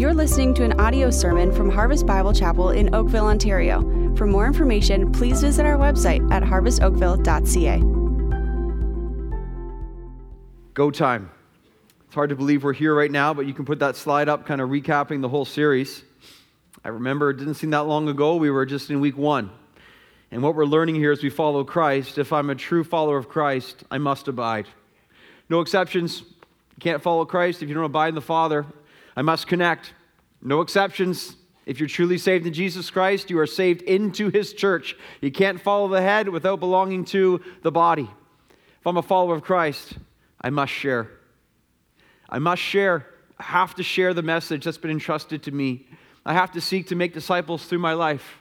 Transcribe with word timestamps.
You're 0.00 0.14
listening 0.14 0.54
to 0.54 0.64
an 0.64 0.80
audio 0.80 1.10
sermon 1.10 1.52
from 1.52 1.68
Harvest 1.68 2.06
Bible 2.06 2.32
Chapel 2.32 2.70
in 2.70 2.94
Oakville, 2.94 3.26
Ontario. 3.26 3.82
For 4.16 4.26
more 4.26 4.46
information, 4.46 5.12
please 5.12 5.42
visit 5.42 5.66
our 5.66 5.76
website 5.76 6.26
at 6.32 6.42
harvestoakville.ca. 6.42 7.80
Go 10.72 10.90
time. 10.90 11.30
It's 12.06 12.14
hard 12.14 12.30
to 12.30 12.34
believe 12.34 12.64
we're 12.64 12.72
here 12.72 12.94
right 12.94 13.10
now, 13.10 13.34
but 13.34 13.44
you 13.44 13.52
can 13.52 13.66
put 13.66 13.78
that 13.80 13.94
slide 13.94 14.30
up, 14.30 14.46
kind 14.46 14.62
of 14.62 14.70
recapping 14.70 15.20
the 15.20 15.28
whole 15.28 15.44
series. 15.44 16.02
I 16.82 16.88
remember 16.88 17.28
it 17.28 17.36
didn't 17.36 17.56
seem 17.56 17.68
that 17.68 17.80
long 17.80 18.08
ago. 18.08 18.36
We 18.36 18.50
were 18.50 18.64
just 18.64 18.88
in 18.88 19.00
week 19.00 19.18
one. 19.18 19.50
And 20.30 20.42
what 20.42 20.54
we're 20.54 20.64
learning 20.64 20.94
here 20.94 21.12
as 21.12 21.22
we 21.22 21.28
follow 21.28 21.62
Christ, 21.62 22.16
if 22.16 22.32
I'm 22.32 22.48
a 22.48 22.54
true 22.54 22.84
follower 22.84 23.18
of 23.18 23.28
Christ, 23.28 23.84
I 23.90 23.98
must 23.98 24.28
abide. 24.28 24.66
No 25.50 25.60
exceptions. 25.60 26.20
You 26.20 26.80
can't 26.80 27.02
follow 27.02 27.26
Christ 27.26 27.62
if 27.62 27.68
you 27.68 27.74
don't 27.74 27.84
abide 27.84 28.08
in 28.08 28.14
the 28.14 28.22
Father. 28.22 28.64
I 29.16 29.22
must 29.22 29.46
connect. 29.46 29.92
No 30.42 30.60
exceptions. 30.60 31.36
If 31.66 31.78
you're 31.78 31.88
truly 31.88 32.18
saved 32.18 32.46
in 32.46 32.52
Jesus 32.52 32.90
Christ, 32.90 33.30
you 33.30 33.38
are 33.38 33.46
saved 33.46 33.82
into 33.82 34.30
his 34.30 34.52
church. 34.52 34.96
You 35.20 35.30
can't 35.30 35.60
follow 35.60 35.88
the 35.88 36.00
head 36.00 36.28
without 36.28 36.60
belonging 36.60 37.04
to 37.06 37.40
the 37.62 37.70
body. 37.70 38.08
If 38.48 38.86
I'm 38.86 38.96
a 38.96 39.02
follower 39.02 39.34
of 39.34 39.42
Christ, 39.42 39.92
I 40.40 40.50
must 40.50 40.72
share. 40.72 41.10
I 42.28 42.38
must 42.38 42.62
share. 42.62 43.06
I 43.38 43.44
have 43.44 43.74
to 43.76 43.82
share 43.82 44.14
the 44.14 44.22
message 44.22 44.64
that's 44.64 44.78
been 44.78 44.90
entrusted 44.90 45.42
to 45.44 45.50
me. 45.50 45.86
I 46.24 46.32
have 46.32 46.52
to 46.52 46.60
seek 46.60 46.88
to 46.88 46.94
make 46.94 47.12
disciples 47.12 47.66
through 47.66 47.78
my 47.78 47.92
life. 47.92 48.38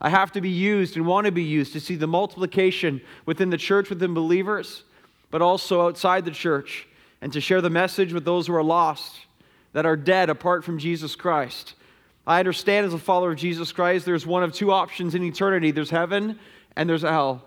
I 0.00 0.10
have 0.10 0.32
to 0.32 0.40
be 0.40 0.50
used 0.50 0.96
and 0.96 1.06
want 1.06 1.26
to 1.26 1.32
be 1.32 1.42
used 1.42 1.72
to 1.72 1.80
see 1.80 1.96
the 1.96 2.06
multiplication 2.06 3.00
within 3.26 3.50
the 3.50 3.56
church, 3.56 3.88
within 3.88 4.14
believers, 4.14 4.84
but 5.30 5.42
also 5.42 5.86
outside 5.86 6.24
the 6.24 6.30
church, 6.30 6.86
and 7.20 7.32
to 7.32 7.40
share 7.40 7.60
the 7.60 7.70
message 7.70 8.12
with 8.12 8.24
those 8.24 8.46
who 8.46 8.54
are 8.54 8.62
lost, 8.62 9.16
that 9.72 9.86
are 9.86 9.96
dead 9.96 10.30
apart 10.30 10.64
from 10.64 10.78
Jesus 10.78 11.14
Christ. 11.16 11.74
I 12.26 12.38
understand 12.38 12.86
as 12.86 12.94
a 12.94 12.98
follower 12.98 13.32
of 13.32 13.38
Jesus 13.38 13.72
Christ, 13.72 14.04
there's 14.04 14.26
one 14.26 14.42
of 14.42 14.52
two 14.52 14.70
options 14.70 15.14
in 15.14 15.22
eternity 15.22 15.70
there's 15.70 15.90
heaven 15.90 16.38
and 16.76 16.88
there's 16.88 17.02
hell. 17.02 17.42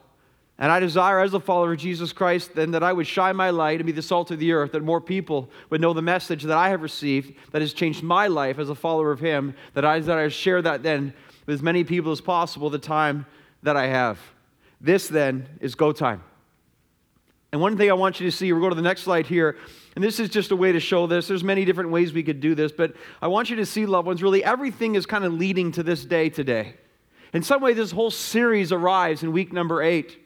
And 0.57 0.71
I 0.71 0.79
desire, 0.79 1.19
as 1.19 1.33
a 1.33 1.39
follower 1.39 1.73
of 1.73 1.79
Jesus 1.79 2.13
Christ, 2.13 2.53
then 2.53 2.71
that 2.71 2.83
I 2.83 2.93
would 2.93 3.07
shine 3.07 3.35
my 3.35 3.49
light 3.49 3.79
and 3.79 3.85
be 3.85 3.91
the 3.91 4.03
salt 4.03 4.29
of 4.29 4.37
the 4.37 4.51
earth, 4.51 4.73
that 4.73 4.83
more 4.83 5.01
people 5.01 5.49
would 5.71 5.81
know 5.81 5.91
the 5.91 6.03
message 6.03 6.43
that 6.43 6.55
I 6.55 6.69
have 6.69 6.83
received 6.83 7.33
that 7.51 7.63
has 7.63 7.73
changed 7.73 8.03
my 8.03 8.27
life 8.27 8.59
as 8.59 8.69
a 8.69 8.75
follower 8.75 9.11
of 9.11 9.19
Him, 9.19 9.55
that 9.73 9.85
I 9.85 9.97
desire 9.97 10.27
to 10.27 10.29
share 10.29 10.61
that 10.61 10.83
then 10.83 11.15
with 11.47 11.55
as 11.55 11.63
many 11.63 11.83
people 11.83 12.11
as 12.11 12.21
possible 12.21 12.69
the 12.69 12.77
time 12.77 13.25
that 13.63 13.75
I 13.75 13.87
have. 13.87 14.19
This 14.79 15.07
then 15.07 15.47
is 15.61 15.73
go 15.73 15.91
time. 15.91 16.23
And 17.51 17.59
one 17.59 17.75
thing 17.75 17.89
I 17.89 17.93
want 17.93 18.19
you 18.19 18.29
to 18.29 18.35
see, 18.35 18.53
we'll 18.53 18.61
go 18.61 18.69
to 18.69 18.75
the 18.75 18.83
next 18.83 19.01
slide 19.01 19.25
here, 19.25 19.57
and 19.95 20.03
this 20.03 20.19
is 20.19 20.29
just 20.29 20.51
a 20.51 20.55
way 20.55 20.71
to 20.71 20.79
show 20.79 21.07
this. 21.07 21.27
There's 21.27 21.43
many 21.43 21.65
different 21.65 21.89
ways 21.89 22.13
we 22.13 22.23
could 22.23 22.39
do 22.39 22.55
this, 22.55 22.71
but 22.71 22.95
I 23.21 23.27
want 23.27 23.49
you 23.49 23.57
to 23.57 23.65
see, 23.65 23.85
loved 23.85 24.07
ones, 24.07 24.23
really 24.23 24.43
everything 24.43 24.95
is 24.95 25.05
kind 25.05 25.25
of 25.25 25.33
leading 25.33 25.71
to 25.73 25.83
this 25.83 26.05
day 26.05 26.29
today. 26.29 26.75
In 27.33 27.43
some 27.43 27.61
way, 27.61 27.73
this 27.73 27.91
whole 27.91 28.11
series 28.11 28.71
arrives 28.71 29.23
in 29.23 29.31
week 29.31 29.53
number 29.53 29.81
eight. 29.81 30.17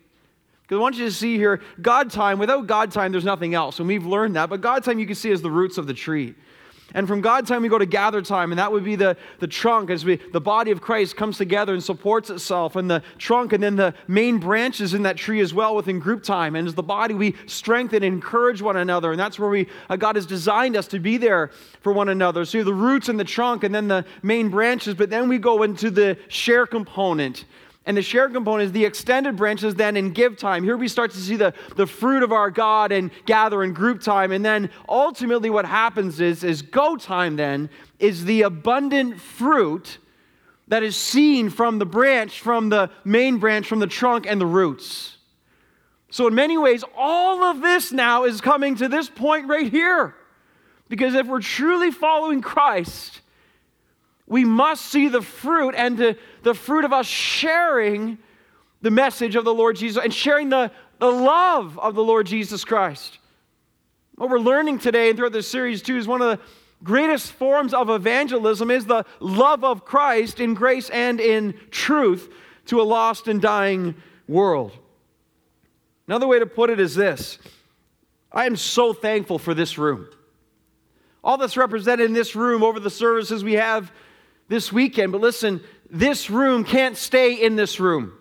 Because 0.63 0.77
I 0.77 0.81
want 0.81 0.97
you 0.97 1.05
to 1.05 1.11
see 1.11 1.37
here, 1.37 1.61
God 1.79 2.09
time, 2.09 2.39
without 2.39 2.65
God 2.65 2.91
time, 2.91 3.11
there's 3.11 3.25
nothing 3.25 3.53
else. 3.53 3.77
And 3.79 3.87
we've 3.87 4.05
learned 4.05 4.35
that. 4.35 4.49
But 4.49 4.61
God 4.61 4.83
time 4.83 4.97
you 4.97 5.05
can 5.05 5.15
see 5.15 5.29
is 5.29 5.43
the 5.43 5.51
roots 5.51 5.77
of 5.77 5.85
the 5.85 5.93
tree. 5.93 6.33
And 6.93 7.07
from 7.07 7.19
God 7.19 7.47
time, 7.47 7.61
we 7.61 7.67
go 7.67 7.79
to 7.79 7.85
gather 7.85 8.21
time, 8.21 8.51
and 8.51 8.59
that 8.59 8.71
would 8.71 8.83
be 8.83 8.95
the, 8.95 9.17
the 9.39 9.47
trunk 9.47 9.89
as 9.89 10.05
we, 10.05 10.17
the 10.17 10.39
body 10.39 10.71
of 10.71 10.81
Christ 10.81 11.17
comes 11.17 11.37
together 11.37 11.73
and 11.73 11.83
supports 11.83 12.29
itself, 12.29 12.75
and 12.75 12.89
the 12.89 13.01
trunk, 13.17 13.53
and 13.53 13.61
then 13.61 13.75
the 13.75 13.93
main 14.07 14.37
branches 14.37 14.93
in 14.93 15.03
that 15.03 15.17
tree 15.17 15.41
as 15.41 15.53
well 15.53 15.75
within 15.75 15.99
group 15.99 16.23
time. 16.23 16.55
And 16.55 16.67
as 16.67 16.75
the 16.75 16.83
body, 16.83 17.13
we 17.13 17.35
strengthen 17.47 18.03
and 18.03 18.13
encourage 18.13 18.61
one 18.61 18.77
another, 18.77 19.11
and 19.11 19.19
that's 19.19 19.39
where 19.39 19.49
we, 19.49 19.67
uh, 19.89 19.95
God 19.95 20.15
has 20.15 20.25
designed 20.25 20.77
us 20.77 20.87
to 20.89 20.99
be 20.99 21.17
there 21.17 21.49
for 21.81 21.91
one 21.91 22.09
another. 22.09 22.45
So 22.45 22.63
the 22.63 22.73
roots 22.73 23.09
and 23.09 23.19
the 23.19 23.25
trunk, 23.25 23.63
and 23.63 23.73
then 23.73 23.87
the 23.87 24.05
main 24.21 24.49
branches, 24.49 24.93
but 24.93 25.09
then 25.09 25.27
we 25.27 25.37
go 25.37 25.63
into 25.63 25.89
the 25.89 26.17
share 26.27 26.67
component. 26.67 27.45
And 27.85 27.95
the 27.95 28.01
share 28.01 28.29
component 28.29 28.67
is 28.67 28.71
the 28.71 28.85
extended 28.85 29.35
branches 29.35 29.75
then 29.75 29.95
in 29.95 30.11
give 30.11 30.37
time. 30.37 30.63
Here 30.63 30.75
we 30.75 30.87
start 30.87 31.11
to 31.11 31.17
see 31.17 31.35
the, 31.35 31.53
the 31.75 31.85
fruit 31.85 32.23
of 32.23 32.31
our 32.31 32.49
God 32.49 32.91
and 32.91 33.11
gather 33.25 33.63
in 33.63 33.73
group 33.73 34.01
time. 34.01 34.31
And 34.31 34.43
then 34.43 34.71
ultimately 34.89 35.51
what 35.51 35.65
happens 35.65 36.19
is, 36.19 36.43
is 36.43 36.63
go 36.63 36.97
time 36.97 37.35
then 37.35 37.69
is 37.99 38.25
the 38.25 38.41
abundant 38.41 39.21
fruit 39.21 39.99
that 40.67 40.81
is 40.81 40.95
seen 40.95 41.49
from 41.51 41.77
the 41.77 41.85
branch, 41.85 42.41
from 42.41 42.69
the 42.69 42.89
main 43.03 43.37
branch, 43.37 43.67
from 43.67 43.79
the 43.79 43.87
trunk 43.87 44.25
and 44.27 44.41
the 44.41 44.47
roots. 44.47 45.17
So 46.09 46.27
in 46.27 46.33
many 46.33 46.57
ways, 46.57 46.83
all 46.97 47.43
of 47.43 47.61
this 47.61 47.91
now 47.91 48.23
is 48.23 48.41
coming 48.41 48.75
to 48.77 48.87
this 48.87 49.09
point 49.09 49.47
right 49.47 49.71
here. 49.71 50.15
Because 50.89 51.13
if 51.13 51.27
we're 51.27 51.41
truly 51.41 51.91
following 51.91 52.41
Christ, 52.41 53.21
we 54.27 54.43
must 54.43 54.85
see 54.85 55.07
the 55.07 55.21
fruit 55.21 55.75
and 55.75 55.97
the, 55.97 56.17
the 56.43 56.53
fruit 56.53 56.85
of 56.85 56.93
us 56.93 57.05
sharing 57.05 58.17
the 58.81 58.91
message 58.91 59.35
of 59.35 59.45
the 59.45 59.53
Lord 59.53 59.75
Jesus 59.75 60.03
and 60.03 60.13
sharing 60.13 60.49
the, 60.49 60.71
the 60.99 61.11
love 61.11 61.77
of 61.79 61.95
the 61.95 62.03
Lord 62.03 62.25
Jesus 62.27 62.63
Christ. 62.63 63.19
What 64.15 64.29
we're 64.29 64.39
learning 64.39 64.79
today 64.79 65.09
and 65.09 65.17
throughout 65.17 65.33
this 65.33 65.47
series, 65.47 65.81
too, 65.81 65.97
is 65.97 66.07
one 66.07 66.21
of 66.21 66.37
the 66.37 66.43
greatest 66.83 67.31
forms 67.33 67.73
of 67.73 67.89
evangelism 67.89 68.71
is 68.71 68.85
the 68.85 69.05
love 69.19 69.63
of 69.63 69.85
Christ 69.85 70.39
in 70.39 70.53
grace 70.53 70.89
and 70.89 71.19
in 71.19 71.59
truth 71.69 72.31
to 72.67 72.81
a 72.81 72.83
lost 72.83 73.27
and 73.27 73.41
dying 73.41 73.95
world. 74.27 74.71
Another 76.07 76.27
way 76.27 76.39
to 76.39 76.45
put 76.45 76.69
it 76.69 76.79
is 76.79 76.95
this 76.95 77.39
I 78.31 78.45
am 78.45 78.55
so 78.55 78.93
thankful 78.93 79.39
for 79.39 79.53
this 79.53 79.77
room. 79.77 80.07
All 81.23 81.37
that's 81.37 81.57
represented 81.57 82.05
in 82.05 82.13
this 82.13 82.35
room 82.35 82.63
over 82.63 82.79
the 82.79 82.89
services 82.89 83.43
we 83.43 83.53
have 83.53 83.91
this 84.47 84.71
weekend. 84.71 85.11
But 85.11 85.21
listen, 85.21 85.61
this 85.89 86.29
room 86.29 86.63
can't 86.63 86.97
stay 86.97 87.33
in 87.33 87.55
this 87.55 87.79
room. 87.79 88.13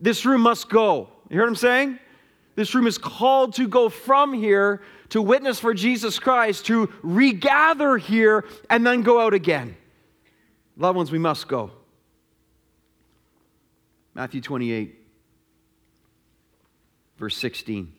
This 0.00 0.24
room 0.24 0.42
must 0.42 0.68
go. 0.68 1.08
You 1.28 1.36
hear 1.36 1.42
what 1.42 1.48
I'm 1.48 1.56
saying? 1.56 1.98
This 2.56 2.74
room 2.74 2.86
is 2.86 2.98
called 2.98 3.54
to 3.54 3.66
go 3.66 3.88
from 3.88 4.32
here 4.32 4.82
to 5.10 5.20
witness 5.20 5.58
for 5.58 5.74
Jesus 5.74 6.18
Christ, 6.18 6.66
to 6.66 6.92
regather 7.02 7.96
here 7.96 8.44
and 8.70 8.86
then 8.86 9.02
go 9.02 9.20
out 9.20 9.34
again. 9.34 9.76
Loved 10.76 10.96
ones, 10.96 11.10
we 11.10 11.18
must 11.18 11.48
go. 11.48 11.70
Matthew 14.14 14.40
28, 14.40 14.94
verse 17.18 17.36
16. 17.36 17.92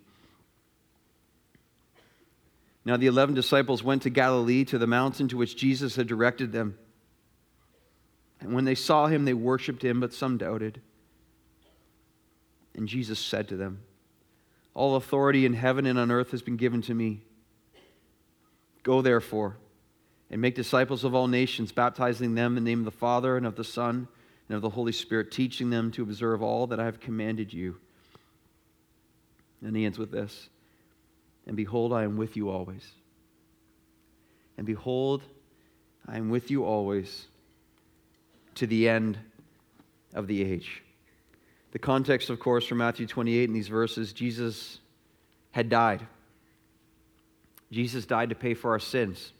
Now 2.86 2.98
the 2.98 3.08
eleven 3.08 3.34
disciples 3.34 3.84
went 3.84 4.04
to 4.04 4.10
Galilee 4.10 4.64
to 4.66 4.78
the 4.78 4.88
mountain 4.88 5.28
to 5.30 5.38
which 5.38 5.58
Jesus 5.58 5.96
had 5.96 6.08
directed 6.08 6.52
them. 6.52 6.78
And 8.46 8.54
when 8.54 8.66
they 8.66 8.76
saw 8.76 9.08
him, 9.08 9.26
they 9.26 9.34
worshiped 9.34 9.84
him, 9.84 10.00
but 10.00 10.14
some 10.14 10.38
doubted. 10.38 10.80
And 12.76 12.88
Jesus 12.88 13.18
said 13.18 13.48
to 13.48 13.58
them, 13.58 13.82
All 14.76 14.96
authority 14.96 15.48
in 15.48 15.54
heaven 15.54 15.88
and 15.88 15.98
on 15.98 16.12
earth 16.12 16.30
has 16.30 16.44
been 16.44 16.56
given 16.56 16.84
to 16.84 16.94
me. 16.94 17.24
Go 18.84 19.02
therefore 19.02 19.58
and 20.30 20.40
make 20.40 20.54
disciples 20.54 21.04
of 21.04 21.16
all 21.16 21.28
nations, 21.28 21.72
baptizing 21.72 22.36
them 22.36 22.56
in 22.56 22.64
the 22.64 22.70
name 22.70 22.78
of 22.82 22.86
the 22.86 22.92
Father 22.92 23.36
and 23.36 23.48
of 23.48 23.56
the 23.56 23.64
Son 23.64 24.08
and 24.48 24.56
of 24.56 24.62
the 24.62 24.70
Holy 24.70 24.92
Spirit, 24.92 25.32
teaching 25.32 25.72
them 25.72 25.90
to 25.94 26.04
observe 26.04 26.44
all 26.44 26.68
that 26.68 26.80
I 26.80 26.86
have 26.86 27.00
commanded 27.00 27.52
you. 27.52 27.78
And 29.64 29.76
he 29.76 29.86
ends 29.86 29.98
with 29.98 30.12
this 30.12 30.50
And 31.48 31.58
behold, 31.58 31.94
I 31.94 32.04
am 32.04 32.16
with 32.16 32.38
you 32.38 32.52
always. 32.52 32.92
And 34.56 34.68
behold, 34.68 35.24
I 36.08 36.18
am 36.18 36.30
with 36.30 36.52
you 36.52 36.64
always 36.64 37.26
to 38.56 38.68
the 38.68 38.90
end 38.90 39.18
of 40.14 40.28
the 40.28 40.44
age. 40.44 40.82
The 41.72 41.80
context, 41.80 42.30
of 42.30 42.40
course, 42.40 42.66
from 42.66 42.78
Matthew 42.78 43.06
28 43.06 43.44
in 43.44 43.54
these 43.54 43.68
verses, 43.68 44.14
Jesus 44.14 44.80
had 45.52 45.70
died. 45.70 46.08
Jesus 47.72 48.06
died 48.06 48.29
to 48.29 48.35
pay 48.35 48.53
for 48.53 48.72
our 48.72 48.79
sins. 48.79 49.34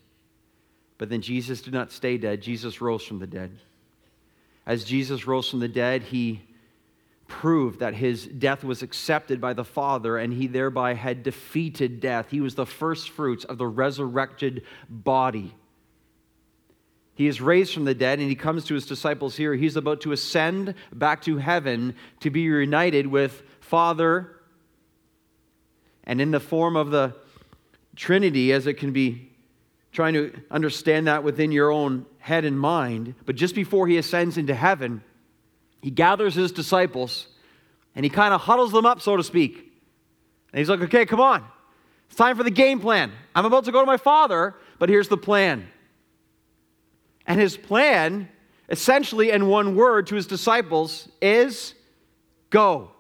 But 0.98 1.10
then 1.10 1.22
Jesus 1.22 1.62
did 1.62 1.74
not 1.74 1.92
stay 1.92 2.18
dead, 2.18 2.42
Jesus 2.42 2.81
rose 2.81 3.04
from 3.04 3.19
the 3.19 3.28
dead. 3.28 3.57
As 4.66 4.84
Jesus 4.84 5.28
rose 5.28 5.50
from 5.50 5.60
the 5.60 5.68
dead, 5.68 6.04
he 6.04 6.42
proved 7.28 7.80
that 7.80 7.94
his 7.94 8.25
death 8.25 8.63
was 8.63 8.81
accepted 8.81 9.42
by 9.42 9.54
the 9.54 9.63
Father 9.63 10.18
and 10.18 10.34
he 10.34 10.48
thereby 10.48 10.94
had 10.94 11.24
defeated 11.24 12.00
death. 12.00 12.30
He 12.30 12.42
was 12.42 12.56
the 12.56 12.66
first 12.66 13.10
fruits 13.10 13.45
of 13.45 13.57
the 13.57 13.68
resurrected 13.68 14.63
body 14.89 15.54
he 17.15 17.27
is 17.27 17.41
raised 17.41 17.73
from 17.73 17.85
the 17.85 17.95
dead 17.95 18.19
and 18.19 18.29
he 18.29 18.35
comes 18.35 18.65
to 18.65 18.73
his 18.73 18.85
disciples 18.85 19.38
here. 19.38 19.56
He's 19.56 19.77
about 19.77 20.01
to 20.01 20.12
ascend 20.12 20.75
back 20.94 21.21
to 21.23 21.38
heaven 21.38 21.95
to 22.19 22.29
be 22.29 22.50
reunited 22.50 23.07
with 23.07 23.41
Father 23.62 24.41
and 26.03 26.21
in 26.21 26.31
the 26.31 26.41
form 26.41 26.75
of 26.75 26.91
the 26.91 27.15
Trinity, 27.95 28.51
as 28.51 28.67
it 28.67 28.75
can 28.75 28.91
be 28.91 29.31
trying 29.94 30.13
to 30.13 30.33
understand 30.51 31.07
that 31.07 31.23
within 31.23 31.53
your 31.53 31.71
own 31.71 32.06
head 32.19 32.44
and 32.44 32.59
mind. 32.59 33.15
But 33.25 33.38
just 33.38 33.56
before 33.56 33.88
he 33.88 33.97
ascends 33.97 34.38
into 34.38 34.53
heaven, 34.53 35.01
he 35.81 35.91
gathers 35.91 36.35
his 36.35 36.51
disciples 36.51 37.27
and 37.95 38.03
he 38.03 38.09
kind 38.09 38.33
of 38.33 38.41
huddles 38.41 38.73
them 38.73 38.85
up, 38.85 39.00
so 39.00 39.15
to 39.15 39.23
speak. 39.23 39.71
And 40.51 40.59
he's 40.59 40.69
like, 40.69 40.81
okay, 40.81 41.06
come 41.06 41.21
on. 41.21 41.45
It's 42.07 42.17
time 42.17 42.35
for 42.35 42.44
the 42.44 42.51
game 42.51 42.81
plan. 42.81 43.13
I'm 43.33 43.45
about 43.45 43.63
to 43.65 43.71
go 43.71 43.79
to 43.79 43.85
my 43.85 43.97
Father, 43.97 44.53
but 44.79 44.89
here's 44.89 45.07
the 45.07 45.17
plan. 45.17 45.69
And 47.25 47.39
his 47.39 47.57
plan, 47.57 48.30
essentially 48.69 49.31
in 49.31 49.48
one 49.48 49.75
word 49.75 50.07
to 50.07 50.16
his 50.16 50.27
disciples, 50.27 51.10
is 51.22 51.74
go. 52.50 52.92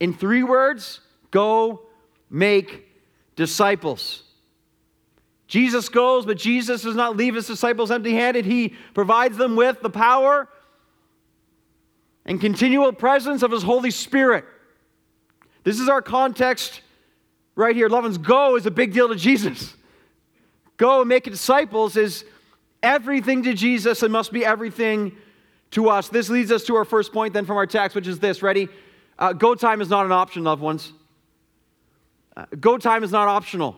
In 0.00 0.14
three 0.14 0.42
words, 0.42 1.00
go 1.30 1.82
make 2.28 2.88
disciples. 3.36 4.24
Jesus 5.46 5.88
goes, 5.88 6.24
but 6.24 6.38
Jesus 6.38 6.82
does 6.82 6.96
not 6.96 7.16
leave 7.16 7.34
his 7.34 7.46
disciples 7.46 7.90
empty 7.90 8.14
handed. 8.14 8.46
He 8.46 8.74
provides 8.94 9.36
them 9.36 9.54
with 9.54 9.80
the 9.82 9.90
power 9.90 10.48
and 12.24 12.40
continual 12.40 12.92
presence 12.92 13.42
of 13.42 13.50
his 13.50 13.62
Holy 13.62 13.90
Spirit. 13.90 14.44
This 15.64 15.78
is 15.78 15.88
our 15.88 16.02
context 16.02 16.80
right 17.54 17.76
here. 17.76 17.88
Loved 17.88 18.04
ones, 18.04 18.18
go 18.18 18.56
is 18.56 18.66
a 18.66 18.70
big 18.70 18.92
deal 18.92 19.08
to 19.08 19.14
Jesus. 19.14 19.74
Go 20.76 21.00
and 21.00 21.08
make 21.08 21.24
disciples 21.24 21.96
is 21.96 22.24
everything 22.82 23.42
to 23.44 23.54
Jesus 23.54 24.02
and 24.02 24.12
must 24.12 24.32
be 24.32 24.44
everything 24.44 25.16
to 25.72 25.88
us. 25.88 26.08
This 26.08 26.28
leads 26.28 26.52
us 26.52 26.64
to 26.64 26.76
our 26.76 26.84
first 26.84 27.12
point 27.12 27.34
then 27.34 27.44
from 27.44 27.56
our 27.56 27.66
text, 27.66 27.94
which 27.94 28.06
is 28.06 28.18
this. 28.18 28.42
Ready? 28.42 28.68
Uh, 29.18 29.32
go 29.32 29.54
time 29.54 29.80
is 29.80 29.88
not 29.88 30.06
an 30.06 30.12
option, 30.12 30.44
loved 30.44 30.62
ones. 30.62 30.92
Uh, 32.36 32.46
go 32.58 32.78
time 32.78 33.04
is 33.04 33.10
not 33.10 33.28
optional. 33.28 33.76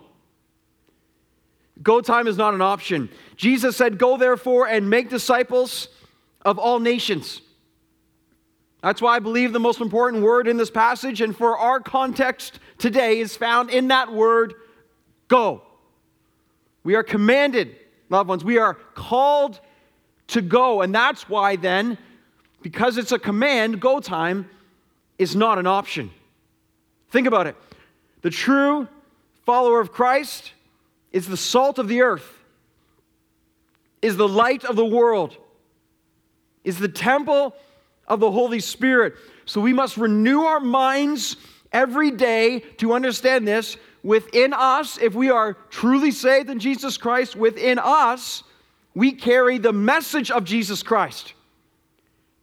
Go 1.82 2.00
time 2.00 2.28
is 2.28 2.36
not 2.36 2.54
an 2.54 2.62
option. 2.62 3.08
Jesus 3.36 3.76
said, 3.76 3.98
Go 3.98 4.16
therefore 4.16 4.68
and 4.68 4.88
make 4.88 5.10
disciples 5.10 5.88
of 6.44 6.58
all 6.58 6.78
nations. 6.78 7.40
That's 8.82 9.00
why 9.00 9.16
I 9.16 9.18
believe 9.18 9.52
the 9.52 9.60
most 9.60 9.80
important 9.80 10.22
word 10.22 10.46
in 10.46 10.58
this 10.58 10.70
passage 10.70 11.20
and 11.22 11.34
for 11.34 11.56
our 11.56 11.80
context 11.80 12.60
today 12.78 13.18
is 13.18 13.34
found 13.34 13.70
in 13.70 13.88
that 13.88 14.12
word, 14.12 14.54
go. 15.26 15.62
We 16.84 16.94
are 16.94 17.02
commanded, 17.02 17.76
loved 18.14 18.28
ones, 18.28 18.44
we 18.44 18.58
are 18.58 18.74
called 18.94 19.60
to 20.28 20.40
go. 20.40 20.82
And 20.82 20.94
that's 20.94 21.28
why 21.28 21.56
then, 21.56 21.98
because 22.62 22.96
it's 22.96 23.12
a 23.12 23.18
command, 23.18 23.80
go 23.80 24.00
time 24.00 24.48
is 25.18 25.36
not 25.36 25.58
an 25.58 25.66
option. 25.66 26.10
Think 27.10 27.26
about 27.26 27.46
it. 27.46 27.56
The 28.22 28.30
true 28.30 28.88
follower 29.44 29.80
of 29.80 29.92
Christ 29.92 30.52
is 31.12 31.28
the 31.28 31.36
salt 31.36 31.78
of 31.78 31.88
the 31.88 32.00
earth, 32.00 32.42
is 34.02 34.16
the 34.16 34.26
light 34.26 34.64
of 34.64 34.76
the 34.76 34.84
world, 34.84 35.36
is 36.64 36.78
the 36.78 36.88
temple 36.88 37.54
of 38.08 38.20
the 38.20 38.30
Holy 38.30 38.60
Spirit. 38.60 39.14
So 39.44 39.60
we 39.60 39.72
must 39.72 39.96
renew 39.96 40.40
our 40.42 40.60
minds 40.60 41.36
every 41.74 42.10
day 42.10 42.60
to 42.78 42.94
understand 42.94 43.46
this. 43.46 43.76
Within 44.02 44.54
us, 44.54 44.96
if 44.98 45.14
we 45.14 45.30
are 45.30 45.54
truly 45.68 46.10
saved 46.10 46.48
in 46.48 46.58
Jesus 46.58 46.96
Christ, 46.96 47.36
within 47.36 47.78
us, 47.78 48.44
we 48.94 49.12
carry 49.12 49.58
the 49.58 49.72
message 49.72 50.30
of 50.30 50.44
Jesus 50.44 50.82
Christ. 50.82 51.34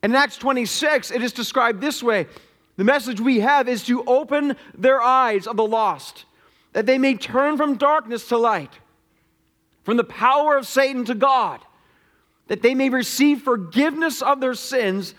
And 0.03 0.11
in 0.11 0.17
Acts 0.17 0.37
26, 0.37 1.11
it 1.11 1.23
is 1.23 1.31
described 1.31 1.81
this 1.81 2.03
way 2.03 2.27
the 2.77 2.83
message 2.83 3.19
we 3.19 3.39
have 3.39 3.67
is 3.67 3.83
to 3.85 4.03
open 4.05 4.55
their 4.77 5.01
eyes 5.01 5.47
of 5.47 5.57
the 5.57 5.65
lost 5.65 6.25
that 6.73 6.85
they 6.85 6.97
may 6.97 7.15
turn 7.15 7.57
from 7.57 7.75
darkness 7.75 8.27
to 8.29 8.37
light, 8.37 8.71
from 9.83 9.97
the 9.97 10.03
power 10.03 10.57
of 10.57 10.65
Satan 10.65 11.05
to 11.05 11.15
God, 11.15 11.59
that 12.47 12.61
they 12.61 12.73
may 12.73 12.89
receive 12.89 13.41
forgiveness 13.41 14.21
of 14.21 14.39
their 14.39 14.53
sins 14.53 15.13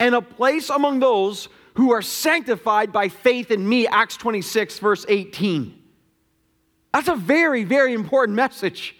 and 0.00 0.14
a 0.14 0.20
place 0.20 0.70
among 0.70 0.98
those 0.98 1.48
who 1.78 1.92
are 1.92 2.02
sanctified 2.02 2.92
by 2.92 3.08
faith 3.08 3.52
in 3.52 3.68
me. 3.68 3.86
Acts 3.86 4.16
26, 4.16 4.80
verse 4.80 5.06
18. 5.08 5.80
That's 6.92 7.06
a 7.06 7.14
very, 7.14 7.62
very 7.62 7.94
important 7.94 8.34
message. 8.34 8.96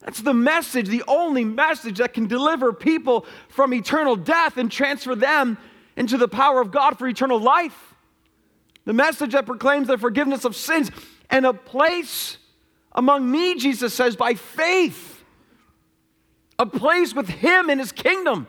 That's 0.00 0.22
the 0.22 0.32
message, 0.32 0.88
the 0.88 1.04
only 1.06 1.44
message 1.44 1.98
that 1.98 2.14
can 2.14 2.28
deliver 2.28 2.72
people 2.72 3.26
from 3.50 3.74
eternal 3.74 4.16
death 4.16 4.56
and 4.56 4.72
transfer 4.72 5.14
them 5.14 5.58
into 5.98 6.16
the 6.16 6.28
power 6.28 6.62
of 6.62 6.70
God 6.70 6.98
for 6.98 7.06
eternal 7.06 7.38
life. 7.38 7.94
The 8.86 8.94
message 8.94 9.32
that 9.32 9.44
proclaims 9.44 9.88
the 9.88 9.98
forgiveness 9.98 10.46
of 10.46 10.56
sins 10.56 10.90
and 11.28 11.44
a 11.44 11.52
place 11.52 12.38
among 12.92 13.30
me, 13.30 13.54
Jesus 13.56 13.92
says, 13.92 14.16
by 14.16 14.32
faith. 14.32 15.22
A 16.58 16.64
place 16.64 17.14
with 17.14 17.28
Him 17.28 17.68
in 17.68 17.78
His 17.78 17.92
kingdom, 17.92 18.46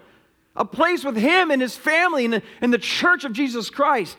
a 0.58 0.66
place 0.66 1.06
with 1.06 1.16
Him 1.16 1.52
and 1.52 1.62
His 1.62 1.78
family 1.78 2.26
and 2.26 2.74
the 2.74 2.78
church 2.78 3.24
of 3.24 3.32
Jesus 3.32 3.70
Christ. 3.70 4.18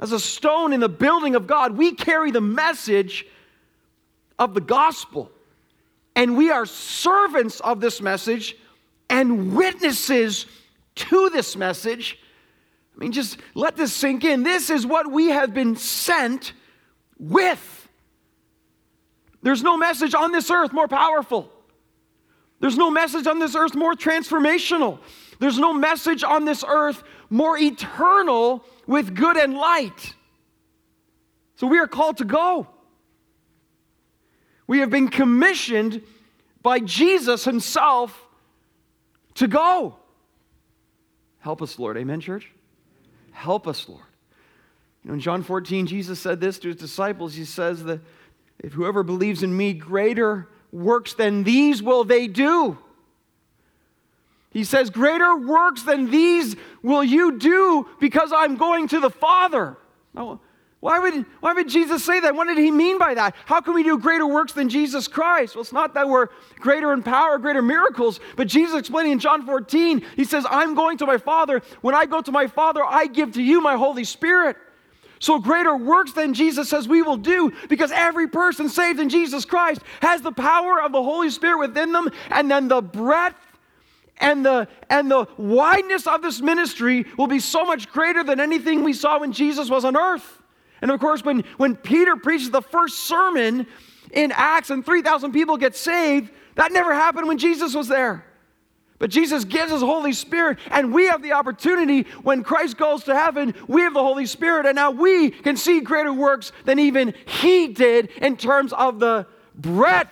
As 0.00 0.12
a 0.12 0.18
stone 0.18 0.72
in 0.72 0.80
the 0.80 0.88
building 0.88 1.36
of 1.36 1.46
God, 1.46 1.76
we 1.76 1.92
carry 1.94 2.30
the 2.30 2.40
message 2.40 3.26
of 4.38 4.54
the 4.54 4.60
gospel. 4.60 5.30
And 6.16 6.36
we 6.36 6.50
are 6.50 6.66
servants 6.66 7.60
of 7.60 7.80
this 7.80 8.00
message 8.00 8.56
and 9.08 9.54
witnesses 9.54 10.46
to 10.96 11.30
this 11.30 11.54
message 11.54 12.18
I 12.98 13.04
mean, 13.04 13.12
just 13.12 13.38
let 13.54 13.76
this 13.76 13.92
sink 13.92 14.24
in. 14.24 14.42
This 14.42 14.70
is 14.70 14.84
what 14.84 15.10
we 15.10 15.28
have 15.28 15.54
been 15.54 15.76
sent 15.76 16.52
with. 17.16 17.88
There's 19.40 19.62
no 19.62 19.76
message 19.76 20.14
on 20.14 20.32
this 20.32 20.50
earth 20.50 20.72
more 20.72 20.88
powerful. 20.88 21.52
There's 22.60 22.76
no 22.76 22.90
message 22.90 23.26
on 23.26 23.38
this 23.38 23.54
earth 23.54 23.74
more 23.74 23.94
transformational. 23.94 24.98
There's 25.38 25.58
no 25.58 25.72
message 25.72 26.24
on 26.24 26.44
this 26.44 26.64
earth 26.66 27.02
more 27.30 27.56
eternal 27.56 28.64
with 28.86 29.14
good 29.14 29.36
and 29.36 29.54
light. 29.54 30.14
So 31.56 31.66
we 31.66 31.78
are 31.78 31.86
called 31.86 32.18
to 32.18 32.24
go. 32.24 32.66
We 34.66 34.80
have 34.80 34.90
been 34.90 35.08
commissioned 35.08 36.02
by 36.62 36.80
Jesus 36.80 37.44
Himself 37.44 38.26
to 39.34 39.46
go. 39.46 39.96
Help 41.38 41.62
us, 41.62 41.78
Lord. 41.78 41.96
Amen, 41.96 42.20
church? 42.20 42.50
Help 43.30 43.68
us, 43.68 43.88
Lord. 43.88 44.02
You 45.04 45.08
know, 45.08 45.14
in 45.14 45.20
John 45.20 45.42
14, 45.42 45.86
Jesus 45.86 46.18
said 46.18 46.40
this 46.40 46.58
to 46.58 46.68
his 46.68 46.76
disciples. 46.76 47.34
He 47.34 47.44
says 47.44 47.84
that 47.84 48.00
if 48.58 48.72
whoever 48.72 49.02
believes 49.02 49.42
in 49.42 49.56
me, 49.56 49.72
greater 49.72 50.48
works 50.72 51.14
than 51.14 51.44
these 51.44 51.82
will 51.82 52.04
they 52.04 52.26
do. 52.26 52.78
He 54.50 54.64
says, 54.64 54.90
Greater 54.90 55.36
works 55.36 55.82
than 55.82 56.10
these 56.10 56.56
will 56.82 57.04
you 57.04 57.38
do 57.38 57.86
because 58.00 58.32
I'm 58.34 58.56
going 58.56 58.88
to 58.88 59.00
the 59.00 59.10
Father. 59.10 59.76
Why 60.80 61.00
would, 61.00 61.26
why 61.40 61.54
would 61.54 61.68
Jesus 61.68 62.04
say 62.04 62.20
that? 62.20 62.36
What 62.36 62.46
did 62.46 62.58
he 62.58 62.70
mean 62.70 62.98
by 62.98 63.14
that? 63.14 63.34
How 63.46 63.60
can 63.60 63.74
we 63.74 63.82
do 63.82 63.98
greater 63.98 64.26
works 64.26 64.52
than 64.52 64.68
Jesus 64.68 65.08
Christ? 65.08 65.56
Well, 65.56 65.62
it's 65.62 65.72
not 65.72 65.94
that 65.94 66.08
we're 66.08 66.28
greater 66.60 66.92
in 66.92 67.02
power, 67.02 67.36
greater 67.38 67.62
miracles, 67.62 68.20
but 68.36 68.46
Jesus 68.46 68.78
explaining 68.78 69.12
in 69.12 69.18
John 69.18 69.44
14, 69.44 70.04
he 70.14 70.24
says, 70.24 70.46
I'm 70.48 70.74
going 70.74 70.98
to 70.98 71.06
my 71.06 71.18
Father. 71.18 71.62
When 71.80 71.96
I 71.96 72.06
go 72.06 72.22
to 72.22 72.30
my 72.30 72.46
Father, 72.46 72.84
I 72.84 73.06
give 73.06 73.32
to 73.32 73.42
you 73.42 73.60
my 73.60 73.74
Holy 73.76 74.04
Spirit. 74.04 74.56
So, 75.20 75.38
greater 75.38 75.76
works 75.76 76.12
than 76.12 76.34
Jesus 76.34 76.68
says 76.68 76.86
we 76.86 77.02
will 77.02 77.16
do 77.16 77.52
because 77.68 77.90
every 77.92 78.28
person 78.28 78.68
saved 78.68 79.00
in 79.00 79.08
Jesus 79.08 79.44
Christ 79.44 79.82
has 80.00 80.22
the 80.22 80.32
power 80.32 80.80
of 80.80 80.92
the 80.92 81.02
Holy 81.02 81.30
Spirit 81.30 81.58
within 81.58 81.92
them, 81.92 82.08
and 82.30 82.50
then 82.50 82.68
the 82.68 82.80
breadth 82.80 83.36
and 84.20 84.44
the 84.44 84.68
and 84.90 85.10
the 85.10 85.26
wideness 85.36 86.06
of 86.06 86.22
this 86.22 86.40
ministry 86.40 87.06
will 87.16 87.26
be 87.26 87.40
so 87.40 87.64
much 87.64 87.90
greater 87.90 88.22
than 88.22 88.40
anything 88.40 88.84
we 88.84 88.92
saw 88.92 89.20
when 89.20 89.32
Jesus 89.32 89.68
was 89.68 89.84
on 89.84 89.96
earth. 89.96 90.38
And 90.80 90.90
of 90.90 91.00
course, 91.00 91.24
when, 91.24 91.44
when 91.56 91.76
Peter 91.76 92.16
preaches 92.16 92.50
the 92.50 92.62
first 92.62 93.00
sermon 93.00 93.66
in 94.12 94.32
Acts 94.32 94.70
and 94.70 94.84
3,000 94.84 95.32
people 95.32 95.56
get 95.56 95.76
saved, 95.76 96.30
that 96.54 96.72
never 96.72 96.94
happened 96.94 97.28
when 97.28 97.38
Jesus 97.38 97.74
was 97.74 97.88
there. 97.88 98.24
But 98.98 99.10
Jesus 99.10 99.44
gives 99.44 99.70
us 99.70 99.80
Holy 99.80 100.12
Spirit, 100.12 100.58
and 100.70 100.92
we 100.92 101.06
have 101.06 101.22
the 101.22 101.32
opportunity 101.32 102.02
when 102.22 102.42
Christ 102.42 102.76
goes 102.76 103.04
to 103.04 103.14
heaven, 103.14 103.54
we 103.68 103.82
have 103.82 103.94
the 103.94 104.02
Holy 104.02 104.26
Spirit, 104.26 104.66
and 104.66 104.74
now 104.74 104.90
we 104.90 105.30
can 105.30 105.56
see 105.56 105.80
greater 105.80 106.12
works 106.12 106.50
than 106.64 106.80
even 106.80 107.14
He 107.26 107.68
did 107.68 108.08
in 108.20 108.36
terms 108.36 108.72
of 108.72 108.98
the 108.98 109.26
breadth 109.54 110.10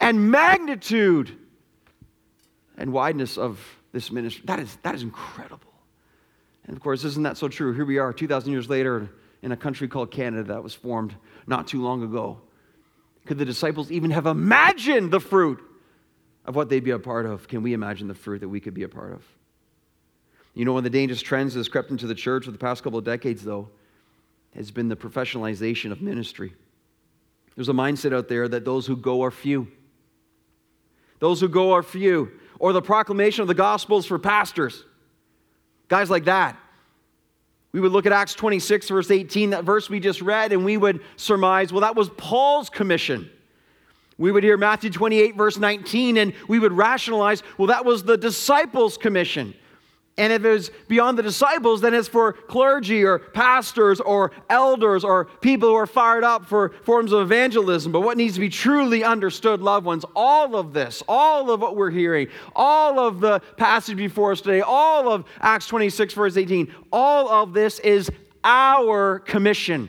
and 0.00 0.30
magnitude 0.30 1.36
and 2.78 2.92
wideness 2.92 3.36
of 3.36 3.60
this 3.92 4.10
ministry. 4.10 4.44
That 4.46 4.60
is, 4.60 4.76
that 4.82 4.94
is 4.94 5.02
incredible. 5.02 5.72
And 6.66 6.74
of 6.76 6.82
course, 6.82 7.04
isn't 7.04 7.22
that 7.24 7.36
so 7.36 7.48
true? 7.48 7.74
Here 7.74 7.84
we 7.84 7.98
are, 7.98 8.12
2,000 8.12 8.50
years 8.50 8.70
later, 8.70 9.10
in 9.42 9.52
a 9.52 9.56
country 9.56 9.88
called 9.88 10.10
Canada 10.10 10.54
that 10.54 10.62
was 10.62 10.74
formed 10.74 11.14
not 11.46 11.66
too 11.66 11.82
long 11.82 12.02
ago. 12.02 12.38
Could 13.26 13.38
the 13.38 13.44
disciples 13.44 13.90
even 13.90 14.10
have 14.10 14.26
imagined 14.26 15.10
the 15.10 15.20
fruit 15.20 15.60
of 16.48 16.56
what 16.56 16.70
they'd 16.70 16.82
be 16.82 16.92
a 16.92 16.98
part 16.98 17.26
of? 17.26 17.46
Can 17.46 17.62
we 17.62 17.74
imagine 17.74 18.08
the 18.08 18.14
fruit 18.14 18.40
that 18.40 18.48
we 18.48 18.58
could 18.58 18.72
be 18.72 18.82
a 18.82 18.88
part 18.88 19.12
of? 19.12 19.22
You 20.54 20.64
know, 20.64 20.72
one 20.72 20.80
of 20.80 20.84
the 20.84 20.98
dangerous 20.98 21.20
trends 21.20 21.52
that 21.52 21.60
has 21.60 21.68
crept 21.68 21.90
into 21.90 22.06
the 22.06 22.14
church 22.14 22.46
for 22.46 22.50
the 22.50 22.58
past 22.58 22.82
couple 22.82 22.98
of 22.98 23.04
decades, 23.04 23.44
though, 23.44 23.68
has 24.54 24.70
been 24.70 24.88
the 24.88 24.96
professionalization 24.96 25.92
of 25.92 26.00
ministry. 26.00 26.54
There's 27.54 27.68
a 27.68 27.74
mindset 27.74 28.14
out 28.14 28.28
there 28.28 28.48
that 28.48 28.64
those 28.64 28.86
who 28.86 28.96
go 28.96 29.22
are 29.24 29.30
few. 29.30 29.68
Those 31.18 31.38
who 31.38 31.48
go 31.48 31.72
are 31.72 31.82
few. 31.82 32.32
Or 32.58 32.72
the 32.72 32.80
proclamation 32.80 33.42
of 33.42 33.48
the 33.48 33.54
gospels 33.54 34.06
for 34.06 34.18
pastors. 34.18 34.84
Guys 35.88 36.08
like 36.08 36.24
that. 36.24 36.56
We 37.72 37.80
would 37.80 37.92
look 37.92 38.06
at 38.06 38.12
Acts 38.12 38.34
26, 38.34 38.88
verse 38.88 39.10
18, 39.10 39.50
that 39.50 39.64
verse 39.64 39.90
we 39.90 40.00
just 40.00 40.22
read, 40.22 40.54
and 40.54 40.64
we 40.64 40.78
would 40.78 41.02
surmise, 41.16 41.74
well, 41.74 41.82
that 41.82 41.94
was 41.94 42.08
Paul's 42.08 42.70
commission. 42.70 43.30
We 44.18 44.32
would 44.32 44.42
hear 44.42 44.56
Matthew 44.56 44.90
28, 44.90 45.36
verse 45.36 45.58
19, 45.58 46.16
and 46.16 46.32
we 46.48 46.58
would 46.58 46.72
rationalize, 46.72 47.42
well, 47.56 47.68
that 47.68 47.84
was 47.84 48.02
the 48.02 48.18
disciples' 48.18 48.98
commission. 48.98 49.54
And 50.18 50.32
if 50.32 50.44
it 50.44 50.50
was 50.50 50.70
beyond 50.88 51.16
the 51.16 51.22
disciples, 51.22 51.80
then 51.80 51.94
it's 51.94 52.08
for 52.08 52.32
clergy 52.32 53.04
or 53.04 53.20
pastors 53.20 54.00
or 54.00 54.32
elders 54.50 55.04
or 55.04 55.26
people 55.26 55.68
who 55.68 55.76
are 55.76 55.86
fired 55.86 56.24
up 56.24 56.44
for 56.44 56.70
forms 56.82 57.12
of 57.12 57.20
evangelism. 57.20 57.92
But 57.92 58.00
what 58.00 58.16
needs 58.16 58.34
to 58.34 58.40
be 58.40 58.48
truly 58.48 59.04
understood, 59.04 59.62
loved 59.62 59.86
ones, 59.86 60.04
all 60.16 60.56
of 60.56 60.72
this, 60.72 61.04
all 61.06 61.52
of 61.52 61.60
what 61.60 61.76
we're 61.76 61.92
hearing, 61.92 62.26
all 62.56 62.98
of 62.98 63.20
the 63.20 63.38
passage 63.56 63.96
before 63.96 64.32
us 64.32 64.40
today, 64.40 64.60
all 64.60 65.08
of 65.08 65.24
Acts 65.40 65.68
26, 65.68 66.14
verse 66.14 66.36
18, 66.36 66.74
all 66.92 67.28
of 67.28 67.54
this 67.54 67.78
is 67.78 68.10
our 68.42 69.20
commission. 69.20 69.88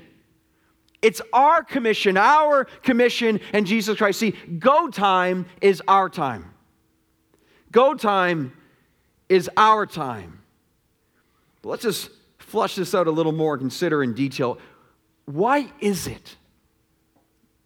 It's 1.02 1.22
our 1.32 1.64
commission, 1.64 2.18
our 2.18 2.66
commission 2.84 3.40
and 3.54 3.66
Jesus 3.66 3.98
Christ. 3.98 4.20
See, 4.20 4.32
go 4.32 4.90
time 4.90 5.46
is 5.62 5.82
our 5.88 6.10
time. 6.10 6.54
Go 7.72 7.94
time 7.94 8.54
is 9.30 9.50
our 9.56 9.86
time. 9.86 10.42
But 11.62 11.70
let's 11.70 11.84
just 11.84 12.10
flush 12.38 12.76
this 12.76 12.94
out 12.94 13.08
a 13.08 13.12
little 13.12 13.32
more, 13.32 13.58
consider 13.58 14.04
in 14.04 14.14
detail. 14.14 14.58
Why 15.26 15.72
is 15.80 16.08
it 16.08 16.36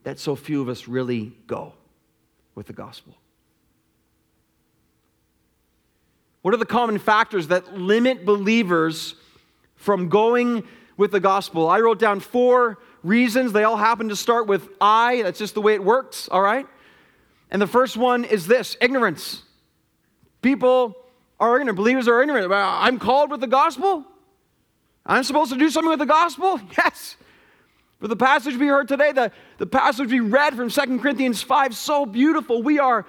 that 0.04 0.20
so 0.20 0.36
few 0.36 0.62
of 0.62 0.70
us 0.70 0.88
really 0.88 1.34
go 1.48 1.74
with 2.54 2.68
the 2.68 2.74
gospel? 2.74 3.16
What 6.42 6.54
are 6.54 6.58
the 6.58 6.66
common 6.66 7.00
factors 7.00 7.48
that 7.48 7.78
limit 7.78 8.25
believers 8.25 9.16
from 9.75 10.10
going 10.10 10.68
with 10.98 11.12
the 11.12 11.22
gospel? 11.22 11.70
I 11.70 11.80
wrote 11.80 12.00
down 12.00 12.20
four 12.20 12.80
reasons. 13.03 13.51
They 13.51 13.63
all 13.63 13.77
happen 13.77 14.10
to 14.10 14.15
start 14.15 14.48
with 14.48 14.67
I. 14.81 15.22
That's 15.22 15.39
just 15.39 15.53
the 15.53 15.62
way 15.62 15.74
it 15.74 15.83
works, 15.83 16.27
all 16.29 16.41
right? 16.41 16.65
And 17.51 17.62
the 17.62 17.67
first 17.67 17.98
one 17.98 18.24
is 18.24 18.48
this 18.48 18.75
ignorance. 18.81 19.43
People 20.41 20.95
are 21.39 21.60
ignorant. 21.60 21.77
Believers 21.77 22.07
are 22.07 22.22
ignorant. 22.22 22.51
I'm 22.51 23.00
called 23.00 23.29
with 23.31 23.41
the 23.41 23.48
gospel. 23.48 24.05
I'm 25.05 25.24
supposed 25.24 25.51
to 25.51 25.60
do 25.60 25.69
something 25.69 25.89
with 25.89 26.00
the 26.00 26.05
gospel? 26.05 26.60
Yes. 26.77 27.17
But 28.00 28.10
the 28.10 28.17
passage 28.17 28.57
we 28.57 28.67
heard 28.67 28.89
today, 28.89 29.13
the, 29.13 29.31
the 29.60 29.65
passage 29.65 30.12
we 30.12 30.19
read 30.19 30.55
from 30.57 30.69
2 30.69 31.00
Corinthians 31.00 31.41
5, 31.41 31.74
so 31.74 32.05
beautiful. 32.05 32.62
We 32.62 32.77
are 32.77 33.05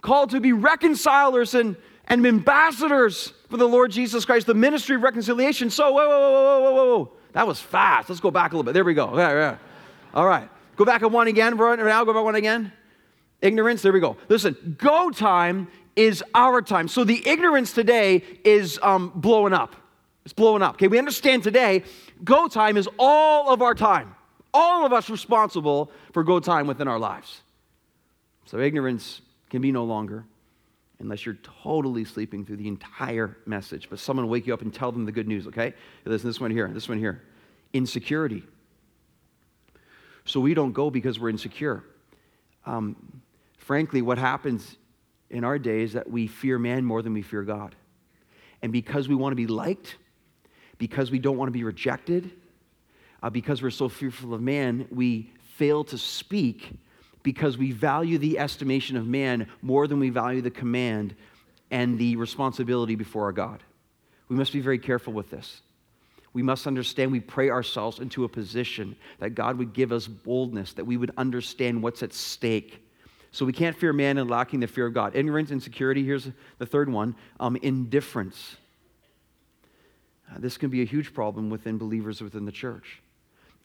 called 0.00 0.30
to 0.30 0.40
be 0.40 0.54
reconcilers 0.54 1.54
and, 1.54 1.76
and 2.06 2.26
ambassadors 2.26 3.34
for 3.50 3.58
the 3.58 3.68
Lord 3.68 3.90
Jesus 3.90 4.24
Christ, 4.24 4.46
the 4.46 4.54
ministry 4.54 4.96
of 4.96 5.02
reconciliation. 5.02 5.68
So, 5.68 5.92
whoa, 5.92 6.08
whoa, 6.08 6.18
whoa, 6.18 6.60
whoa, 6.60 6.72
whoa, 6.72 6.98
whoa. 6.98 7.12
That 7.32 7.46
was 7.46 7.60
fast. 7.60 8.08
Let's 8.08 8.20
go 8.20 8.30
back 8.30 8.52
a 8.52 8.56
little 8.56 8.64
bit. 8.64 8.74
There 8.74 8.84
we 8.84 8.94
go. 8.94 9.16
Yeah, 9.16 9.32
yeah. 9.32 9.56
All 10.14 10.26
right. 10.26 10.48
Go 10.76 10.84
back 10.84 11.02
at 11.02 11.10
one 11.10 11.28
again. 11.28 11.56
Right 11.56 11.78
now, 11.78 12.04
go 12.04 12.12
back 12.12 12.24
one 12.24 12.34
again. 12.34 12.72
Ignorance. 13.40 13.82
There 13.82 13.92
we 13.92 14.00
go. 14.00 14.16
Listen, 14.28 14.76
go 14.78 15.10
time 15.10 15.68
is 15.96 16.22
our 16.34 16.62
time. 16.62 16.88
So 16.88 17.04
the 17.04 17.26
ignorance 17.28 17.72
today 17.72 18.22
is 18.44 18.78
um, 18.82 19.12
blowing 19.14 19.52
up. 19.52 19.76
It's 20.24 20.34
blowing 20.34 20.62
up. 20.62 20.74
Okay, 20.74 20.88
we 20.88 20.98
understand 20.98 21.42
today 21.42 21.84
go 22.22 22.48
time 22.48 22.76
is 22.76 22.88
all 22.98 23.52
of 23.52 23.62
our 23.62 23.74
time. 23.74 24.14
All 24.52 24.84
of 24.84 24.92
us 24.92 25.08
responsible 25.08 25.90
for 26.12 26.24
go 26.24 26.40
time 26.40 26.66
within 26.66 26.88
our 26.88 26.98
lives. 26.98 27.40
So 28.46 28.58
ignorance 28.58 29.22
can 29.48 29.62
be 29.62 29.72
no 29.72 29.84
longer 29.84 30.24
unless 31.00 31.24
you're 31.24 31.38
totally 31.62 32.04
sleeping 32.04 32.44
through 32.44 32.58
the 32.58 32.68
entire 32.68 33.36
message. 33.46 33.88
But 33.90 33.98
someone 33.98 34.26
will 34.26 34.32
wake 34.32 34.46
you 34.46 34.54
up 34.54 34.62
and 34.62 34.72
tell 34.72 34.92
them 34.92 35.06
the 35.06 35.12
good 35.12 35.26
news, 35.26 35.46
okay? 35.46 35.74
Listen, 36.04 36.28
this 36.28 36.40
one 36.40 36.50
here, 36.50 36.68
this 36.68 36.88
one 36.88 36.98
here. 36.98 37.22
Insecurity. 37.72 38.44
So 40.24 40.40
we 40.40 40.54
don't 40.54 40.72
go 40.72 40.90
because 40.90 41.18
we're 41.18 41.30
insecure. 41.30 41.82
Um, 42.66 43.22
frankly, 43.56 44.02
what 44.02 44.18
happens 44.18 44.76
in 45.30 45.44
our 45.44 45.58
day 45.58 45.82
is 45.82 45.94
that 45.94 46.10
we 46.10 46.26
fear 46.26 46.58
man 46.58 46.84
more 46.84 47.02
than 47.02 47.14
we 47.14 47.22
fear 47.22 47.42
God. 47.42 47.74
And 48.62 48.72
because 48.72 49.08
we 49.08 49.14
want 49.14 49.32
to 49.32 49.36
be 49.36 49.46
liked, 49.46 49.96
because 50.76 51.10
we 51.10 51.18
don't 51.18 51.38
want 51.38 51.48
to 51.48 51.52
be 51.52 51.64
rejected, 51.64 52.30
uh, 53.22 53.30
because 53.30 53.62
we're 53.62 53.70
so 53.70 53.88
fearful 53.88 54.34
of 54.34 54.42
man, 54.42 54.86
we 54.90 55.32
fail 55.56 55.84
to 55.84 55.96
speak 55.96 56.72
because 57.22 57.58
we 57.58 57.72
value 57.72 58.18
the 58.18 58.38
estimation 58.38 58.96
of 58.96 59.06
man 59.06 59.48
more 59.62 59.86
than 59.86 59.98
we 59.98 60.10
value 60.10 60.42
the 60.42 60.50
command 60.50 61.14
and 61.70 61.98
the 61.98 62.16
responsibility 62.16 62.94
before 62.94 63.24
our 63.24 63.32
God. 63.32 63.62
We 64.28 64.36
must 64.36 64.52
be 64.52 64.60
very 64.60 64.78
careful 64.78 65.12
with 65.12 65.30
this. 65.30 65.60
We 66.32 66.42
must 66.42 66.66
understand 66.66 67.10
we 67.10 67.20
pray 67.20 67.50
ourselves 67.50 67.98
into 67.98 68.24
a 68.24 68.28
position 68.28 68.96
that 69.18 69.30
God 69.30 69.58
would 69.58 69.72
give 69.72 69.90
us 69.90 70.06
boldness, 70.06 70.74
that 70.74 70.84
we 70.84 70.96
would 70.96 71.10
understand 71.16 71.82
what's 71.82 72.02
at 72.02 72.12
stake 72.12 72.80
so 73.32 73.44
we 73.44 73.52
can't 73.52 73.76
fear 73.76 73.92
man 73.92 74.18
and 74.18 74.28
lacking 74.28 74.60
the 74.60 74.66
fear 74.66 74.86
of 74.86 74.94
God. 74.94 75.14
Ignorance, 75.14 75.50
insecurity. 75.50 76.04
Here's 76.04 76.28
the 76.58 76.66
third 76.66 76.90
one 76.90 77.14
um, 77.38 77.56
indifference. 77.56 78.56
Uh, 80.30 80.38
this 80.38 80.56
can 80.56 80.70
be 80.70 80.82
a 80.82 80.84
huge 80.84 81.14
problem 81.14 81.50
within 81.50 81.78
believers 81.78 82.20
within 82.20 82.44
the 82.44 82.52
church. 82.52 83.00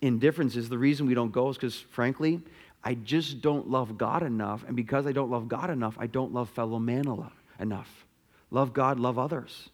Indifference 0.01 0.55
is 0.55 0.69
the 0.69 0.77
reason 0.77 1.07
we 1.07 1.13
don't 1.13 1.31
go, 1.31 1.49
is 1.49 1.57
because, 1.57 1.79
frankly, 1.79 2.41
I 2.85 2.93
just 2.93 3.41
don't 3.41 3.69
love 3.69 3.97
God 3.97 4.23
enough. 4.23 4.63
And 4.67 4.75
because 4.75 5.07
I 5.07 5.11
don't 5.11 5.31
love 5.31 5.49
God 5.49 5.69
enough, 5.69 5.95
I 5.99 6.07
don't 6.07 6.33
love 6.33 6.49
fellow 6.49 6.79
man 6.79 7.05
enough. 7.59 8.05
Love 8.51 8.73
God, 8.73 8.99
love 8.99 9.19
others. 9.19 9.69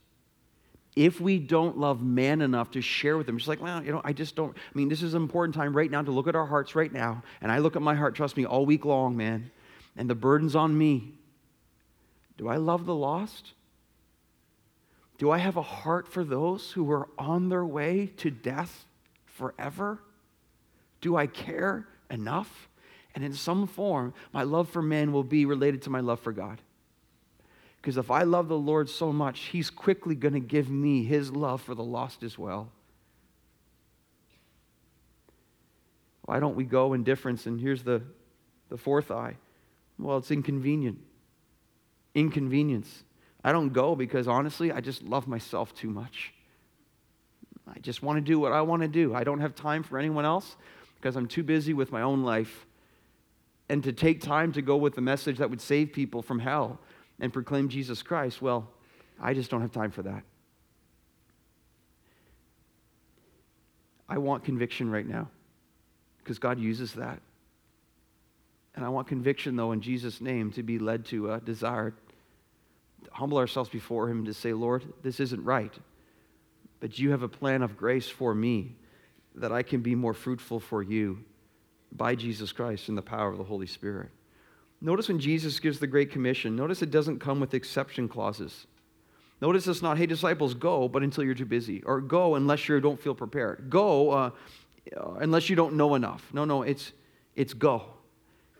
If 0.95 1.21
we 1.21 1.37
don't 1.37 1.77
love 1.77 2.01
man 2.01 2.41
enough 2.41 2.71
to 2.71 2.81
share 2.81 3.17
with 3.17 3.27
them, 3.27 3.37
it's 3.37 3.47
like, 3.47 3.61
well, 3.61 3.83
you 3.83 3.91
know, 3.91 4.01
I 4.03 4.13
just 4.13 4.35
don't. 4.35 4.55
I 4.57 4.77
mean, 4.77 4.89
this 4.89 5.03
is 5.03 5.13
an 5.13 5.21
important 5.21 5.55
time 5.55 5.75
right 5.75 5.91
now 5.91 6.01
to 6.01 6.11
look 6.11 6.27
at 6.27 6.35
our 6.35 6.45
hearts 6.45 6.73
right 6.73 6.91
now. 6.91 7.23
And 7.41 7.51
I 7.51 7.59
look 7.59 7.75
at 7.75 7.81
my 7.81 7.95
heart, 7.95 8.15
trust 8.15 8.35
me, 8.35 8.45
all 8.45 8.65
week 8.65 8.85
long, 8.85 9.15
man 9.15 9.51
and 9.95 10.09
the 10.09 10.15
burden's 10.15 10.55
on 10.55 10.77
me. 10.77 11.13
Do 12.37 12.47
I 12.47 12.57
love 12.57 12.85
the 12.85 12.95
lost? 12.95 13.53
Do 15.17 15.29
I 15.29 15.37
have 15.37 15.57
a 15.57 15.61
heart 15.61 16.07
for 16.07 16.23
those 16.23 16.71
who 16.71 16.89
are 16.91 17.07
on 17.17 17.49
their 17.49 17.65
way 17.65 18.11
to 18.17 18.31
death 18.31 18.85
forever? 19.25 19.99
Do 21.01 21.15
I 21.15 21.27
care 21.27 21.87
enough? 22.09 22.67
And 23.13 23.23
in 23.23 23.33
some 23.33 23.67
form, 23.67 24.13
my 24.31 24.43
love 24.43 24.69
for 24.69 24.81
man 24.81 25.11
will 25.11 25.23
be 25.23 25.45
related 25.45 25.81
to 25.83 25.89
my 25.89 25.99
love 25.99 26.19
for 26.19 26.31
God. 26.31 26.61
Because 27.81 27.97
if 27.97 28.11
I 28.11 28.23
love 28.23 28.47
the 28.47 28.57
Lord 28.57 28.89
so 28.89 29.11
much, 29.11 29.39
He's 29.39 29.69
quickly 29.69 30.15
going 30.15 30.33
to 30.33 30.39
give 30.39 30.69
me 30.69 31.03
His 31.03 31.31
love 31.31 31.61
for 31.61 31.75
the 31.75 31.83
lost 31.83 32.23
as 32.23 32.37
well. 32.37 32.71
Why 36.23 36.39
don't 36.39 36.55
we 36.55 36.63
go 36.63 36.93
in 36.93 37.03
difference? 37.03 37.45
And 37.45 37.59
here's 37.59 37.83
the, 37.83 38.01
the 38.69 38.77
fourth 38.77 39.11
I 39.11 39.35
well, 40.01 40.17
it's 40.17 40.31
inconvenient. 40.31 40.99
Inconvenience. 42.15 43.03
I 43.43 43.51
don't 43.51 43.69
go 43.69 43.95
because 43.95 44.27
honestly, 44.27 44.71
I 44.71 44.81
just 44.81 45.03
love 45.03 45.27
myself 45.27 45.73
too 45.75 45.89
much. 45.89 46.33
I 47.67 47.79
just 47.79 48.01
want 48.01 48.17
to 48.17 48.21
do 48.21 48.39
what 48.39 48.51
I 48.51 48.61
want 48.61 48.81
to 48.81 48.87
do. 48.87 49.13
I 49.13 49.23
don't 49.23 49.39
have 49.39 49.55
time 49.55 49.83
for 49.83 49.97
anyone 49.97 50.25
else 50.25 50.55
because 50.95 51.15
I'm 51.15 51.27
too 51.27 51.43
busy 51.43 51.73
with 51.73 51.91
my 51.91 52.01
own 52.01 52.23
life. 52.23 52.65
And 53.71 53.85
to 53.85 53.93
take 53.93 54.19
time 54.19 54.51
to 54.51 54.61
go 54.61 54.75
with 54.75 54.95
the 54.95 55.01
message 55.01 55.37
that 55.37 55.49
would 55.49 55.61
save 55.61 55.93
people 55.93 56.21
from 56.21 56.39
hell 56.39 56.77
and 57.21 57.31
proclaim 57.31 57.69
Jesus 57.69 58.03
Christ, 58.03 58.41
well, 58.41 58.67
I 59.17 59.33
just 59.33 59.49
don't 59.49 59.61
have 59.61 59.71
time 59.71 59.91
for 59.91 60.01
that. 60.01 60.23
I 64.09 64.17
want 64.17 64.43
conviction 64.43 64.91
right 64.91 65.07
now 65.07 65.29
because 66.17 66.37
God 66.37 66.59
uses 66.59 66.95
that. 66.95 67.21
And 68.75 68.83
I 68.83 68.89
want 68.89 69.07
conviction, 69.07 69.55
though, 69.55 69.71
in 69.71 69.79
Jesus' 69.79 70.19
name, 70.19 70.51
to 70.51 70.63
be 70.63 70.77
led 70.77 71.05
to 71.05 71.31
a 71.31 71.39
desire 71.39 71.91
to 71.91 73.09
humble 73.13 73.37
ourselves 73.37 73.69
before 73.69 74.09
Him 74.09 74.25
to 74.25 74.33
say, 74.33 74.51
Lord, 74.51 74.83
this 75.01 75.21
isn't 75.21 75.45
right. 75.45 75.73
But 76.81 76.99
you 76.99 77.11
have 77.11 77.23
a 77.23 77.29
plan 77.29 77.61
of 77.61 77.77
grace 77.77 78.09
for 78.09 78.35
me 78.35 78.75
that 79.33 79.53
I 79.53 79.63
can 79.63 79.79
be 79.79 79.95
more 79.95 80.13
fruitful 80.13 80.59
for 80.59 80.83
you 80.83 81.23
by 81.91 82.15
Jesus 82.15 82.51
Christ 82.51 82.89
in 82.89 82.95
the 82.95 83.01
power 83.01 83.29
of 83.29 83.37
the 83.37 83.43
Holy 83.43 83.67
Spirit. 83.67 84.09
Notice 84.81 85.07
when 85.07 85.19
Jesus 85.19 85.59
gives 85.59 85.79
the 85.79 85.87
Great 85.87 86.11
Commission, 86.11 86.55
notice 86.55 86.81
it 86.81 86.91
doesn't 86.91 87.19
come 87.19 87.39
with 87.39 87.53
exception 87.53 88.07
clauses. 88.07 88.65
Notice 89.41 89.67
it's 89.67 89.81
not, 89.81 89.97
hey, 89.97 90.05
disciples, 90.05 90.53
go, 90.53 90.87
but 90.87 91.03
until 91.03 91.23
you're 91.23 91.35
too 91.35 91.45
busy, 91.45 91.81
or 91.83 92.01
go 92.01 92.35
unless 92.35 92.67
you 92.67 92.79
don't 92.79 92.99
feel 92.99 93.15
prepared. 93.15 93.69
Go 93.69 94.11
uh, 94.11 94.29
unless 95.19 95.49
you 95.49 95.55
don't 95.55 95.75
know 95.75 95.95
enough. 95.95 96.27
No, 96.33 96.45
no, 96.45 96.61
it's, 96.63 96.93
it's 97.35 97.53
go. 97.53 97.85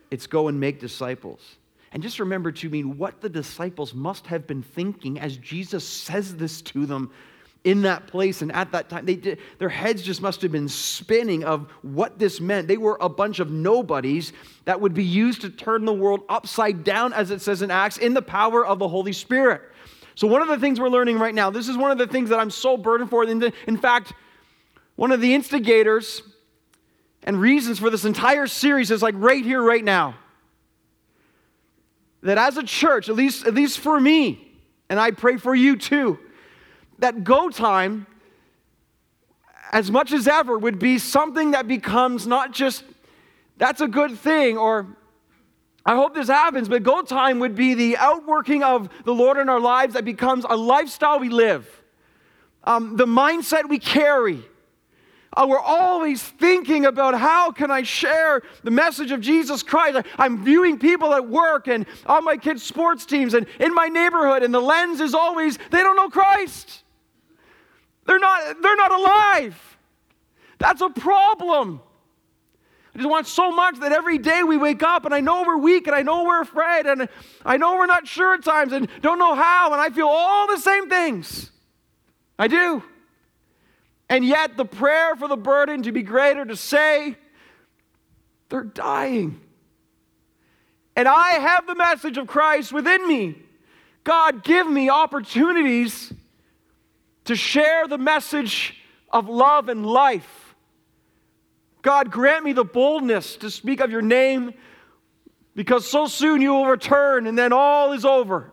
It's 0.10 0.28
go 0.28 0.48
and 0.48 0.60
make 0.60 0.80
disciples. 0.80 1.58
And 1.92 2.02
just 2.02 2.20
remember 2.20 2.52
to 2.52 2.70
mean 2.70 2.98
what 2.98 3.22
the 3.22 3.30
disciples 3.30 3.94
must 3.94 4.28
have 4.28 4.48
been 4.48 4.64
thinking 4.64 5.20
as 5.20 5.38
Jesus 5.38 5.88
says 5.88 6.36
this 6.36 6.62
to 6.64 6.86
them 6.86 7.12
in 7.64 7.84
that 7.84 8.08
place 8.08 8.42
and 8.42 8.52
at 8.52 8.72
that 8.72 8.90
time. 8.90 9.06
They 9.06 9.16
did, 9.16 9.40
their 9.60 9.70
heads 9.70 10.02
just 10.02 10.22
must 10.22 10.42
have 10.42 10.52
been 10.52 10.68
spinning 10.68 11.44
of 11.44 11.70
what 11.84 12.18
this 12.18 12.42
meant. 12.42 12.68
They 12.68 12.78
were 12.78 12.98
a 13.00 13.10
bunch 13.10 13.40
of 13.40 13.52
nobodies 13.52 14.34
that 14.66 14.82
would 14.82 14.94
be 14.94 15.04
used 15.04 15.42
to 15.42 15.50
turn 15.50 15.86
the 15.86 15.94
world 15.94 16.22
upside 16.28 16.84
down, 16.84 17.14
as 17.14 17.30
it 17.30 17.42
says 17.42 17.62
in 17.62 17.70
Acts, 17.70 17.98
in 17.98 18.14
the 18.14 18.22
power 18.22 18.66
of 18.66 18.80
the 18.80 18.88
Holy 18.88 19.14
Spirit. 19.14 19.62
So, 20.16 20.28
one 20.28 20.42
of 20.42 20.48
the 20.48 20.58
things 20.58 20.80
we're 20.80 20.90
learning 20.90 21.20
right 21.20 21.34
now, 21.34 21.50
this 21.52 21.70
is 21.70 21.78
one 21.78 21.92
of 21.92 21.98
the 21.98 22.08
things 22.08 22.30
that 22.30 22.40
I'm 22.40 22.50
so 22.50 22.78
burdened 22.78 23.10
for. 23.10 23.24
In 23.24 23.78
fact, 23.78 24.14
one 24.96 25.12
of 25.12 25.22
the 25.22 25.34
instigators 25.34 26.24
and 27.24 27.40
reasons 27.40 27.80
for 27.80 27.90
this 27.90 28.06
entire 28.06 28.48
series 28.48 28.92
is 28.92 29.02
like 29.02 29.16
right 29.18 29.44
here, 29.44 29.62
right 29.62 29.84
now. 29.84 30.16
that 32.24 32.38
as 32.38 32.58
a 32.58 32.64
church, 32.64 33.10
at 33.10 33.16
least, 33.16 33.46
at 33.46 33.54
least 33.54 33.80
for 33.80 34.00
me, 34.00 34.48
and 34.90 35.00
I 35.00 35.12
pray 35.12 35.38
for 35.38 35.56
you 35.56 35.78
too, 35.78 36.20
that 37.02 37.24
go 37.24 37.50
time, 37.50 38.08
as 39.72 39.92
much 39.92 40.12
as 40.12 40.28
ever, 40.28 40.58
would 40.58 40.80
be 40.80 40.98
something 40.98 41.52
that 41.52 41.68
becomes 41.68 42.26
not 42.26 42.54
just 42.54 42.84
that's 43.58 43.82
a 43.82 43.88
good 43.88 44.18
thing 44.18 44.58
or 44.58 44.88
I 45.86 45.96
hope 45.96 46.14
this 46.14 46.28
happens, 46.28 46.70
but 46.70 46.84
go 46.84 47.02
time 47.02 47.40
would 47.40 47.56
be 47.56 47.74
the 47.74 47.98
outworking 47.98 48.64
of 48.64 48.90
the 49.04 49.14
Lord 49.14 49.38
in 49.38 49.50
our 49.50 49.60
lives 49.60 49.96
that 49.96 50.06
becomes 50.06 50.46
a 50.48 50.56
lifestyle 50.56 51.20
we 51.20 51.30
live, 51.30 51.68
um, 52.64 52.98
the 52.98 53.08
mindset 53.08 53.68
we 53.68 53.80
carry. 53.80 54.44
Uh, 55.36 55.48
we're 55.50 55.60
always 55.60 56.22
thinking 56.22 56.86
about 56.86 57.18
how 57.18 57.52
can 57.52 57.72
I 57.72 57.84
share 57.84 58.44
the 58.64 58.72
message 58.72 59.12
of 59.12 59.22
Jesus 59.22 59.64
Christ. 59.64 60.06
I'm 60.18 60.44
viewing 60.44 60.78
people 60.78 61.14
at 61.14 61.28
work 61.28 61.68
and 61.68 61.86
on 62.06 62.26
my 62.26 62.36
kids' 62.36 62.64
sports 62.64 63.06
teams 63.06 63.34
and 63.34 63.48
in 63.60 63.74
my 63.74 63.88
neighborhood, 63.88 64.44
and 64.44 64.54
the 64.54 64.60
lens 64.60 65.00
is 65.00 65.16
always 65.16 65.58
they 65.72 65.80
don't 65.80 65.96
know 65.96 66.10
Christ. 66.10 66.84
They're 68.06 68.20
not, 68.20 68.62
they're 68.62 68.76
not 68.76 68.92
alive. 68.92 69.78
That's 70.58 70.82
a 70.82 70.90
problem. 70.90 71.82
I 72.94 72.98
just 72.98 73.10
want 73.10 73.28
so 73.28 73.52
much 73.52 73.80
that 73.80 73.94
every 73.94 74.18
day 74.18 74.44
we 74.44 74.58
wake 74.58 74.84
up 74.84 75.06
and 75.06 75.14
I 75.14 75.22
know 75.22 75.44
we're 75.44 75.58
weak 75.58 75.88
and 75.88 75.96
I 75.96 76.02
know 76.02 76.26
we're 76.26 76.42
afraid 76.42 76.86
and 76.86 77.08
I 77.46 77.58
know 77.58 77.76
we're 77.76 77.86
not 77.86 78.06
sure 78.06 78.34
at 78.34 78.44
times 78.44 78.74
and 78.74 78.90
don't 79.02 79.18
know 79.18 79.34
how 79.34 79.72
and 79.72 79.82
I 79.82 79.90
feel 79.90 80.08
all 80.08 80.48
the 80.48 80.58
same 80.58 80.90
things. 80.90 81.52
I 82.38 82.48
do. 82.48 82.84
And 84.10 84.26
yet 84.26 84.58
the 84.58 84.66
prayer 84.66 85.16
for 85.16 85.30
the 85.30 85.38
burden 85.38 85.84
to 85.84 85.94
be 85.94 86.04
greater 86.04 86.44
to 86.44 86.58
say, 86.58 87.16
they're 88.50 88.64
dying. 88.64 89.40
And 90.98 91.08
I 91.08 91.30
have 91.36 91.66
the 91.66 91.76
message 91.76 92.18
of 92.18 92.28
Christ 92.28 92.74
within 92.74 93.08
me. 93.08 93.36
God, 94.04 94.44
give 94.44 94.70
me 94.70 94.90
opportunities 94.90 96.12
to 97.32 97.36
share 97.38 97.88
the 97.88 97.98
message 97.98 98.76
of 99.10 99.30
love 99.30 99.70
and 99.70 99.86
life 99.86 100.42
God, 101.82 102.12
grant 102.12 102.44
me 102.44 102.54
the 102.54 102.64
boldness 102.64 103.38
to 103.38 103.50
speak 103.50 103.80
of 103.80 103.90
your 103.90 104.02
name 104.02 104.54
because 105.56 105.90
so 105.90 106.08
soon 106.08 106.42
you 106.42 106.54
will 106.54 106.68
return 106.68 107.26
and 107.26 107.38
then 107.38 107.52
all 107.54 107.92
is 107.92 108.06
over. 108.06 108.52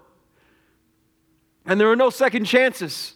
And 1.66 1.78
there 1.78 1.90
are 1.90 1.96
no 1.96 2.08
second 2.08 2.46
chances. 2.46 3.14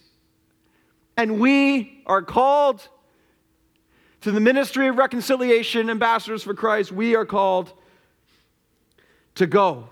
And 1.17 1.41
we 1.41 2.03
are 2.07 2.21
called 2.21 2.87
to 4.21 4.31
the 4.31 4.41
ministry 4.41 4.89
of 4.89 4.99
reconciliation, 4.99 5.89
ambassadors 5.89 6.43
for 6.43 6.53
Christ. 6.53 6.93
We 6.93 7.17
are 7.17 7.25
called 7.25 7.73
to 9.37 9.47
go. 9.47 9.89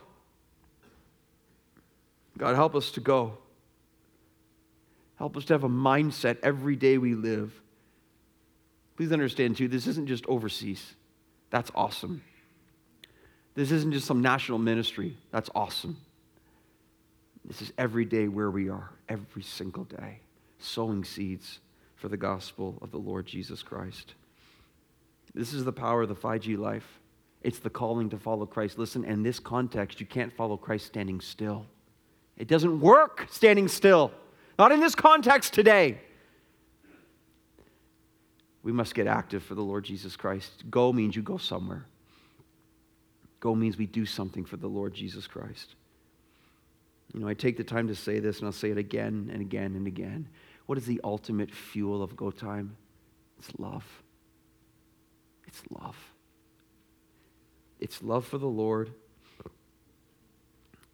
God, 2.37 2.57
help 2.57 2.75
us 2.75 2.91
to 2.93 3.01
go. 3.01 3.39
Help 5.21 5.37
us 5.37 5.45
to 5.45 5.55
have 5.55 5.63
a 5.63 5.69
mindset 5.69 6.39
every 6.43 6.75
day 6.75 6.99
we 6.99 7.15
live 7.15 7.53
Please 9.01 9.13
understand, 9.13 9.57
too, 9.57 9.67
this 9.67 9.87
isn't 9.87 10.09
just 10.09 10.27
overseas. 10.27 10.95
That's 11.49 11.71
awesome. 11.75 12.23
This 13.55 13.71
isn't 13.71 13.93
just 13.93 14.07
some 14.07 14.21
national 14.21 14.59
ministry. 14.59 15.17
That's 15.31 15.49
awesome. 15.55 15.97
This 17.43 17.63
is 17.63 17.73
every 17.79 18.05
day 18.05 18.29
where 18.29 18.51
we 18.51 18.69
are, 18.69 18.91
every 19.09 19.43
single 19.43 19.85
day, 19.85 20.21
sowing 20.59 21.03
seeds 21.03 21.61
for 21.97 22.09
the 22.09 22.19
gospel 22.19 22.77
of 22.83 22.91
the 22.91 22.99
Lord 22.99 23.25
Jesus 23.25 23.63
Christ. 23.63 24.13
This 25.33 25.55
is 25.55 25.65
the 25.65 25.73
power 25.73 26.03
of 26.03 26.11
the 26.11 26.15
5G 26.15 26.59
life. 26.59 27.01
It's 27.41 27.59
the 27.59 27.71
calling 27.71 28.11
to 28.11 28.19
follow 28.19 28.45
Christ. 28.45 28.79
Listen, 28.79 29.07
in 29.07 29.23
this 29.23 29.41
context, 29.41 29.99
you 29.99 30.05
can't 30.05 30.37
follow 30.37 30.59
Christ 30.59 30.85
standing 30.85 31.23
still. 31.23 31.65
It 32.37 32.49
doesn't 32.49 32.83
work 32.83 33.29
standing 33.31 33.67
still. 33.67 34.13
Not 34.61 34.73
in 34.73 34.81
this 34.81 34.95
context 34.95 35.55
today. 35.55 35.99
We 38.63 38.73
must 38.73 38.95
get 38.95 39.07
active 39.07 39.43
for 39.43 39.55
the 39.55 39.63
Lord 39.63 39.85
Jesus 39.85 40.17
Christ. 40.17 40.65
Go 40.71 40.93
means 40.93 41.17
you 41.17 41.23
go 41.23 41.39
somewhere. 41.39 41.87
Go 43.41 43.55
means 43.55 43.79
we 43.79 43.87
do 43.87 44.05
something 44.05 44.45
for 44.45 44.59
the 44.59 44.67
Lord 44.67 44.93
Jesus 44.93 45.27
Christ. 45.27 45.77
You 47.15 47.21
know, 47.21 47.27
I 47.27 47.33
take 47.33 47.57
the 47.57 47.65
time 47.65 47.89
to 47.89 47.95
say 47.95 48.19
this, 48.19 48.41
and 48.41 48.45
I'll 48.45 48.53
say 48.53 48.71
it 48.71 48.77
again 48.77 49.31
and 49.33 49.41
again 49.41 49.77
and 49.77 49.87
again. 49.87 50.29
What 50.67 50.77
is 50.77 50.85
the 50.85 51.01
ultimate 51.05 51.55
fuel 51.55 52.03
of 52.03 52.15
go 52.15 52.31
time? 52.31 52.77
It's 53.39 53.59
love. 53.59 53.87
It's 55.47 55.63
love. 55.71 55.97
It's 57.79 58.03
love 58.03 58.27
for 58.27 58.37
the 58.37 58.45
Lord, 58.45 58.93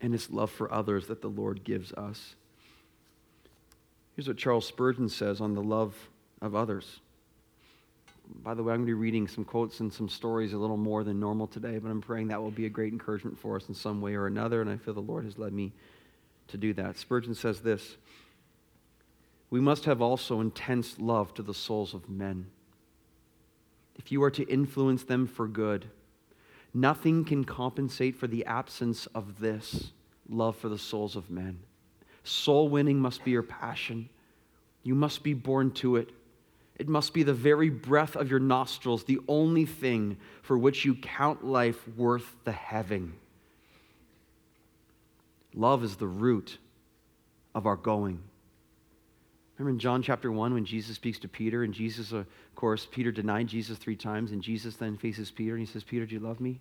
and 0.00 0.14
it's 0.14 0.30
love 0.30 0.52
for 0.52 0.72
others 0.72 1.08
that 1.08 1.20
the 1.20 1.30
Lord 1.30 1.64
gives 1.64 1.92
us. 1.94 2.36
Here's 4.16 4.26
what 4.26 4.38
Charles 4.38 4.66
Spurgeon 4.66 5.08
says 5.08 5.40
on 5.40 5.54
the 5.54 5.62
love 5.62 5.94
of 6.40 6.56
others 6.56 7.00
by 8.42 8.54
the 8.54 8.62
way, 8.62 8.72
I'm 8.72 8.80
going 8.80 8.86
to 8.86 8.90
be 8.90 8.94
reading 8.94 9.28
some 9.28 9.44
quotes 9.44 9.80
and 9.80 9.92
some 9.92 10.08
stories 10.08 10.52
a 10.52 10.58
little 10.58 10.76
more 10.76 11.04
than 11.04 11.20
normal 11.20 11.46
today, 11.46 11.78
but 11.78 11.90
I'm 11.90 12.00
praying 12.00 12.28
that 12.28 12.40
will 12.40 12.50
be 12.50 12.66
a 12.66 12.70
great 12.70 12.92
encouragement 12.92 13.38
for 13.38 13.56
us 13.56 13.68
in 13.68 13.74
some 13.74 14.00
way 14.00 14.14
or 14.14 14.26
another, 14.26 14.60
and 14.60 14.70
I 14.70 14.76
feel 14.76 14.94
the 14.94 15.00
Lord 15.00 15.24
has 15.24 15.38
led 15.38 15.52
me 15.52 15.72
to 16.48 16.56
do 16.56 16.72
that. 16.74 16.98
Spurgeon 16.98 17.34
says 17.34 17.60
this 17.60 17.96
We 19.50 19.60
must 19.60 19.84
have 19.84 20.00
also 20.00 20.40
intense 20.40 20.98
love 20.98 21.34
to 21.34 21.42
the 21.42 21.54
souls 21.54 21.94
of 21.94 22.08
men. 22.08 22.46
If 23.96 24.12
you 24.12 24.22
are 24.22 24.30
to 24.32 24.44
influence 24.44 25.04
them 25.04 25.26
for 25.26 25.48
good, 25.48 25.86
nothing 26.74 27.24
can 27.24 27.44
compensate 27.44 28.16
for 28.16 28.26
the 28.26 28.44
absence 28.44 29.06
of 29.06 29.40
this 29.40 29.92
love 30.28 30.56
for 30.56 30.68
the 30.68 30.78
souls 30.78 31.16
of 31.16 31.30
men. 31.30 31.60
Soul 32.26 32.68
winning 32.68 32.98
must 32.98 33.24
be 33.24 33.30
your 33.30 33.42
passion. 33.42 34.08
You 34.82 34.94
must 34.94 35.22
be 35.22 35.34
born 35.34 35.70
to 35.72 35.96
it. 35.96 36.10
It 36.76 36.88
must 36.88 37.14
be 37.14 37.22
the 37.22 37.32
very 37.32 37.70
breath 37.70 38.16
of 38.16 38.30
your 38.30 38.40
nostrils, 38.40 39.04
the 39.04 39.20
only 39.28 39.64
thing 39.64 40.18
for 40.42 40.58
which 40.58 40.84
you 40.84 40.94
count 40.94 41.44
life 41.44 41.88
worth 41.96 42.36
the 42.44 42.52
having. 42.52 43.14
Love 45.54 45.82
is 45.84 45.96
the 45.96 46.06
root 46.06 46.58
of 47.54 47.66
our 47.66 47.76
going. 47.76 48.20
Remember 49.56 49.70
in 49.70 49.78
John 49.78 50.02
chapter 50.02 50.30
1 50.30 50.52
when 50.52 50.66
Jesus 50.66 50.96
speaks 50.96 51.18
to 51.20 51.28
Peter, 51.28 51.62
and 51.62 51.72
Jesus, 51.72 52.12
of 52.12 52.26
course, 52.54 52.86
Peter 52.90 53.10
denied 53.10 53.46
Jesus 53.46 53.78
three 53.78 53.96
times, 53.96 54.32
and 54.32 54.42
Jesus 54.42 54.76
then 54.76 54.98
faces 54.98 55.30
Peter 55.30 55.52
and 55.52 55.66
he 55.66 55.72
says, 55.72 55.82
Peter, 55.82 56.04
do 56.04 56.14
you 56.14 56.20
love 56.20 56.40
me? 56.40 56.60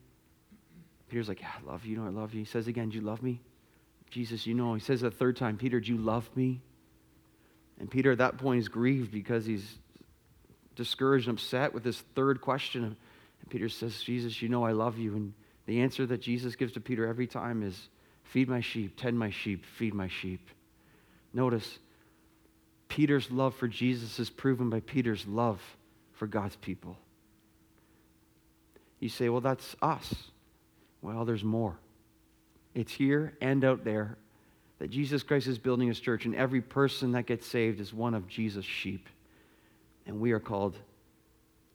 Peter's 1.10 1.28
like, 1.28 1.42
Yeah, 1.42 1.52
I 1.62 1.70
love 1.70 1.86
you. 1.86 1.98
Know, 1.98 2.06
I 2.06 2.10
love 2.10 2.34
you. 2.34 2.40
He 2.40 2.46
says 2.46 2.68
again, 2.68 2.90
Do 2.90 2.98
you 2.98 3.04
love 3.04 3.22
me? 3.22 3.42
Jesus, 4.10 4.48
you 4.48 4.54
know. 4.54 4.74
He 4.74 4.80
says 4.80 5.04
a 5.04 5.12
third 5.12 5.38
time, 5.38 5.58
Peter, 5.58 5.80
do 5.80 5.92
you 5.92 5.98
love 5.98 6.30
me? 6.36 6.62
And 7.80 7.90
Peter 7.90 8.12
at 8.12 8.20
that 8.20 8.38
point 8.38 8.60
is 8.60 8.70
grieved 8.70 9.12
because 9.12 9.46
he's 9.46 9.78
discouraged 10.76 11.28
and 11.28 11.38
upset 11.38 11.74
with 11.74 11.84
this 11.84 12.00
third 12.16 12.42
question. 12.42 12.84
And 12.84 12.96
Peter 13.50 13.70
says, 13.70 14.02
Jesus, 14.02 14.42
you 14.42 14.50
know 14.50 14.64
I 14.64 14.72
love 14.72 14.98
you. 14.98 15.16
And 15.16 15.34
the 15.66 15.82
answer 15.82 16.06
that 16.06 16.22
Jesus 16.22 16.56
gives 16.56 16.74
to 16.74 16.80
Peter 16.80 17.06
every 17.06 17.28
time 17.28 17.64
is, 17.64 17.90
Feed 18.26 18.50
my 18.50 18.60
sheep, 18.60 18.98
tend 18.98 19.18
my 19.18 19.30
sheep, 19.30 19.64
feed 19.78 19.94
my 19.94 20.08
sheep. 20.08 20.50
Notice, 21.34 21.80
Peter's 22.88 23.32
love 23.32 23.56
for 23.56 23.68
Jesus 23.68 24.20
is 24.20 24.30
proven 24.30 24.70
by 24.70 24.80
Peter's 24.80 25.26
love 25.28 25.62
for 26.14 26.28
God's 26.28 26.56
people. 26.56 26.98
You 29.00 29.10
say, 29.10 29.30
well, 29.30 29.42
that's 29.42 29.76
us. 29.82 30.14
Well, 31.02 31.26
there's 31.26 31.44
more. 31.44 31.78
It's 32.76 32.92
here 32.92 33.34
and 33.42 33.66
out 33.66 33.84
there 33.84 34.18
that 34.78 34.92
Jesus 34.92 35.24
Christ 35.24 35.48
is 35.48 35.58
building 35.58 35.88
his 35.88 36.00
church, 36.00 36.26
and 36.26 36.36
every 36.36 36.62
person 36.62 37.14
that 37.14 37.26
gets 37.26 37.48
saved 37.48 37.80
is 37.80 37.94
one 37.94 38.14
of 38.14 38.28
Jesus' 38.28 38.66
sheep 38.66 39.10
and 40.06 40.20
we 40.20 40.32
are 40.32 40.40
called 40.40 40.78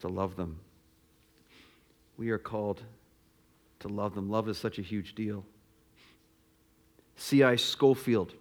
to 0.01 0.09
love 0.09 0.37
them. 0.37 0.59
We 2.17 2.31
are 2.31 2.39
called 2.39 2.83
to 3.81 3.89
love 3.89 4.15
them. 4.15 4.31
Love 4.31 4.49
is 4.49 4.59
such 4.59 4.79
a 4.79 4.83
huge 4.83 5.15
deal. 5.15 5.45
C.I. 7.17 7.57
Scofield, 7.57 8.35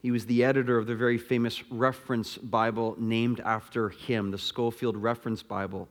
he 0.00 0.10
was 0.10 0.26
the 0.26 0.44
editor 0.44 0.78
of 0.78 0.86
the 0.86 0.94
very 0.94 1.18
famous 1.18 1.62
reference 1.70 2.36
Bible 2.36 2.96
named 2.98 3.40
after 3.40 3.88
him, 3.90 4.30
the 4.30 4.38
Scofield 4.38 4.96
Reference 4.96 5.42
Bible. 5.42 5.88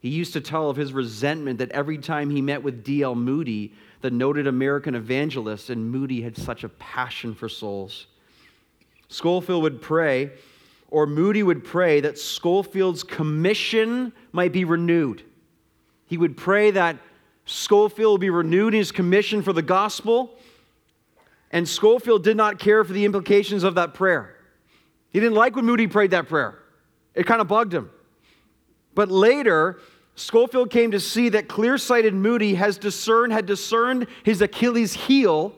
He 0.00 0.08
used 0.08 0.32
to 0.32 0.40
tell 0.40 0.70
of 0.70 0.76
his 0.76 0.92
resentment 0.92 1.58
that 1.58 1.70
every 1.70 1.98
time 1.98 2.30
he 2.30 2.40
met 2.40 2.62
with 2.62 2.82
D.L. 2.82 3.14
Moody, 3.14 3.74
the 4.00 4.10
noted 4.10 4.46
American 4.46 4.94
evangelist, 4.94 5.70
and 5.70 5.90
Moody 5.90 6.22
had 6.22 6.36
such 6.36 6.64
a 6.64 6.68
passion 6.70 7.34
for 7.34 7.48
souls. 7.48 8.06
Scofield 9.08 9.62
would 9.62 9.82
pray 9.82 10.30
or 10.90 11.06
Moody 11.06 11.42
would 11.42 11.64
pray 11.64 12.00
that 12.00 12.18
Scofield's 12.18 13.04
commission 13.04 14.12
might 14.32 14.52
be 14.52 14.64
renewed. 14.64 15.22
He 16.06 16.16
would 16.16 16.36
pray 16.36 16.72
that 16.72 16.96
Scofield 17.44 18.14
would 18.14 18.20
be 18.20 18.30
renewed 18.30 18.74
in 18.74 18.78
his 18.78 18.92
commission 18.92 19.42
for 19.42 19.52
the 19.52 19.62
gospel. 19.62 20.36
And 21.52 21.68
Scofield 21.68 22.24
did 22.24 22.36
not 22.36 22.58
care 22.58 22.82
for 22.84 22.92
the 22.92 23.04
implications 23.04 23.62
of 23.62 23.76
that 23.76 23.94
prayer. 23.94 24.36
He 25.10 25.20
didn't 25.20 25.34
like 25.34 25.56
when 25.56 25.64
Moody 25.64 25.86
prayed 25.86 26.10
that 26.12 26.28
prayer, 26.28 26.58
it 27.14 27.26
kind 27.26 27.40
of 27.40 27.48
bugged 27.48 27.72
him. 27.72 27.90
But 28.94 29.10
later, 29.10 29.78
Scofield 30.14 30.70
came 30.70 30.90
to 30.90 31.00
see 31.00 31.28
that 31.30 31.48
clear 31.48 31.78
sighted 31.78 32.14
Moody 32.14 32.54
has 32.54 32.76
discerned, 32.78 33.32
had 33.32 33.46
discerned 33.46 34.06
his 34.24 34.42
Achilles 34.42 34.94
heel, 34.94 35.54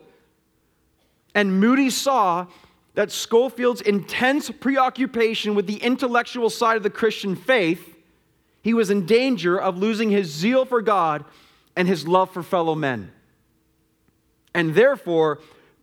and 1.35 1.59
Moody 1.59 1.89
saw 1.89 2.47
that 2.95 3.11
Scofield's 3.11 3.81
intense 3.81 4.51
preoccupation 4.51 5.55
with 5.55 5.65
the 5.67 5.77
intellectual 5.77 6.49
side 6.49 6.77
of 6.77 6.83
the 6.83 6.89
Christian 6.89 7.35
faith, 7.35 7.97
he 8.61 8.73
was 8.73 8.89
in 8.89 9.05
danger 9.05 9.59
of 9.59 9.77
losing 9.77 10.11
his 10.11 10.31
zeal 10.31 10.63
for 10.63 10.81
God 10.81 11.25
and 11.75 11.87
his 11.87 12.07
love 12.07 12.31
for 12.31 12.43
fellow 12.43 12.75
men. 12.75 13.11
And 14.53 14.75
therefore, 14.75 15.41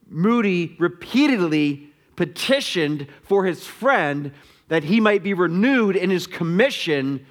Moody 0.08 0.76
repeatedly 0.78 1.88
petitioned 2.14 3.08
for 3.22 3.44
his 3.44 3.66
friend 3.66 4.32
that 4.68 4.84
he 4.84 5.00
might 5.00 5.24
be 5.24 5.34
renewed 5.34 5.96
in 5.96 6.10
his 6.10 6.28
commission 6.28 7.26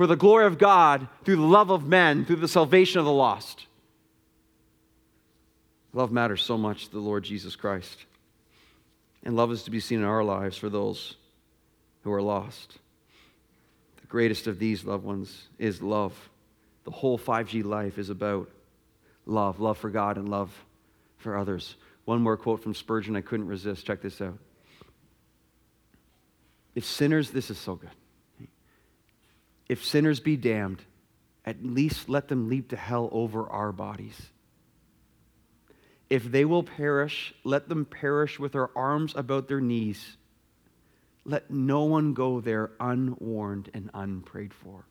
for 0.00 0.06
the 0.06 0.16
glory 0.16 0.46
of 0.46 0.56
God 0.56 1.06
through 1.26 1.36
the 1.36 1.42
love 1.42 1.68
of 1.68 1.86
men, 1.86 2.24
through 2.24 2.36
the 2.36 2.48
salvation 2.48 3.00
of 3.00 3.04
the 3.04 3.12
lost. 3.12 3.66
Love 5.92 6.10
matters 6.10 6.40
so 6.40 6.56
much 6.56 6.86
to 6.86 6.92
the 6.92 6.98
Lord 6.98 7.22
Jesus 7.22 7.54
Christ. 7.54 8.06
And 9.24 9.36
love 9.36 9.52
is 9.52 9.62
to 9.64 9.70
be 9.70 9.78
seen 9.78 9.98
in 9.98 10.06
our 10.06 10.24
lives 10.24 10.56
for 10.56 10.70
those 10.70 11.16
who 12.02 12.10
are 12.12 12.22
lost. 12.22 12.78
The 14.00 14.06
greatest 14.06 14.46
of 14.46 14.58
these 14.58 14.86
loved 14.86 15.04
ones 15.04 15.48
is 15.58 15.82
love. 15.82 16.30
The 16.84 16.92
whole 16.92 17.18
5G 17.18 17.62
life 17.62 17.98
is 17.98 18.08
about 18.08 18.48
love 19.26 19.60
love 19.60 19.76
for 19.76 19.90
God 19.90 20.16
and 20.16 20.30
love 20.30 20.50
for 21.18 21.36
others. 21.36 21.76
One 22.06 22.22
more 22.22 22.38
quote 22.38 22.62
from 22.62 22.72
Spurgeon 22.72 23.16
I 23.16 23.20
couldn't 23.20 23.48
resist. 23.48 23.84
Check 23.84 24.00
this 24.00 24.22
out. 24.22 24.38
If 26.74 26.86
sinners, 26.86 27.32
this 27.32 27.50
is 27.50 27.58
so 27.58 27.74
good. 27.74 27.90
If 29.70 29.84
sinners 29.84 30.18
be 30.18 30.36
damned, 30.36 30.82
at 31.46 31.64
least 31.64 32.08
let 32.08 32.26
them 32.26 32.48
leap 32.48 32.70
to 32.70 32.76
hell 32.76 33.08
over 33.12 33.48
our 33.48 33.70
bodies. 33.70 34.20
If 36.10 36.24
they 36.24 36.44
will 36.44 36.64
perish, 36.64 37.32
let 37.44 37.68
them 37.68 37.84
perish 37.84 38.40
with 38.40 38.50
their 38.50 38.76
arms 38.76 39.14
about 39.14 39.46
their 39.46 39.60
knees. 39.60 40.16
Let 41.24 41.52
no 41.52 41.84
one 41.84 42.14
go 42.14 42.40
there 42.40 42.72
unwarned 42.80 43.70
and 43.72 43.90
unprayed 43.94 44.52
for. 44.52 44.86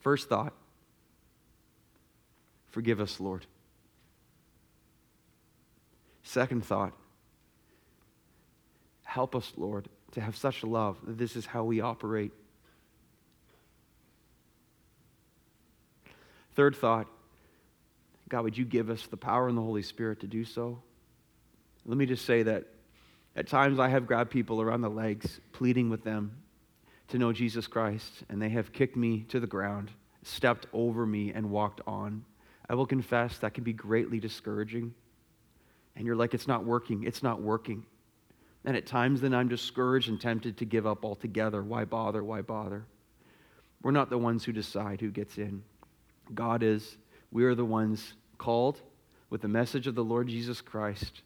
First 0.00 0.28
thought 0.28 0.52
Forgive 2.70 2.98
us, 2.98 3.20
Lord. 3.20 3.46
Second 6.32 6.64
thought 6.64 6.94
Help 9.02 9.36
us, 9.36 9.52
Lord, 9.58 9.90
to 10.12 10.22
have 10.22 10.34
such 10.34 10.64
love 10.64 10.96
that 11.06 11.18
this 11.18 11.36
is 11.36 11.44
how 11.44 11.64
we 11.64 11.82
operate. 11.82 12.32
Third 16.54 16.74
thought 16.74 17.06
God, 18.30 18.44
would 18.44 18.56
you 18.56 18.64
give 18.64 18.88
us 18.88 19.06
the 19.08 19.18
power 19.18 19.46
and 19.46 19.58
the 19.58 19.62
Holy 19.62 19.82
Spirit 19.82 20.20
to 20.20 20.26
do 20.26 20.42
so? 20.46 20.80
Let 21.84 21.98
me 21.98 22.06
just 22.06 22.24
say 22.24 22.44
that 22.44 22.64
at 23.36 23.46
times 23.46 23.78
I 23.78 23.88
have 23.88 24.06
grabbed 24.06 24.30
people 24.30 24.62
around 24.62 24.80
the 24.80 24.88
legs, 24.88 25.38
pleading 25.52 25.90
with 25.90 26.02
them 26.02 26.38
to 27.08 27.18
know 27.18 27.34
Jesus 27.34 27.66
Christ, 27.66 28.10
and 28.30 28.40
they 28.40 28.48
have 28.48 28.72
kicked 28.72 28.96
me 28.96 29.26
to 29.28 29.38
the 29.38 29.46
ground, 29.46 29.90
stepped 30.22 30.64
over 30.72 31.04
me, 31.04 31.30
and 31.30 31.50
walked 31.50 31.82
on. 31.86 32.24
I 32.70 32.74
will 32.74 32.86
confess 32.86 33.36
that 33.38 33.52
can 33.52 33.64
be 33.64 33.74
greatly 33.74 34.18
discouraging. 34.18 34.94
And 35.96 36.06
you're 36.06 36.16
like, 36.16 36.34
it's 36.34 36.48
not 36.48 36.64
working, 36.64 37.04
it's 37.04 37.22
not 37.22 37.40
working. 37.40 37.84
And 38.64 38.76
at 38.76 38.86
times, 38.86 39.20
then 39.20 39.34
I'm 39.34 39.48
discouraged 39.48 40.08
and 40.08 40.20
tempted 40.20 40.58
to 40.58 40.64
give 40.64 40.86
up 40.86 41.04
altogether. 41.04 41.62
Why 41.62 41.84
bother? 41.84 42.22
Why 42.22 42.42
bother? 42.42 42.84
We're 43.82 43.90
not 43.90 44.08
the 44.08 44.18
ones 44.18 44.44
who 44.44 44.52
decide 44.52 45.00
who 45.00 45.10
gets 45.10 45.38
in. 45.38 45.64
God 46.34 46.62
is. 46.62 46.96
We 47.32 47.44
are 47.44 47.54
the 47.54 47.64
ones 47.64 48.14
called 48.38 48.80
with 49.30 49.42
the 49.42 49.48
message 49.48 49.86
of 49.86 49.94
the 49.94 50.04
Lord 50.04 50.28
Jesus 50.28 50.60
Christ. 50.60 51.22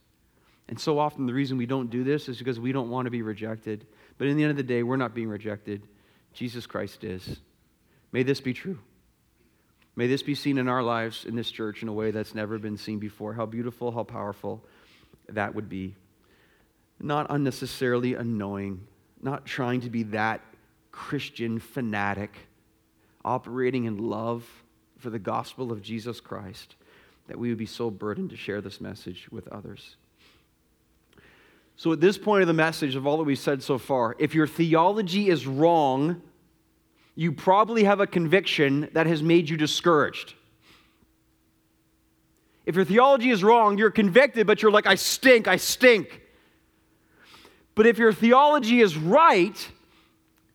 And 0.69 0.81
so 0.81 0.99
often, 0.99 1.27
the 1.27 1.35
reason 1.35 1.59
we 1.59 1.67
don't 1.67 1.91
do 1.91 2.03
this 2.03 2.29
is 2.29 2.39
because 2.39 2.59
we 2.59 2.73
don't 2.73 2.91
want 2.91 3.07
to 3.07 3.11
be 3.11 3.23
rejected. 3.23 3.87
But 4.19 4.29
in 4.29 4.37
the 4.37 4.43
end 4.43 4.51
of 4.51 4.57
the 4.57 4.63
day, 4.63 4.83
we're 4.83 4.97
not 4.97 5.15
being 5.15 5.29
rejected. 5.29 5.87
Jesus 6.33 6.67
Christ 6.67 7.05
is. 7.05 7.41
May 8.13 8.23
this 8.23 8.41
be 8.41 8.55
true. 8.55 8.79
May 9.97 10.07
this 10.07 10.23
be 10.23 10.35
seen 10.35 10.59
in 10.59 10.69
our 10.69 10.83
lives 10.83 11.25
in 11.25 11.35
this 11.35 11.51
church 11.51 11.83
in 11.83 11.89
a 11.89 11.93
way 11.93 12.11
that's 12.11 12.35
never 12.35 12.59
been 12.59 12.77
seen 12.77 12.99
before. 12.99 13.33
How 13.33 13.47
beautiful, 13.47 13.91
how 13.91 14.05
powerful 14.05 14.63
that 15.29 15.55
would 15.55 15.69
be 15.69 15.95
not 17.01 17.27
unnecessarily 17.31 18.15
annoying, 18.15 18.87
not 19.23 19.45
trying 19.45 19.81
to 19.83 19.91
be 19.91 20.03
that 20.05 20.41
Christian 20.93 21.59
fanatic, 21.59 22.35
operating 23.25 23.85
in 23.85 23.99
love 23.99 24.47
for 24.99 25.11
the 25.11 25.19
gospel 25.19 25.73
of 25.73 25.83
Jesus 25.83 26.21
Christ, 26.21 26.77
that 27.29 27.39
we 27.39 27.49
would 27.49 27.59
be 27.59 27.67
so 27.67 27.91
burdened 27.91 28.31
to 28.31 28.37
share 28.37 28.61
this 28.61 28.81
message 28.81 29.29
with 29.31 29.49
others. 29.49 29.97
So, 31.77 31.93
at 31.93 32.01
this 32.01 32.17
point 32.17 32.41
of 32.41 32.49
the 32.49 32.55
message, 32.55 32.95
of 32.95 33.07
all 33.07 33.19
that 33.19 33.25
we've 33.25 33.39
said 33.39 33.63
so 33.63 33.77
far, 33.77 34.17
if 34.19 34.35
your 34.35 34.47
theology 34.47 35.29
is 35.29 35.47
wrong, 35.47 36.23
you 37.17 37.33
probably 37.33 37.85
have 37.85 37.99
a 37.99 38.07
conviction 38.07 38.89
that 38.93 39.07
has 39.07 39.23
made 39.23 39.49
you 39.49 39.57
discouraged. 39.57 40.35
If 42.67 42.77
your 42.77 42.85
theology 42.85 43.31
is 43.31 43.43
wrong, 43.43 43.79
you're 43.79 43.91
convicted, 43.91 44.47
but 44.47 44.61
you're 44.61 44.71
like, 44.71 44.87
I 44.87 44.97
stink, 44.97 45.49
I 45.49 45.57
stink. 45.57 46.21
But 47.75 47.87
if 47.87 47.99
your 47.99 48.13
theology 48.13 48.81
is 48.81 48.97
right, 48.97 49.69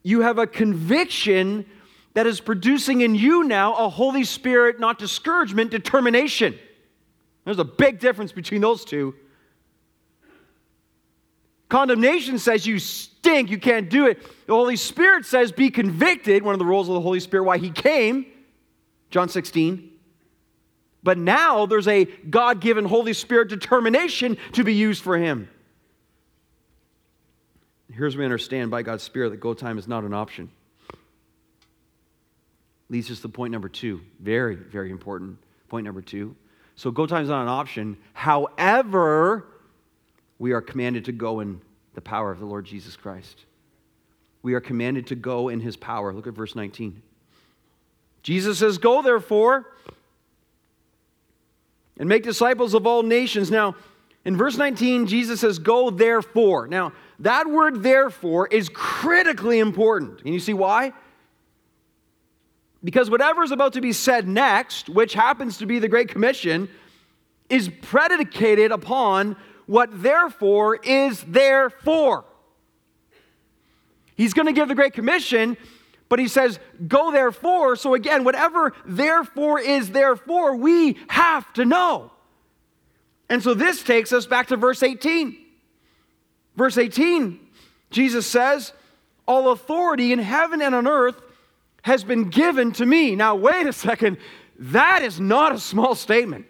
you 0.04 0.21
have 0.21 0.38
a 0.38 0.45
conviction 0.45 1.65
that 2.13 2.28
is 2.28 2.39
producing 2.39 3.02
in 3.02 3.15
you 3.15 3.43
now 3.43 3.74
a 3.74 3.89
Holy 3.89 4.24
Spirit, 4.24 4.80
not 4.80 5.00
discouragement, 5.00 5.71
determination. 5.71 6.58
There's 7.45 7.60
a 7.60 7.65
big 7.65 8.00
difference 8.00 8.32
between 8.32 8.62
those 8.62 8.86
two. 8.86 9.15
Condemnation 11.72 12.38
says 12.38 12.68
you 12.68 12.80
stink, 12.80 13.50
you 13.50 13.58
can't 13.58 13.90
do 13.90 14.06
it. 14.06 14.22
The 14.46 14.54
Holy 14.54 14.76
Spirit 14.76 15.26
says 15.26 15.54
be 15.54 15.70
convicted, 15.70 16.44
one 16.44 16.54
of 16.54 16.60
the 16.60 16.66
roles 16.66 16.90
of 16.90 16.96
the 16.96 17.02
Holy 17.02 17.22
Spirit, 17.22 17.46
why 17.46 17.60
he 17.60 17.72
came, 17.72 18.26
John 19.10 19.30
16. 19.30 19.90
But 21.02 21.18
now 21.18 21.66
there's 21.68 21.88
a 21.88 22.04
God 22.04 22.60
given 22.60 22.84
Holy 22.84 23.14
Spirit 23.14 23.48
determination 23.48 24.38
to 24.52 24.66
be 24.66 24.76
used 24.76 25.02
for 25.02 25.18
him. 25.18 25.50
Here's 27.90 28.18
where 28.18 28.24
we 28.24 28.26
understand 28.26 28.70
by 28.70 28.82
God's 28.82 29.04
Spirit 29.04 29.30
that 29.30 29.40
go 29.40 29.54
time 29.54 29.78
is 29.78 29.88
not 29.88 30.04
an 30.04 30.14
option. 30.14 30.52
Leads 32.90 33.10
us 33.12 33.22
to 33.22 33.30
point 33.30 33.54
number 33.54 33.70
two. 33.70 34.02
Very, 34.20 34.56
very 34.56 34.92
important. 34.92 35.38
Point 35.70 35.86
number 35.86 36.02
two. 36.02 36.36
So 36.76 36.92
go 36.92 37.06
time 37.06 37.24
is 37.24 37.30
not 37.30 37.44
an 37.44 37.48
option. 37.48 37.96
However, 38.12 39.46
we 40.42 40.54
are 40.54 40.62
commanded 40.62 41.06
to 41.06 41.12
go 41.12 41.40
in 41.40 41.62
the 41.94 42.02
power 42.02 42.32
of 42.32 42.40
the 42.40 42.48
Lord 42.48 42.66
Jesus 42.66 42.96
Christ. 42.96 43.46
We 44.42 44.56
are 44.56 44.60
commanded 44.60 45.06
to 45.08 45.16
go 45.16 45.50
in 45.50 45.60
his 45.60 45.78
power. 45.78 46.12
Look 46.12 46.26
at 46.26 46.34
verse 46.34 46.56
19. 46.56 47.00
Jesus 48.24 48.58
says, 48.58 48.80
Go 48.80 49.04
therefore 49.04 49.68
and 52.00 52.10
make 52.10 52.24
disciples 52.24 52.74
of 52.74 52.88
all 52.88 53.04
nations. 53.04 53.52
Now, 53.52 53.76
in 54.26 54.36
verse 54.36 54.58
19, 54.58 55.06
Jesus 55.06 55.42
says, 55.42 55.60
Go 55.60 55.92
therefore. 55.92 56.68
Now, 56.68 56.94
that 57.20 57.46
word 57.46 57.84
therefore 57.84 58.48
is 58.48 58.68
critically 58.68 59.60
important. 59.60 60.24
And 60.26 60.34
you 60.34 60.40
see 60.40 60.56
why? 60.56 60.92
Because 62.84 63.12
whatever 63.12 63.44
is 63.44 63.52
about 63.52 63.74
to 63.74 63.82
be 63.82 63.94
said 63.94 64.28
next, 64.28 64.90
which 64.90 65.14
happens 65.14 65.60
to 65.60 65.68
be 65.68 65.78
the 65.78 65.88
Great 65.88 66.10
Commission, 66.10 66.68
is 67.48 67.70
predicated 67.84 68.72
upon 68.72 69.36
what 69.72 70.04
therefore 70.04 70.76
is 70.76 71.24
therefore. 71.24 72.26
He's 74.18 74.34
going 74.34 74.48
to 74.48 74.52
give 74.52 74.68
the 74.68 74.76
Great 74.76 74.92
Commission, 74.92 75.56
but 76.10 76.20
he 76.20 76.28
says, 76.28 76.60
Go 76.90 77.10
therefore. 77.10 77.78
So 77.78 77.94
again, 77.94 78.26
whatever 78.26 78.74
therefore 78.86 79.62
is 79.62 79.92
therefore, 79.92 80.58
we 80.58 80.98
have 81.08 81.54
to 81.54 81.64
know. 81.64 82.12
And 83.30 83.42
so 83.42 83.54
this 83.54 83.82
takes 83.82 84.12
us 84.12 84.26
back 84.26 84.48
to 84.48 84.58
verse 84.58 84.84
18. 84.84 85.38
Verse 86.58 86.78
18, 86.78 87.40
Jesus 87.92 88.28
says, 88.28 88.74
All 89.26 89.54
authority 89.54 90.12
in 90.12 90.20
heaven 90.20 90.62
and 90.62 90.76
on 90.76 90.86
earth 90.86 91.22
has 91.84 92.04
been 92.04 92.30
given 92.30 92.74
to 92.74 92.86
me. 92.86 93.16
Now, 93.16 93.36
wait 93.36 93.66
a 93.66 93.72
second. 93.72 94.18
That 94.60 95.02
is 95.02 95.22
not 95.22 95.54
a 95.54 95.60
small 95.60 95.96
statement. 95.96 96.46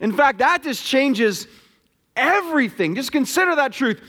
In 0.00 0.12
fact, 0.12 0.38
that 0.38 0.62
just 0.62 0.82
changes 0.82 1.46
everything. 2.16 2.94
Just 2.94 3.12
consider 3.12 3.54
that 3.56 3.72
truth. 3.72 4.00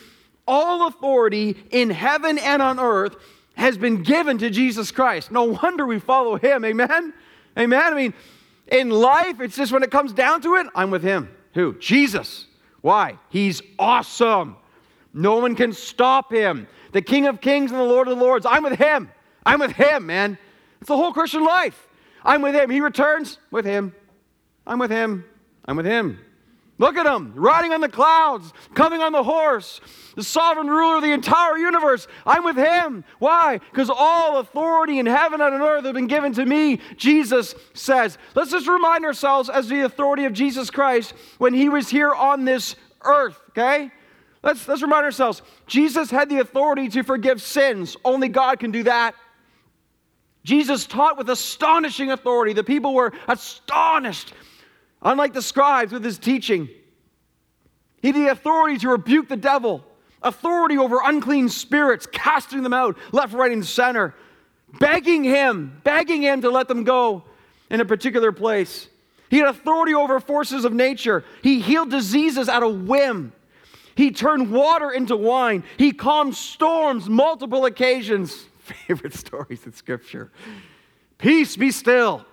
All 0.47 0.87
authority 0.87 1.57
in 1.71 1.89
heaven 1.89 2.37
and 2.37 2.61
on 2.61 2.79
earth 2.79 3.15
has 3.55 3.77
been 3.77 4.03
given 4.03 4.37
to 4.37 4.49
Jesus 4.49 4.91
Christ. 4.91 5.31
No 5.31 5.43
wonder 5.45 5.85
we 5.85 5.99
follow 5.99 6.37
him. 6.37 6.63
Amen? 6.63 7.13
Amen? 7.57 7.93
I 7.93 7.95
mean, 7.95 8.13
in 8.67 8.89
life, 8.89 9.41
it's 9.41 9.55
just 9.55 9.71
when 9.71 9.83
it 9.83 9.91
comes 9.91 10.13
down 10.13 10.41
to 10.41 10.55
it, 10.55 10.67
I'm 10.75 10.91
with 10.91 11.03
him. 11.03 11.29
Who? 11.53 11.73
Jesus. 11.79 12.45
Why? 12.81 13.17
He's 13.29 13.61
awesome. 13.79 14.57
No 15.13 15.37
one 15.37 15.55
can 15.55 15.73
stop 15.73 16.31
him. 16.31 16.67
The 16.91 17.01
King 17.01 17.27
of 17.27 17.41
Kings 17.41 17.71
and 17.71 17.79
the 17.79 17.83
Lord 17.85 18.07
of 18.07 18.17
Lords. 18.17 18.45
I'm 18.45 18.63
with 18.63 18.77
him. 18.77 19.11
I'm 19.45 19.59
with 19.59 19.71
him, 19.71 20.05
man. 20.05 20.37
It's 20.79 20.87
the 20.87 20.95
whole 20.95 21.11
Christian 21.11 21.43
life. 21.43 21.87
I'm 22.23 22.41
with 22.41 22.53
him. 22.53 22.69
He 22.69 22.81
returns 22.81 23.39
with 23.49 23.65
him. 23.65 23.95
I'm 24.65 24.79
with 24.79 24.91
him. 24.91 25.25
I'm 25.65 25.77
with 25.77 25.85
him. 25.85 26.19
Look 26.79 26.95
at 26.95 27.07
him, 27.07 27.33
riding 27.35 27.73
on 27.73 27.81
the 27.81 27.89
clouds, 27.89 28.53
coming 28.75 29.01
on 29.01 29.11
the 29.11 29.23
horse, 29.23 29.81
the 30.15 30.23
sovereign 30.23 30.67
ruler 30.67 30.97
of 30.97 31.01
the 31.01 31.11
entire 31.11 31.57
universe. 31.57 32.07
I'm 32.23 32.43
with 32.43 32.55
him. 32.55 33.03
Why? 33.17 33.59
Because 33.71 33.89
all 33.89 34.37
authority 34.37 34.99
in 34.99 35.07
heaven 35.07 35.41
and 35.41 35.55
on 35.55 35.61
earth 35.61 35.85
have 35.85 35.95
been 35.95 36.05
given 36.05 36.33
to 36.33 36.45
me, 36.45 36.79
Jesus 36.95 37.55
says. 37.73 38.19
Let's 38.35 38.51
just 38.51 38.67
remind 38.67 39.05
ourselves 39.05 39.49
as 39.49 39.67
the 39.67 39.81
authority 39.81 40.25
of 40.25 40.33
Jesus 40.33 40.69
Christ 40.69 41.15
when 41.39 41.53
he 41.53 41.67
was 41.67 41.89
here 41.89 42.13
on 42.13 42.45
this 42.45 42.75
earth, 43.03 43.39
okay? 43.49 43.91
Let's, 44.43 44.67
let's 44.67 44.83
remind 44.83 45.03
ourselves 45.03 45.41
Jesus 45.65 46.11
had 46.11 46.29
the 46.29 46.39
authority 46.39 46.89
to 46.89 47.01
forgive 47.01 47.41
sins. 47.41 47.97
Only 48.05 48.27
God 48.27 48.59
can 48.59 48.69
do 48.69 48.83
that. 48.83 49.15
Jesus 50.43 50.85
taught 50.85 51.17
with 51.17 51.29
astonishing 51.29 52.11
authority. 52.11 52.53
The 52.53 52.63
people 52.63 52.93
were 52.93 53.13
astonished 53.27 54.33
Unlike 55.01 55.33
the 55.33 55.41
scribes 55.41 55.91
with 55.91 56.03
his 56.03 56.17
teaching, 56.17 56.69
he 58.01 58.07
had 58.07 58.15
the 58.15 58.27
authority 58.27 58.77
to 58.79 58.89
rebuke 58.89 59.27
the 59.27 59.37
devil, 59.37 59.83
authority 60.21 60.77
over 60.77 60.99
unclean 61.03 61.49
spirits, 61.49 62.07
casting 62.11 62.63
them 62.63 62.73
out 62.73 62.97
left, 63.11 63.33
right, 63.33 63.51
and 63.51 63.65
center, 63.65 64.13
begging 64.79 65.23
him, 65.23 65.81
begging 65.83 66.21
him 66.21 66.41
to 66.41 66.49
let 66.49 66.67
them 66.67 66.83
go 66.83 67.23
in 67.69 67.81
a 67.81 67.85
particular 67.85 68.31
place. 68.31 68.87
He 69.29 69.39
had 69.39 69.49
authority 69.49 69.93
over 69.93 70.19
forces 70.19 70.63
of 70.63 70.73
nature. 70.73 71.23
He 71.43 71.59
healed 71.59 71.91
diseases 71.91 72.47
at 72.47 72.63
a 72.63 72.69
whim. 72.69 73.33
He 73.95 74.11
turned 74.11 74.51
water 74.51 74.91
into 74.91 75.17
wine. 75.17 75.63
He 75.77 75.91
calmed 75.91 76.35
storms 76.35 77.09
multiple 77.09 77.65
occasions. 77.65 78.45
Favorite 78.59 79.15
stories 79.15 79.65
in 79.65 79.73
Scripture. 79.73 80.31
Peace 81.17 81.57
be 81.57 81.71
still. 81.71 82.25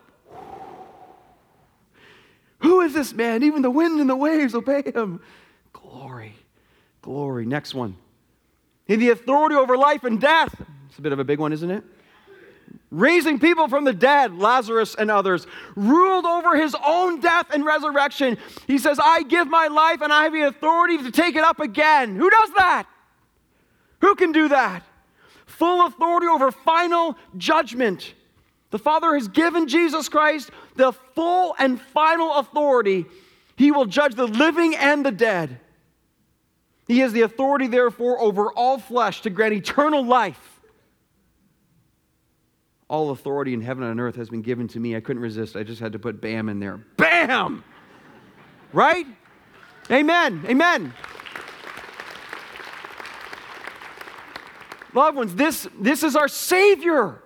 Who 2.65 2.81
is 2.81 2.95
this 2.95 3.13
man? 3.13 3.43
Even 3.43 3.61
the 3.61 3.71
wind 3.71 4.01
and 4.01 4.09
the 4.09 4.17
waves 4.17 4.55
obey 4.55 4.83
him. 4.83 5.21
Glory, 5.75 6.35
glory. 7.03 7.45
Next 7.45 7.75
one. 7.75 7.95
He 8.87 8.97
the 8.97 9.11
authority 9.11 9.55
over 9.55 9.77
life 9.77 10.05
and 10.05 10.19
death. 10.19 10.55
It's 10.89 10.99
a 10.99 11.03
bit 11.03 11.13
of 11.13 11.19
a 11.19 11.25
big 11.25 11.39
one, 11.39 11.53
isn't 11.53 11.71
it? 11.71 11.85
Raising 12.91 13.39
people 13.39 13.69
from 13.69 13.85
the 13.85 13.93
dead, 13.93 14.39
Lazarus 14.39 14.95
and 14.95 15.11
others, 15.11 15.47
ruled 15.77 16.25
over 16.25 16.57
his 16.57 16.75
own 16.87 17.21
death 17.21 17.47
and 17.53 17.67
resurrection. 17.67 18.39
He 18.67 18.79
says, 18.79 18.99
I 19.03 19.25
give 19.25 19.47
my 19.47 19.67
life 19.67 20.01
and 20.01 20.11
I 20.11 20.23
have 20.25 20.33
the 20.33 20.43
authority 20.43 20.97
to 20.99 21.11
take 21.11 21.37
it 21.37 21.45
up 21.45 21.61
again. 21.61 22.17
Who 22.17 22.31
does 22.31 22.51
that? 22.57 22.87
Who 24.01 24.15
can 24.15 24.33
do 24.33 24.49
that? 24.49 24.85
Full 25.45 25.87
authority 25.87 26.29
over 26.29 26.51
final 26.51 27.19
judgment. 27.37 28.15
The 28.71 28.79
Father 28.79 29.15
has 29.15 29.29
given 29.29 29.69
Jesus 29.69 30.09
Christ 30.09 30.51
the 30.75 30.93
full 30.93 31.55
and 31.59 31.81
final 31.81 32.35
authority. 32.35 33.07
He 33.57 33.71
will 33.71 33.87
judge 33.87 34.15
the 34.15 34.27
living 34.27 34.75
and 34.77 35.05
the 35.05 35.13
dead. 35.13 35.61
He 36.87 36.99
has 36.99 37.13
the 37.13 37.23
authority, 37.23 37.67
therefore, 37.67 38.21
over 38.21 38.53
all 38.53 38.79
flesh 38.79 39.23
to 39.23 39.31
grant 39.31 39.55
eternal 39.55 40.05
life. 40.05 40.61
All 42.89 43.11
authority 43.11 43.55
in 43.55 43.63
heaven 43.63 43.85
and 43.85 43.99
earth 43.99 44.17
has 44.17 44.29
been 44.29 44.43
given 44.43 44.69
to 44.69 44.81
me. 44.81 44.95
I 44.95 45.01
couldn't 45.01 45.23
resist. 45.23 45.57
I 45.57 45.63
just 45.63 45.81
had 45.81 45.93
to 45.93 45.99
put 45.99 46.21
bam 46.21 46.49
in 46.49 46.61
there. 46.61 46.77
Bam! 46.97 47.65
Right? 48.73 49.07
Amen. 49.91 50.45
Amen. 50.47 50.93
Loved 54.93 55.17
ones, 55.17 55.35
this, 55.35 55.67
this 55.81 56.03
is 56.05 56.15
our 56.15 56.29
Savior. 56.29 57.24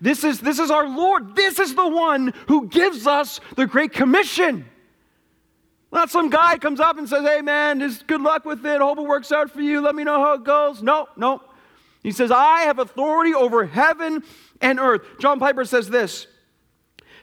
This 0.00 0.24
is, 0.24 0.40
this 0.40 0.58
is 0.58 0.70
our 0.70 0.88
Lord. 0.88 1.36
This 1.36 1.58
is 1.58 1.74
the 1.74 1.88
one 1.88 2.32
who 2.48 2.68
gives 2.68 3.06
us 3.06 3.40
the 3.56 3.66
Great 3.66 3.92
Commission. 3.92 4.64
Not 5.92 6.10
some 6.10 6.30
guy 6.30 6.56
comes 6.56 6.80
up 6.80 6.98
and 6.98 7.08
says, 7.08 7.26
Hey, 7.26 7.42
man, 7.42 7.80
just 7.80 8.06
good 8.06 8.20
luck 8.20 8.44
with 8.44 8.64
it. 8.64 8.80
Hope 8.80 8.98
it 8.98 9.02
works 9.02 9.32
out 9.32 9.50
for 9.50 9.60
you. 9.60 9.80
Let 9.80 9.94
me 9.94 10.04
know 10.04 10.20
how 10.20 10.34
it 10.34 10.44
goes. 10.44 10.82
No, 10.82 11.08
no. 11.16 11.42
He 12.02 12.12
says, 12.12 12.30
I 12.30 12.62
have 12.62 12.78
authority 12.78 13.34
over 13.34 13.66
heaven 13.66 14.22
and 14.60 14.78
earth. 14.78 15.02
John 15.18 15.38
Piper 15.38 15.64
says 15.64 15.90
this 15.90 16.26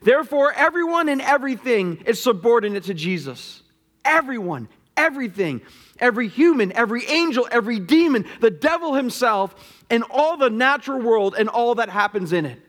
Therefore, 0.02 0.54
everyone 0.54 1.10
and 1.10 1.22
everything 1.22 2.04
is 2.06 2.22
subordinate 2.22 2.84
to 2.84 2.94
Jesus. 2.94 3.64
Everyone, 4.06 4.70
everything, 4.96 5.62
every 6.00 6.28
human, 6.28 6.72
every 6.74 7.06
angel, 7.08 7.48
every 7.52 7.80
demon, 7.80 8.26
the 8.40 8.52
devil 8.52 8.94
himself, 8.94 9.84
and 9.90 10.04
all 10.10 10.38
the 10.38 10.50
natural 10.50 11.02
world 11.02 11.36
and 11.38 11.50
all 11.50 11.76
that 11.76 11.90
happens 11.90 12.34
in 12.34 12.46
it. 12.46 12.62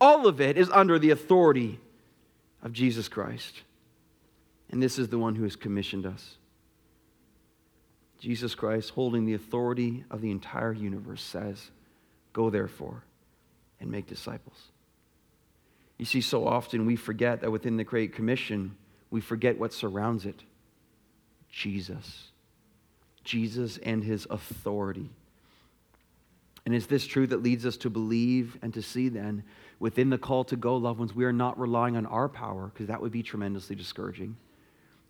All 0.00 0.26
of 0.26 0.40
it 0.40 0.56
is 0.56 0.70
under 0.70 0.98
the 0.98 1.10
authority 1.10 1.80
of 2.62 2.72
Jesus 2.72 3.08
Christ. 3.08 3.62
And 4.70 4.82
this 4.82 4.98
is 4.98 5.08
the 5.08 5.18
one 5.18 5.34
who 5.34 5.44
has 5.44 5.56
commissioned 5.56 6.06
us. 6.06 6.36
Jesus 8.18 8.54
Christ, 8.54 8.90
holding 8.90 9.26
the 9.26 9.34
authority 9.34 10.04
of 10.10 10.20
the 10.20 10.30
entire 10.30 10.72
universe, 10.72 11.22
says, 11.22 11.70
Go 12.32 12.50
therefore 12.50 13.02
and 13.80 13.90
make 13.90 14.06
disciples. 14.06 14.56
You 15.98 16.04
see, 16.04 16.20
so 16.20 16.46
often 16.46 16.86
we 16.86 16.96
forget 16.96 17.40
that 17.40 17.50
within 17.50 17.76
the 17.76 17.84
Great 17.84 18.12
Commission, 18.12 18.76
we 19.10 19.20
forget 19.20 19.58
what 19.58 19.72
surrounds 19.72 20.26
it 20.26 20.42
Jesus. 21.50 22.28
Jesus 23.24 23.78
and 23.78 24.02
his 24.04 24.26
authority. 24.30 25.10
And 26.64 26.74
it's 26.74 26.86
this 26.86 27.06
truth 27.06 27.30
that 27.30 27.42
leads 27.42 27.64
us 27.64 27.76
to 27.78 27.90
believe 27.90 28.58
and 28.62 28.74
to 28.74 28.82
see 28.82 29.08
then 29.08 29.44
within 29.80 30.10
the 30.10 30.18
call 30.18 30.44
to 30.44 30.56
go, 30.56 30.76
loved 30.76 30.98
ones, 30.98 31.14
we 31.14 31.24
are 31.24 31.32
not 31.32 31.58
relying 31.58 31.96
on 31.96 32.06
our 32.06 32.28
power 32.28 32.70
because 32.72 32.88
that 32.88 33.00
would 33.00 33.12
be 33.12 33.22
tremendously 33.22 33.76
discouraging. 33.76 34.36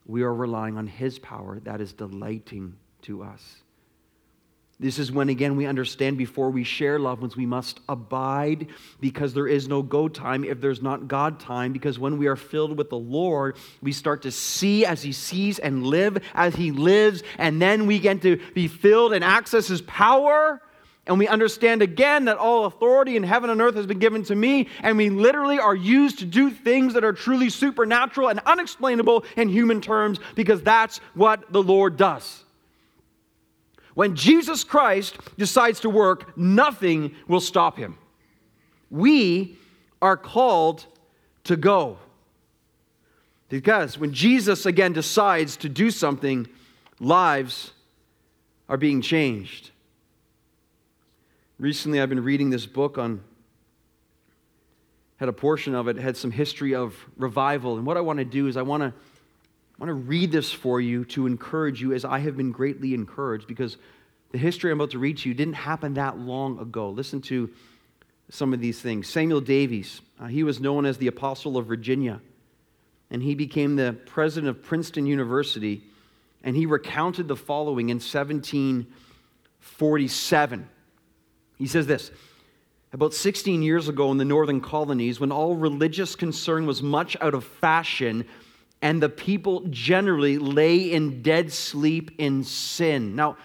We 0.06 0.22
are 0.22 0.34
relying 0.34 0.76
on 0.76 0.86
His 0.86 1.18
power 1.18 1.60
that 1.60 1.80
is 1.80 1.92
delighting 1.92 2.76
to 3.02 3.22
us. 3.22 3.62
This 4.80 5.00
is 5.00 5.10
when, 5.10 5.28
again, 5.28 5.56
we 5.56 5.66
understand 5.66 6.18
before 6.18 6.50
we 6.50 6.62
share 6.62 7.00
loved 7.00 7.20
ones, 7.20 7.36
we 7.36 7.46
must 7.46 7.80
abide 7.88 8.68
because 9.00 9.34
there 9.34 9.48
is 9.48 9.66
no 9.66 9.82
go 9.82 10.08
time 10.08 10.44
if 10.44 10.60
there's 10.60 10.80
not 10.80 11.08
God 11.08 11.40
time. 11.40 11.72
Because 11.72 11.98
when 11.98 12.16
we 12.16 12.28
are 12.28 12.36
filled 12.36 12.78
with 12.78 12.88
the 12.88 12.98
Lord, 12.98 13.56
we 13.82 13.90
start 13.90 14.22
to 14.22 14.30
see 14.30 14.86
as 14.86 15.02
He 15.02 15.10
sees 15.10 15.58
and 15.58 15.84
live 15.84 16.22
as 16.32 16.54
He 16.54 16.70
lives. 16.70 17.24
And 17.38 17.60
then 17.60 17.86
we 17.86 17.98
get 17.98 18.22
to 18.22 18.36
be 18.54 18.68
filled 18.68 19.14
and 19.14 19.24
access 19.24 19.66
His 19.66 19.82
power 19.82 20.62
and 21.08 21.18
we 21.18 21.26
understand 21.26 21.80
again 21.80 22.26
that 22.26 22.36
all 22.36 22.66
authority 22.66 23.16
in 23.16 23.22
heaven 23.22 23.48
and 23.48 23.60
earth 23.62 23.74
has 23.76 23.86
been 23.86 23.98
given 23.98 24.22
to 24.24 24.34
me, 24.34 24.68
and 24.82 24.96
we 24.96 25.08
literally 25.08 25.58
are 25.58 25.74
used 25.74 26.18
to 26.18 26.26
do 26.26 26.50
things 26.50 26.94
that 26.94 27.02
are 27.02 27.14
truly 27.14 27.48
supernatural 27.48 28.28
and 28.28 28.40
unexplainable 28.44 29.24
in 29.36 29.48
human 29.48 29.80
terms 29.80 30.20
because 30.34 30.62
that's 30.62 30.98
what 31.14 31.50
the 31.50 31.62
Lord 31.62 31.96
does. 31.96 32.44
When 33.94 34.14
Jesus 34.14 34.62
Christ 34.62 35.16
decides 35.38 35.80
to 35.80 35.90
work, 35.90 36.36
nothing 36.36 37.16
will 37.26 37.40
stop 37.40 37.78
him. 37.78 37.96
We 38.90 39.58
are 40.00 40.16
called 40.16 40.86
to 41.44 41.56
go. 41.56 41.98
Because 43.48 43.98
when 43.98 44.12
Jesus 44.12 44.66
again 44.66 44.92
decides 44.92 45.56
to 45.56 45.70
do 45.70 45.90
something, 45.90 46.46
lives 47.00 47.72
are 48.68 48.76
being 48.76 49.00
changed. 49.00 49.70
Recently, 51.60 52.00
I've 52.00 52.08
been 52.08 52.22
reading 52.22 52.50
this 52.50 52.66
book 52.66 52.98
on, 52.98 53.20
had 55.16 55.28
a 55.28 55.32
portion 55.32 55.74
of 55.74 55.88
it, 55.88 55.96
had 55.96 56.16
some 56.16 56.30
history 56.30 56.72
of 56.72 56.94
revival. 57.16 57.78
And 57.78 57.84
what 57.84 57.96
I 57.96 58.00
want 58.00 58.20
to 58.20 58.24
do 58.24 58.46
is 58.46 58.56
I 58.56 58.62
want 58.62 58.84
to, 58.84 58.86
I 58.86 59.80
want 59.80 59.88
to 59.88 59.94
read 59.94 60.30
this 60.30 60.52
for 60.52 60.80
you 60.80 61.04
to 61.06 61.26
encourage 61.26 61.82
you 61.82 61.94
as 61.94 62.04
I 62.04 62.20
have 62.20 62.36
been 62.36 62.52
greatly 62.52 62.94
encouraged 62.94 63.48
because 63.48 63.76
the 64.30 64.38
history 64.38 64.70
I'm 64.70 64.78
about 64.78 64.92
to 64.92 65.00
read 65.00 65.18
to 65.18 65.28
you 65.28 65.34
didn't 65.34 65.54
happen 65.54 65.94
that 65.94 66.16
long 66.16 66.60
ago. 66.60 66.90
Listen 66.90 67.20
to 67.22 67.50
some 68.30 68.54
of 68.54 68.60
these 68.60 68.80
things. 68.80 69.08
Samuel 69.08 69.40
Davies, 69.40 70.00
uh, 70.20 70.26
he 70.26 70.44
was 70.44 70.60
known 70.60 70.86
as 70.86 70.98
the 70.98 71.08
Apostle 71.08 71.56
of 71.56 71.66
Virginia, 71.66 72.20
and 73.10 73.20
he 73.20 73.34
became 73.34 73.74
the 73.74 73.96
president 74.06 74.48
of 74.48 74.62
Princeton 74.62 75.06
University, 75.06 75.82
and 76.44 76.54
he 76.54 76.66
recounted 76.66 77.26
the 77.26 77.34
following 77.34 77.88
in 77.88 77.96
1747. 77.96 80.68
He 81.58 81.66
says 81.66 81.86
this 81.86 82.10
About 82.92 83.12
16 83.12 83.62
years 83.62 83.88
ago 83.88 84.10
in 84.10 84.16
the 84.16 84.24
northern 84.24 84.60
colonies, 84.60 85.20
when 85.20 85.32
all 85.32 85.54
religious 85.54 86.14
concern 86.16 86.66
was 86.66 86.82
much 86.82 87.16
out 87.20 87.34
of 87.34 87.44
fashion, 87.44 88.26
and 88.80 89.02
the 89.02 89.08
people 89.08 89.64
generally 89.68 90.38
lay 90.38 90.92
in 90.92 91.22
dead 91.22 91.52
sleep 91.52 92.12
in 92.18 92.44
sin. 92.44 93.16
Now, 93.16 93.36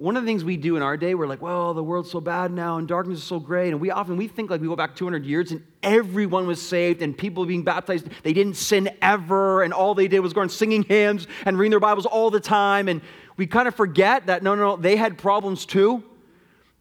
one 0.00 0.16
of 0.16 0.22
the 0.22 0.26
things 0.26 0.44
we 0.44 0.56
do 0.56 0.76
in 0.76 0.82
our 0.82 0.96
day, 0.96 1.14
we're 1.14 1.26
like, 1.26 1.42
well, 1.42 1.74
the 1.74 1.84
world's 1.84 2.10
so 2.10 2.22
bad 2.22 2.52
now 2.52 2.78
and 2.78 2.88
darkness 2.88 3.18
is 3.18 3.24
so 3.24 3.38
great. 3.38 3.68
And 3.68 3.82
we 3.82 3.90
often 3.90 4.16
we 4.16 4.28
think 4.28 4.48
like 4.48 4.62
we 4.62 4.66
go 4.66 4.74
back 4.74 4.96
200 4.96 5.26
years 5.26 5.52
and 5.52 5.62
everyone 5.82 6.46
was 6.46 6.60
saved 6.60 7.02
and 7.02 7.16
people 7.16 7.44
being 7.44 7.64
baptized. 7.64 8.08
They 8.22 8.32
didn't 8.32 8.54
sin 8.54 8.96
ever 9.02 9.62
and 9.62 9.74
all 9.74 9.94
they 9.94 10.08
did 10.08 10.20
was 10.20 10.32
go 10.32 10.40
and 10.40 10.50
singing 10.50 10.84
hymns 10.84 11.26
and 11.44 11.58
reading 11.58 11.72
their 11.72 11.80
Bibles 11.80 12.06
all 12.06 12.30
the 12.30 12.40
time. 12.40 12.88
And 12.88 13.02
we 13.36 13.46
kind 13.46 13.68
of 13.68 13.74
forget 13.74 14.24
that 14.26 14.42
no, 14.42 14.54
no, 14.54 14.70
no, 14.70 14.76
they 14.76 14.96
had 14.96 15.18
problems 15.18 15.66
too. 15.66 16.02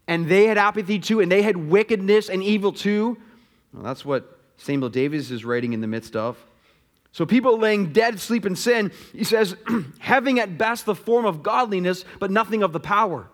And 0.09 0.27
they 0.27 0.47
had 0.47 0.57
apathy 0.57 0.97
too. 0.97 1.21
And 1.21 1.31
they 1.31 1.43
had 1.43 1.55
wickedness 1.55 2.29
and 2.29 2.41
evil 2.41 2.71
too. 2.71 3.15
Well, 3.71 3.83
that's 3.83 4.03
what 4.03 4.39
Samuel 4.57 4.89
Davies 4.89 5.29
is 5.29 5.45
writing 5.45 5.71
in 5.71 5.81
the 5.81 5.87
midst 5.87 6.15
of. 6.15 6.35
So, 7.11 7.27
people 7.27 7.59
laying 7.59 7.93
dead 7.93 8.19
sleep 8.19 8.45
in 8.47 8.55
sin, 8.55 8.91
he 9.13 9.23
says, 9.23 9.55
having 9.99 10.39
at 10.39 10.57
best 10.57 10.87
the 10.87 10.95
form 10.95 11.25
of 11.25 11.43
godliness, 11.43 12.05
but 12.19 12.31
nothing 12.31 12.63
of 12.63 12.73
the 12.73 12.79
power. 12.79 13.29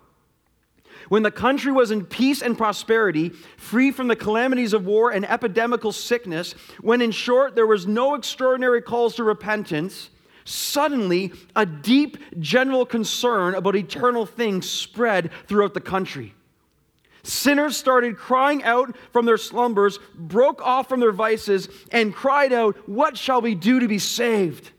When 1.08 1.24
the 1.24 1.32
country 1.32 1.72
was 1.72 1.92
in 1.92 2.06
peace 2.06 2.42
and 2.42 2.58
prosperity, 2.58 3.30
free 3.56 3.92
from 3.92 4.10
the 4.10 4.16
calamities 4.18 4.74
of 4.74 4.86
war 4.86 5.12
and 5.12 5.26
epidemical 5.26 5.94
sickness, 5.94 6.56
when 6.82 7.02
in 7.02 7.12
short 7.12 7.56
there 7.56 7.68
was 7.68 7.88
no 7.88 8.16
extraordinary 8.16 8.82
calls 8.82 9.16
to 9.16 9.24
repentance, 9.24 10.10
suddenly 10.44 11.32
a 11.56 11.66
deep 11.66 12.18
general 12.40 12.86
concern 12.86 13.56
about 13.56 13.78
eternal 13.78 14.26
things 14.26 14.70
spread 14.70 15.32
throughout 15.48 15.74
the 15.74 15.82
country. 15.82 16.35
Sinners 17.26 17.76
started 17.76 18.18
crying 18.18 18.64
out 18.64 18.96
from 19.12 19.26
their 19.26 19.38
slumbers, 19.38 19.98
broke 20.14 20.62
off 20.62 20.88
from 20.88 21.00
their 21.00 21.12
vices, 21.12 21.68
and 21.92 22.14
cried 22.14 22.54
out, 22.54 22.78
What 22.88 23.18
shall 23.18 23.42
we 23.42 23.56
do 23.56 23.80
to 23.80 23.88
be 23.88 23.98
saved? 23.98 24.72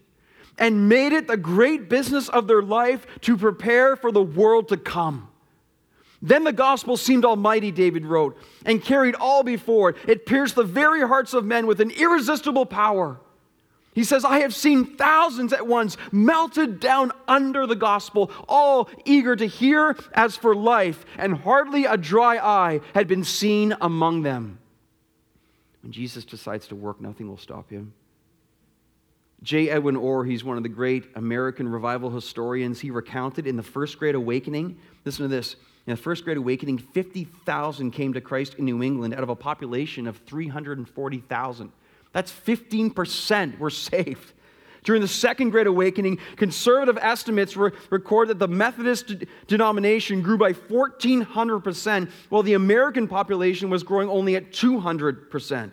And 0.57 0.89
made 0.89 1.13
it 1.13 1.27
the 1.27 1.37
great 1.37 1.89
business 1.89 2.29
of 2.29 2.47
their 2.47 2.63
life 2.63 3.07
to 3.23 3.37
prepare 3.37 3.97
for 3.97 4.13
the 4.13 4.23
world 4.23 4.69
to 4.69 4.77
come. 4.77 5.29
Then 6.23 6.45
the 6.45 6.53
gospel 6.53 6.97
seemed 6.97 7.25
almighty, 7.25 7.73
Davies 7.73 8.05
wrote, 8.05 8.39
and 8.65 8.83
carried 8.83 9.17
all 9.17 9.43
before 9.43 9.91
it. 9.91 9.97
It 10.07 10.25
pierced 10.25 10.55
the 10.55 10.65
very 10.65 11.07
hearts 11.07 11.35
of 11.35 11.45
men 11.45 11.67
with 11.67 11.81
an 11.81 11.91
irresistible 11.91 12.65
power. 12.65 13.21
He 13.97 14.05
says, 14.05 14.27
I 14.27 14.41
have 14.41 14.55
seen 14.55 14.85
thousands 14.85 15.55
at 15.55 15.67
once 15.67 15.97
melted 16.13 16.81
down 16.81 17.13
under 17.27 17.67
the 17.67 17.75
gospel, 17.75 18.31
all 18.47 18.91
eager 19.07 19.35
to 19.35 19.47
hear 19.47 19.97
as 20.13 20.37
for 20.37 20.55
life, 20.55 21.07
and 21.17 21.35
hardly 21.35 21.87
a 21.87 21.97
dry 21.97 22.37
eye 22.37 22.83
had 22.93 23.09
been 23.09 23.25
seen 23.25 23.75
among 23.81 24.21
them. 24.21 24.59
When 25.81 25.93
Jesus 25.93 26.27
decides 26.27 26.69
to 26.69 26.77
work, 26.77 27.01
nothing 27.01 27.27
will 27.27 27.39
stop 27.39 27.71
him. 27.71 27.95
J. 29.43 29.71
Edwin 29.71 29.97
Orr, 29.97 30.27
he's 30.27 30.45
one 30.45 30.59
of 30.59 30.63
the 30.63 30.69
great 30.69 31.05
American 31.15 31.67
revival 31.67 32.11
historians. 32.11 32.79
He 32.79 32.91
recounted 32.91 33.47
in 33.47 33.57
the 33.57 33.63
First 33.63 33.99
Great 33.99 34.15
Awakening, 34.15 34.77
listen 35.07 35.23
to 35.23 35.29
this. 35.29 35.57
In 35.87 35.93
the 35.93 35.97
First 35.97 36.25
Great 36.25 36.37
Awakening, 36.37 36.77
50,000 36.77 37.93
came 37.93 38.13
to 38.13 38.21
Christ 38.21 38.57
in 38.59 38.67
New 38.67 38.83
England 38.83 39.15
out 39.15 39.23
of 39.23 39.31
a 39.31 39.37
population 39.37 40.07
of 40.07 40.19
340,000. 40.27 41.73
That's 42.12 42.33
15% 42.33 43.59
were 43.59 43.71
saved. 43.71 44.33
During 44.87 45.03
the 45.03 45.09
Second 45.09 45.51
Great 45.51 45.66
Awakening, 45.66 46.19
conservative 46.37 46.97
estimates 47.03 47.57
re- 47.57 47.73
record 47.90 48.29
that 48.29 48.38
the 48.38 48.47
Methodist 48.47 49.19
d- 49.19 49.27
denomination 49.49 50.23
grew 50.23 50.38
by 50.38 50.53
1,400%, 50.53 52.09
while 52.29 52.45
the 52.45 52.55
American 52.55 53.09
population 53.09 53.69
was 53.69 53.83
growing 53.83 54.09
only 54.09 54.37
at 54.37 54.53
200%. 54.53 55.73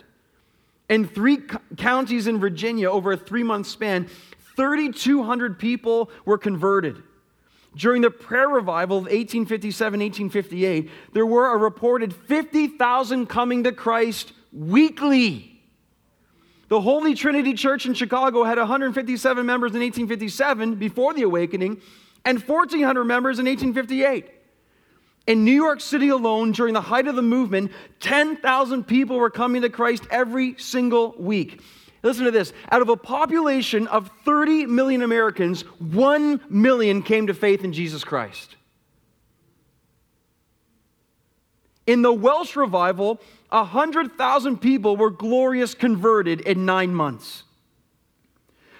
In 0.89 1.07
three 1.07 1.37
co- 1.37 1.59
counties 1.77 2.25
in 2.25 2.39
Virginia, 2.39 2.89
over 2.89 3.11
a 3.11 3.17
three 3.17 3.43
month 3.43 3.67
span, 3.67 4.07
3,200 4.55 5.59
people 5.59 6.09
were 6.25 6.39
converted. 6.39 7.03
During 7.75 8.01
the 8.01 8.11
prayer 8.11 8.49
revival 8.49 8.97
of 8.97 9.03
1857 9.03 9.99
1858, 9.99 10.89
there 11.13 11.25
were 11.25 11.53
a 11.53 11.57
reported 11.57 12.13
50,000 12.15 13.27
coming 13.27 13.63
to 13.63 13.71
Christ 13.71 14.33
weekly. 14.51 15.52
The 16.73 16.81
Holy 16.81 17.13
Trinity 17.13 17.53
Church 17.53 17.85
in 17.85 17.93
Chicago 17.93 18.43
had 18.43 18.57
157 18.57 19.45
members 19.45 19.75
in 19.75 19.81
1857 19.81 20.73
before 20.73 21.13
the 21.13 21.21
awakening 21.21 21.79
and 22.25 22.39
1,400 22.39 23.03
members 23.03 23.37
in 23.37 23.45
1858. 23.45 24.27
In 25.27 25.45
New 25.45 25.51
York 25.51 25.79
City 25.81 26.09
alone, 26.09 26.51
during 26.51 26.73
the 26.73 26.81
height 26.81 27.07
of 27.07 27.15
the 27.15 27.21
movement, 27.21 27.71
10,000 27.99 28.85
people 28.85 29.17
were 29.17 29.29
coming 29.29 29.61
to 29.61 29.69
Christ 29.69 30.07
every 30.09 30.55
single 30.57 31.13
week. 31.19 31.61
Listen 32.01 32.25
to 32.25 32.31
this 32.31 32.53
out 32.71 32.81
of 32.81 32.89
a 32.89 32.97
population 32.97 33.85
of 33.85 34.09
30 34.25 34.65
million 34.65 35.03
Americans, 35.03 35.61
1 35.77 36.41
million 36.49 37.03
came 37.03 37.27
to 37.27 37.35
faith 37.35 37.63
in 37.63 37.71
Jesus 37.71 38.03
Christ. 38.03 38.55
In 41.85 42.01
the 42.01 42.13
Welsh 42.13 42.55
revival, 42.55 43.19
100,000 43.53 44.57
people 44.57 44.97
were 44.97 45.11
glorious 45.11 45.73
converted 45.73 46.41
in 46.41 46.65
nine 46.65 46.93
months. 46.93 47.43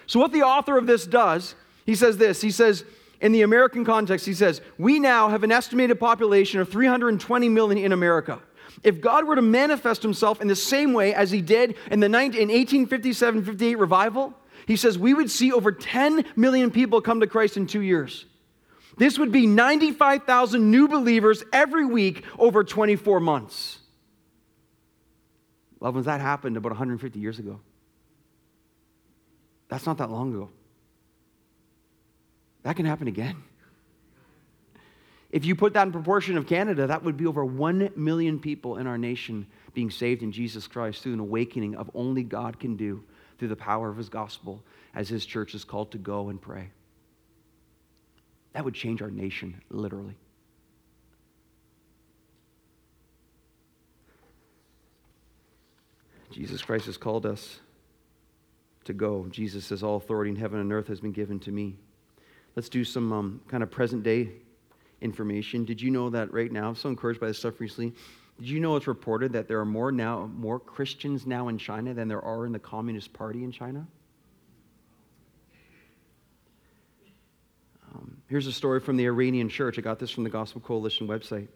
So, 0.06 0.18
what 0.18 0.32
the 0.32 0.42
author 0.42 0.76
of 0.76 0.86
this 0.86 1.06
does, 1.06 1.54
he 1.86 1.94
says 1.94 2.16
this 2.16 2.40
he 2.40 2.50
says, 2.50 2.84
in 3.20 3.32
the 3.32 3.42
American 3.42 3.84
context, 3.84 4.26
he 4.26 4.34
says, 4.34 4.60
We 4.76 4.98
now 4.98 5.28
have 5.28 5.44
an 5.44 5.52
estimated 5.52 5.98
population 5.98 6.60
of 6.60 6.68
320 6.68 7.48
million 7.48 7.84
in 7.84 7.92
America. 7.92 8.40
If 8.82 9.00
God 9.00 9.26
were 9.26 9.36
to 9.36 9.42
manifest 9.42 10.02
himself 10.02 10.42
in 10.42 10.48
the 10.48 10.56
same 10.56 10.92
way 10.92 11.14
as 11.14 11.30
he 11.30 11.40
did 11.40 11.76
in 11.90 12.00
the 12.00 12.10
1857 12.10 13.44
58 13.44 13.78
revival, 13.78 14.34
he 14.66 14.76
says 14.76 14.98
we 14.98 15.14
would 15.14 15.30
see 15.30 15.52
over 15.52 15.72
10 15.72 16.24
million 16.36 16.70
people 16.70 17.00
come 17.00 17.20
to 17.20 17.26
Christ 17.26 17.56
in 17.56 17.66
two 17.66 17.80
years. 17.80 18.26
This 18.96 19.18
would 19.18 19.32
be 19.32 19.46
95,000 19.46 20.70
new 20.70 20.86
believers 20.86 21.42
every 21.52 21.84
week 21.84 22.24
over 22.38 22.62
24 22.62 23.20
months. 23.20 23.78
Loved 25.84 25.96
ones, 25.96 26.06
that 26.06 26.22
happened 26.22 26.56
about 26.56 26.70
150 26.70 27.20
years 27.20 27.38
ago. 27.38 27.60
That's 29.68 29.84
not 29.84 29.98
that 29.98 30.10
long 30.10 30.32
ago. 30.32 30.48
That 32.62 32.74
can 32.74 32.86
happen 32.86 33.06
again. 33.06 33.36
If 35.30 35.44
you 35.44 35.54
put 35.54 35.74
that 35.74 35.82
in 35.82 35.92
proportion 35.92 36.38
of 36.38 36.46
Canada, 36.46 36.86
that 36.86 37.04
would 37.04 37.18
be 37.18 37.26
over 37.26 37.44
1 37.44 37.90
million 37.96 38.38
people 38.38 38.78
in 38.78 38.86
our 38.86 38.96
nation 38.96 39.46
being 39.74 39.90
saved 39.90 40.22
in 40.22 40.32
Jesus 40.32 40.66
Christ 40.66 41.02
through 41.02 41.12
an 41.12 41.20
awakening 41.20 41.74
of 41.74 41.90
only 41.94 42.22
God 42.22 42.58
can 42.58 42.76
do 42.76 43.04
through 43.38 43.48
the 43.48 43.56
power 43.56 43.90
of 43.90 43.98
his 43.98 44.08
gospel 44.08 44.62
as 44.94 45.10
his 45.10 45.26
church 45.26 45.54
is 45.54 45.64
called 45.64 45.90
to 45.90 45.98
go 45.98 46.30
and 46.30 46.40
pray. 46.40 46.70
That 48.54 48.64
would 48.64 48.74
change 48.74 49.02
our 49.02 49.10
nation, 49.10 49.60
literally. 49.68 50.16
Jesus 56.34 56.62
Christ 56.62 56.86
has 56.86 56.96
called 56.96 57.26
us 57.26 57.60
to 58.86 58.92
go. 58.92 59.28
Jesus 59.30 59.64
says, 59.64 59.84
All 59.84 59.94
authority 59.94 60.30
in 60.30 60.36
heaven 60.36 60.58
and 60.58 60.72
earth 60.72 60.88
has 60.88 60.98
been 60.98 61.12
given 61.12 61.38
to 61.40 61.52
me. 61.52 61.76
Let's 62.56 62.68
do 62.68 62.82
some 62.82 63.12
um, 63.12 63.40
kind 63.46 63.62
of 63.62 63.70
present 63.70 64.02
day 64.02 64.30
information. 65.00 65.64
Did 65.64 65.80
you 65.80 65.92
know 65.92 66.10
that 66.10 66.32
right 66.32 66.50
now? 66.50 66.70
I'm 66.70 66.74
so 66.74 66.88
encouraged 66.88 67.20
by 67.20 67.28
this 67.28 67.38
stuff 67.38 67.60
recently. 67.60 67.94
Did 68.40 68.48
you 68.48 68.58
know 68.58 68.74
it's 68.74 68.88
reported 68.88 69.32
that 69.34 69.46
there 69.46 69.60
are 69.60 69.64
more 69.64 69.92
now 69.92 70.28
more 70.34 70.58
Christians 70.58 71.24
now 71.24 71.46
in 71.46 71.56
China 71.56 71.94
than 71.94 72.08
there 72.08 72.24
are 72.24 72.46
in 72.46 72.52
the 72.52 72.58
Communist 72.58 73.12
Party 73.12 73.44
in 73.44 73.52
China? 73.52 73.86
Um, 77.94 78.16
here's 78.26 78.48
a 78.48 78.52
story 78.52 78.80
from 78.80 78.96
the 78.96 79.04
Iranian 79.04 79.48
church. 79.48 79.78
I 79.78 79.82
got 79.82 80.00
this 80.00 80.10
from 80.10 80.24
the 80.24 80.30
Gospel 80.30 80.60
Coalition 80.60 81.06
website 81.06 81.46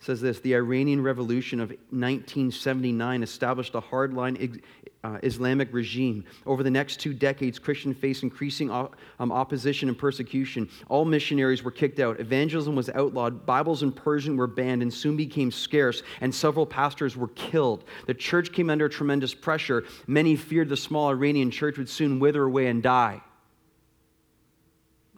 says 0.00 0.20
this 0.20 0.40
the 0.40 0.54
Iranian 0.54 1.02
Revolution 1.02 1.60
of 1.60 1.70
1979 1.90 3.22
established 3.22 3.74
a 3.74 3.80
hardline 3.80 4.62
uh, 5.04 5.18
Islamic 5.22 5.72
regime. 5.72 6.24
Over 6.46 6.62
the 6.62 6.70
next 6.70 7.00
two 7.00 7.12
decades, 7.14 7.58
Christians 7.58 7.96
faced 7.98 8.22
increasing 8.22 8.70
um, 8.70 9.32
opposition 9.32 9.88
and 9.88 9.96
persecution. 9.96 10.68
All 10.88 11.04
missionaries 11.04 11.62
were 11.62 11.70
kicked 11.70 12.00
out. 12.00 12.18
Evangelism 12.18 12.74
was 12.74 12.88
outlawed. 12.90 13.44
Bibles 13.46 13.82
in 13.82 13.92
Persian 13.92 14.36
were 14.36 14.46
banned 14.46 14.82
and 14.82 14.92
soon 14.92 15.16
became 15.16 15.50
scarce, 15.50 16.02
and 16.20 16.34
several 16.34 16.66
pastors 16.66 17.16
were 17.16 17.28
killed. 17.28 17.84
The 18.06 18.14
church 18.14 18.52
came 18.52 18.70
under 18.70 18.88
tremendous 18.88 19.34
pressure. 19.34 19.84
Many 20.06 20.34
feared 20.34 20.70
the 20.70 20.76
small 20.76 21.10
Iranian 21.10 21.50
church 21.50 21.76
would 21.76 21.88
soon 21.88 22.20
wither 22.20 22.44
away 22.44 22.66
and 22.66 22.82
die. 22.82 23.20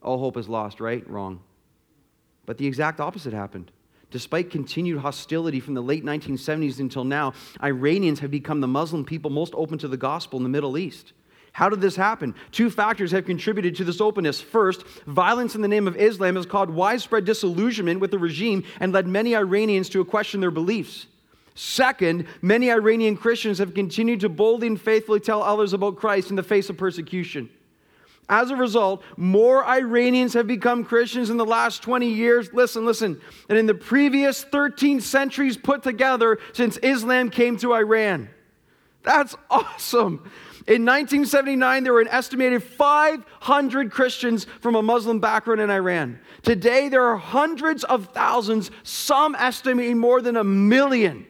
All 0.03 0.18
hope 0.18 0.37
is 0.37 0.49
lost, 0.49 0.80
right? 0.80 1.09
Wrong. 1.09 1.41
But 2.47 2.59
the 2.59 2.66
exact 2.66 2.99
opposite 3.01 3.33
happened. 3.33 3.70
Despite 4.13 4.51
continued 4.51 4.99
hostility 4.99 5.59
from 5.59 5.75
the 5.75 5.83
late 5.83 6.05
1970s 6.05 6.79
until 6.79 7.03
now, 7.03 7.33
Iranians 7.63 8.21
have 8.21 8.31
become 8.31 8.61
the 8.61 8.69
Muslim 8.69 9.05
people 9.05 9.31
most 9.31 9.55
open 9.57 9.79
to 9.79 9.89
the 9.89 9.97
gospel 9.97 10.39
in 10.39 10.43
the 10.43 10.51
Middle 10.51 10.77
East. 10.77 11.15
How 11.53 11.69
did 11.69 11.81
this 11.81 11.97
happen? 11.97 12.35
Two 12.51 12.71
factors 12.71 13.11
have 13.11 13.25
contributed 13.25 13.75
to 13.77 13.85
this 13.85 14.01
openness. 14.01 14.41
First, 14.41 14.87
violence 15.07 15.55
in 15.55 15.63
the 15.63 15.69
name 15.69 15.89
of 15.89 15.97
Islam 15.97 16.37
has 16.37 16.47
caused 16.47 16.71
widespread 16.71 17.25
disillusionment 17.25 18.01
with 18.01 18.11
the 18.11 18.19
regime 18.19 18.65
and 18.81 18.93
led 18.93 19.07
many 19.07 19.35
Iranians 19.35 19.89
to 19.91 20.05
question 20.05 20.41
their 20.41 20.51
beliefs. 20.51 21.07
Second, 21.55 22.27
many 22.41 22.71
Iranian 22.71 23.17
Christians 23.17 23.59
have 23.59 23.75
continued 23.75 24.21
to 24.21 24.29
boldly 24.29 24.67
and 24.67 24.81
faithfully 24.81 25.21
tell 25.21 25.43
others 25.43 25.73
about 25.73 25.97
Christ 25.97 26.31
in 26.31 26.37
the 26.37 26.43
face 26.43 26.71
of 26.71 26.79
persecution. 26.79 27.51
As 28.33 28.51
a 28.51 28.57
result, 28.57 29.03
more 29.18 29.62
Iranians 29.62 30.33
have 30.33 30.47
become 30.47 30.87
Christians 30.87 31.28
in 31.28 31.37
the 31.37 31.45
last 31.45 31.83
20 31.83 32.09
years. 32.09 32.51
Listen, 32.55 32.87
listen. 32.87 33.20
And 33.51 33.59
in 33.59 33.66
the 33.66 33.74
previous 33.74 34.43
13 34.43 35.03
centuries 35.03 35.59
put 35.59 35.83
together 35.83 36.39
since 36.55 36.78
Islam 36.78 37.28
came 37.28 37.59
to 37.59 37.74
Iran. 37.74 38.30
That's 39.03 39.37
awesome. 39.51 40.30
In 40.66 40.87
1979, 40.87 41.85
there 41.85 41.93
were 41.93 42.01
an 42.01 42.09
estimated 42.09 42.62
500 42.62 43.91
Christians 43.91 44.47
from 44.62 44.76
a 44.76 44.83
Muslim 44.83 45.20
background 45.20 45.61
in 45.61 45.68
Iran. 45.68 46.18
Today, 46.41 46.89
there 46.89 47.05
are 47.05 47.18
hundreds 47.18 47.85
of 47.85 48.14
thousands, 48.14 48.70
some 48.83 49.35
estimating 49.35 49.99
more 49.99 50.22
than 50.22 50.39
a 50.39 50.45
million. 50.45 51.26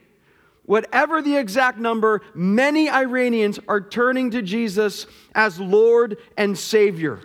Whatever 0.65 1.21
the 1.21 1.37
exact 1.37 1.79
number, 1.79 2.23
many 2.35 2.89
Iranians 2.89 3.59
are 3.67 3.81
turning 3.81 4.31
to 4.31 4.43
Jesus 4.43 5.07
as 5.35 5.59
Lord 5.59 6.19
and 6.37 6.57
Savior. 6.57 7.21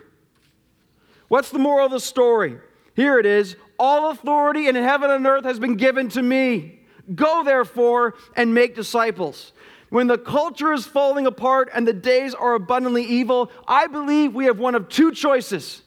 What's 1.28 1.52
the 1.52 1.60
moral 1.60 1.86
of 1.86 1.92
the 1.92 2.00
story? 2.00 2.58
Here 2.96 3.20
it 3.20 3.26
is 3.26 3.56
All 3.80 4.10
authority 4.10 4.68
in 4.68 4.76
heaven 4.76 5.12
and 5.12 5.28
earth 5.28 5.44
has 5.44 5.60
been 5.60 5.76
given 5.76 6.10
to 6.10 6.22
me. 6.22 6.80
Go, 7.14 7.44
therefore, 7.44 8.16
and 8.36 8.54
make 8.54 8.76
disciples. 8.76 9.54
When 9.90 10.08
the 10.08 10.18
culture 10.18 10.74
is 10.74 10.86
falling 10.86 11.28
apart 11.28 11.70
and 11.74 11.88
the 11.88 11.94
days 11.94 12.34
are 12.34 12.56
abundantly 12.56 13.04
evil, 13.04 13.52
I 13.68 13.88
believe 13.88 14.34
we 14.34 14.46
have 14.46 14.60
one 14.60 14.76
of 14.76 14.90
two 14.90 15.12
choices. 15.12 15.84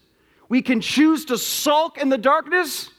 We 0.48 0.62
can 0.62 0.80
choose 0.80 1.26
to 1.26 1.36
sulk 1.36 1.98
in 1.98 2.08
the 2.08 2.16
darkness, 2.16 2.90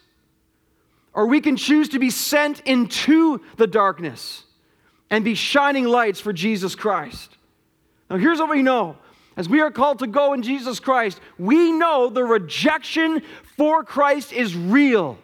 or 1.13 1.25
we 1.25 1.41
can 1.41 1.55
choose 1.57 1.89
to 1.89 1.99
be 1.99 2.09
sent 2.09 2.61
into 2.61 3.41
the 3.57 3.67
darkness 3.67 4.43
and 5.09 5.25
be 5.25 5.35
shining 5.35 5.85
lights 5.85 6.19
for 6.19 6.31
Jesus 6.31 6.75
Christ. 6.75 7.37
Now, 8.09 8.17
here's 8.17 8.39
what 8.39 8.49
we 8.49 8.61
know 8.61 8.97
as 9.37 9.47
we 9.47 9.61
are 9.61 9.71
called 9.71 9.99
to 9.99 10.07
go 10.07 10.33
in 10.33 10.41
Jesus 10.41 10.79
Christ, 10.79 11.19
we 11.37 11.71
know 11.71 12.09
the 12.09 12.23
rejection 12.23 13.21
for 13.57 13.83
Christ 13.83 14.33
is 14.33 14.55
real. 14.55 15.17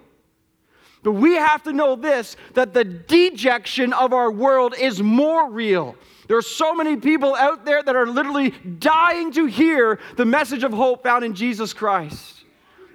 But 1.03 1.13
we 1.13 1.35
have 1.35 1.63
to 1.63 1.73
know 1.73 1.95
this 1.95 2.35
that 2.53 2.73
the 2.73 2.83
dejection 2.83 3.93
of 3.93 4.13
our 4.13 4.31
world 4.31 4.75
is 4.77 5.01
more 5.01 5.49
real. 5.49 5.95
There 6.27 6.37
are 6.37 6.41
so 6.41 6.73
many 6.73 6.97
people 6.97 7.35
out 7.35 7.63
there 7.63 7.81
that 7.81 7.95
are 7.95 8.07
literally 8.07 8.49
dying 8.49 9.31
to 9.33 9.45
hear 9.45 9.99
the 10.17 10.25
message 10.25 10.63
of 10.63 10.73
hope 10.73 11.03
found 11.03 11.23
in 11.23 11.33
Jesus 11.33 11.73
Christ. 11.73 12.43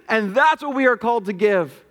And 0.07 0.35
that's 0.35 0.61
what 0.61 0.75
we 0.75 0.85
are 0.85 0.97
called 0.97 1.25
to 1.25 1.33
give. 1.33 1.83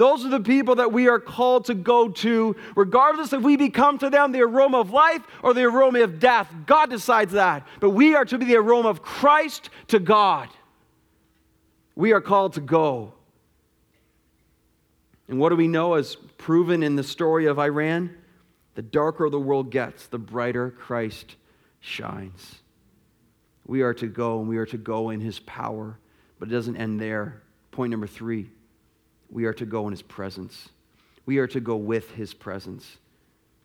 Those 0.00 0.24
are 0.24 0.30
the 0.30 0.40
people 0.40 0.76
that 0.76 0.94
we 0.94 1.08
are 1.08 1.18
called 1.18 1.66
to 1.66 1.74
go 1.74 2.08
to, 2.08 2.56
regardless 2.74 3.34
if 3.34 3.42
we 3.42 3.58
become 3.58 3.98
to 3.98 4.08
them 4.08 4.32
the 4.32 4.40
aroma 4.40 4.80
of 4.80 4.90
life 4.90 5.20
or 5.42 5.52
the 5.52 5.64
aroma 5.64 6.00
of 6.00 6.18
death. 6.18 6.50
God 6.64 6.88
decides 6.88 7.32
that. 7.34 7.66
But 7.80 7.90
we 7.90 8.14
are 8.14 8.24
to 8.24 8.38
be 8.38 8.46
the 8.46 8.56
aroma 8.56 8.88
of 8.88 9.02
Christ 9.02 9.68
to 9.88 9.98
God. 9.98 10.48
We 11.96 12.14
are 12.14 12.22
called 12.22 12.54
to 12.54 12.62
go. 12.62 13.12
And 15.28 15.38
what 15.38 15.50
do 15.50 15.56
we 15.56 15.68
know 15.68 15.92
as 15.92 16.16
proven 16.38 16.82
in 16.82 16.96
the 16.96 17.04
story 17.04 17.44
of 17.44 17.58
Iran? 17.58 18.16
The 18.76 18.82
darker 18.82 19.28
the 19.28 19.38
world 19.38 19.70
gets, 19.70 20.06
the 20.06 20.18
brighter 20.18 20.70
Christ 20.70 21.36
shines. 21.80 22.54
We 23.66 23.82
are 23.82 23.92
to 23.92 24.06
go, 24.06 24.40
and 24.40 24.48
we 24.48 24.56
are 24.56 24.64
to 24.64 24.78
go 24.78 25.10
in 25.10 25.20
his 25.20 25.40
power. 25.40 25.98
But 26.38 26.48
it 26.48 26.52
doesn't 26.52 26.78
end 26.78 26.98
there. 26.98 27.42
Point 27.70 27.90
number 27.90 28.06
three 28.06 28.48
we 29.30 29.44
are 29.44 29.52
to 29.54 29.66
go 29.66 29.86
in 29.86 29.92
his 29.92 30.02
presence. 30.02 30.68
We 31.26 31.38
are 31.38 31.46
to 31.48 31.60
go 31.60 31.76
with 31.76 32.10
his 32.12 32.34
presence. 32.34 32.98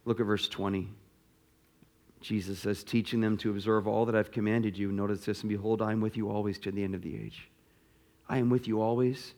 Look 0.05 0.19
at 0.19 0.25
verse 0.25 0.47
20. 0.47 0.89
Jesus 2.21 2.59
says, 2.59 2.83
teaching 2.83 3.21
them 3.21 3.37
to 3.37 3.51
observe 3.51 3.87
all 3.87 4.05
that 4.05 4.15
I've 4.15 4.31
commanded 4.31 4.77
you. 4.77 4.91
Notice 4.91 5.25
this, 5.25 5.41
and 5.41 5.49
behold, 5.49 5.81
I 5.81 5.91
am 5.91 6.01
with 6.01 6.17
you 6.17 6.29
always 6.29 6.57
to 6.59 6.71
the 6.71 6.83
end 6.83 6.95
of 6.95 7.01
the 7.01 7.15
age. 7.15 7.49
I 8.27 8.39
am 8.39 8.49
with 8.49 8.67
you 8.67 8.81
always 8.81 9.33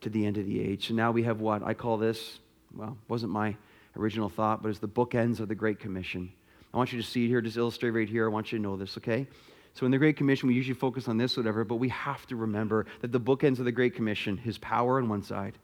to 0.00 0.08
the 0.08 0.24
end 0.24 0.38
of 0.38 0.46
the 0.46 0.62
age. 0.62 0.88
So 0.88 0.94
now 0.94 1.10
we 1.10 1.22
have 1.24 1.40
what 1.40 1.62
I 1.62 1.74
call 1.74 1.98
this, 1.98 2.38
well, 2.74 2.96
wasn't 3.08 3.32
my 3.32 3.56
original 3.96 4.30
thought, 4.30 4.62
but 4.62 4.70
it's 4.70 4.78
the 4.78 4.88
bookends 4.88 5.40
of 5.40 5.48
the 5.48 5.54
Great 5.54 5.78
Commission. 5.78 6.32
I 6.72 6.76
want 6.76 6.92
you 6.92 7.02
to 7.02 7.06
see 7.06 7.28
here, 7.28 7.40
just 7.40 7.56
illustrate 7.56 7.90
right 7.90 8.08
here. 8.08 8.26
I 8.26 8.32
want 8.32 8.52
you 8.52 8.58
to 8.58 8.62
know 8.62 8.76
this, 8.76 8.96
okay? 8.96 9.26
So 9.74 9.86
in 9.86 9.92
the 9.92 9.98
Great 9.98 10.16
Commission, 10.16 10.48
we 10.48 10.54
usually 10.54 10.74
focus 10.74 11.08
on 11.08 11.16
this, 11.16 11.36
whatever, 11.36 11.64
but 11.64 11.76
we 11.76 11.88
have 11.90 12.26
to 12.26 12.36
remember 12.36 12.86
that 13.00 13.12
the 13.12 13.20
bookends 13.20 13.58
of 13.58 13.64
the 13.64 13.72
Great 13.72 13.94
Commission, 13.94 14.36
his 14.36 14.58
power 14.58 14.98
on 14.98 15.08
one 15.08 15.22
side, 15.22 15.54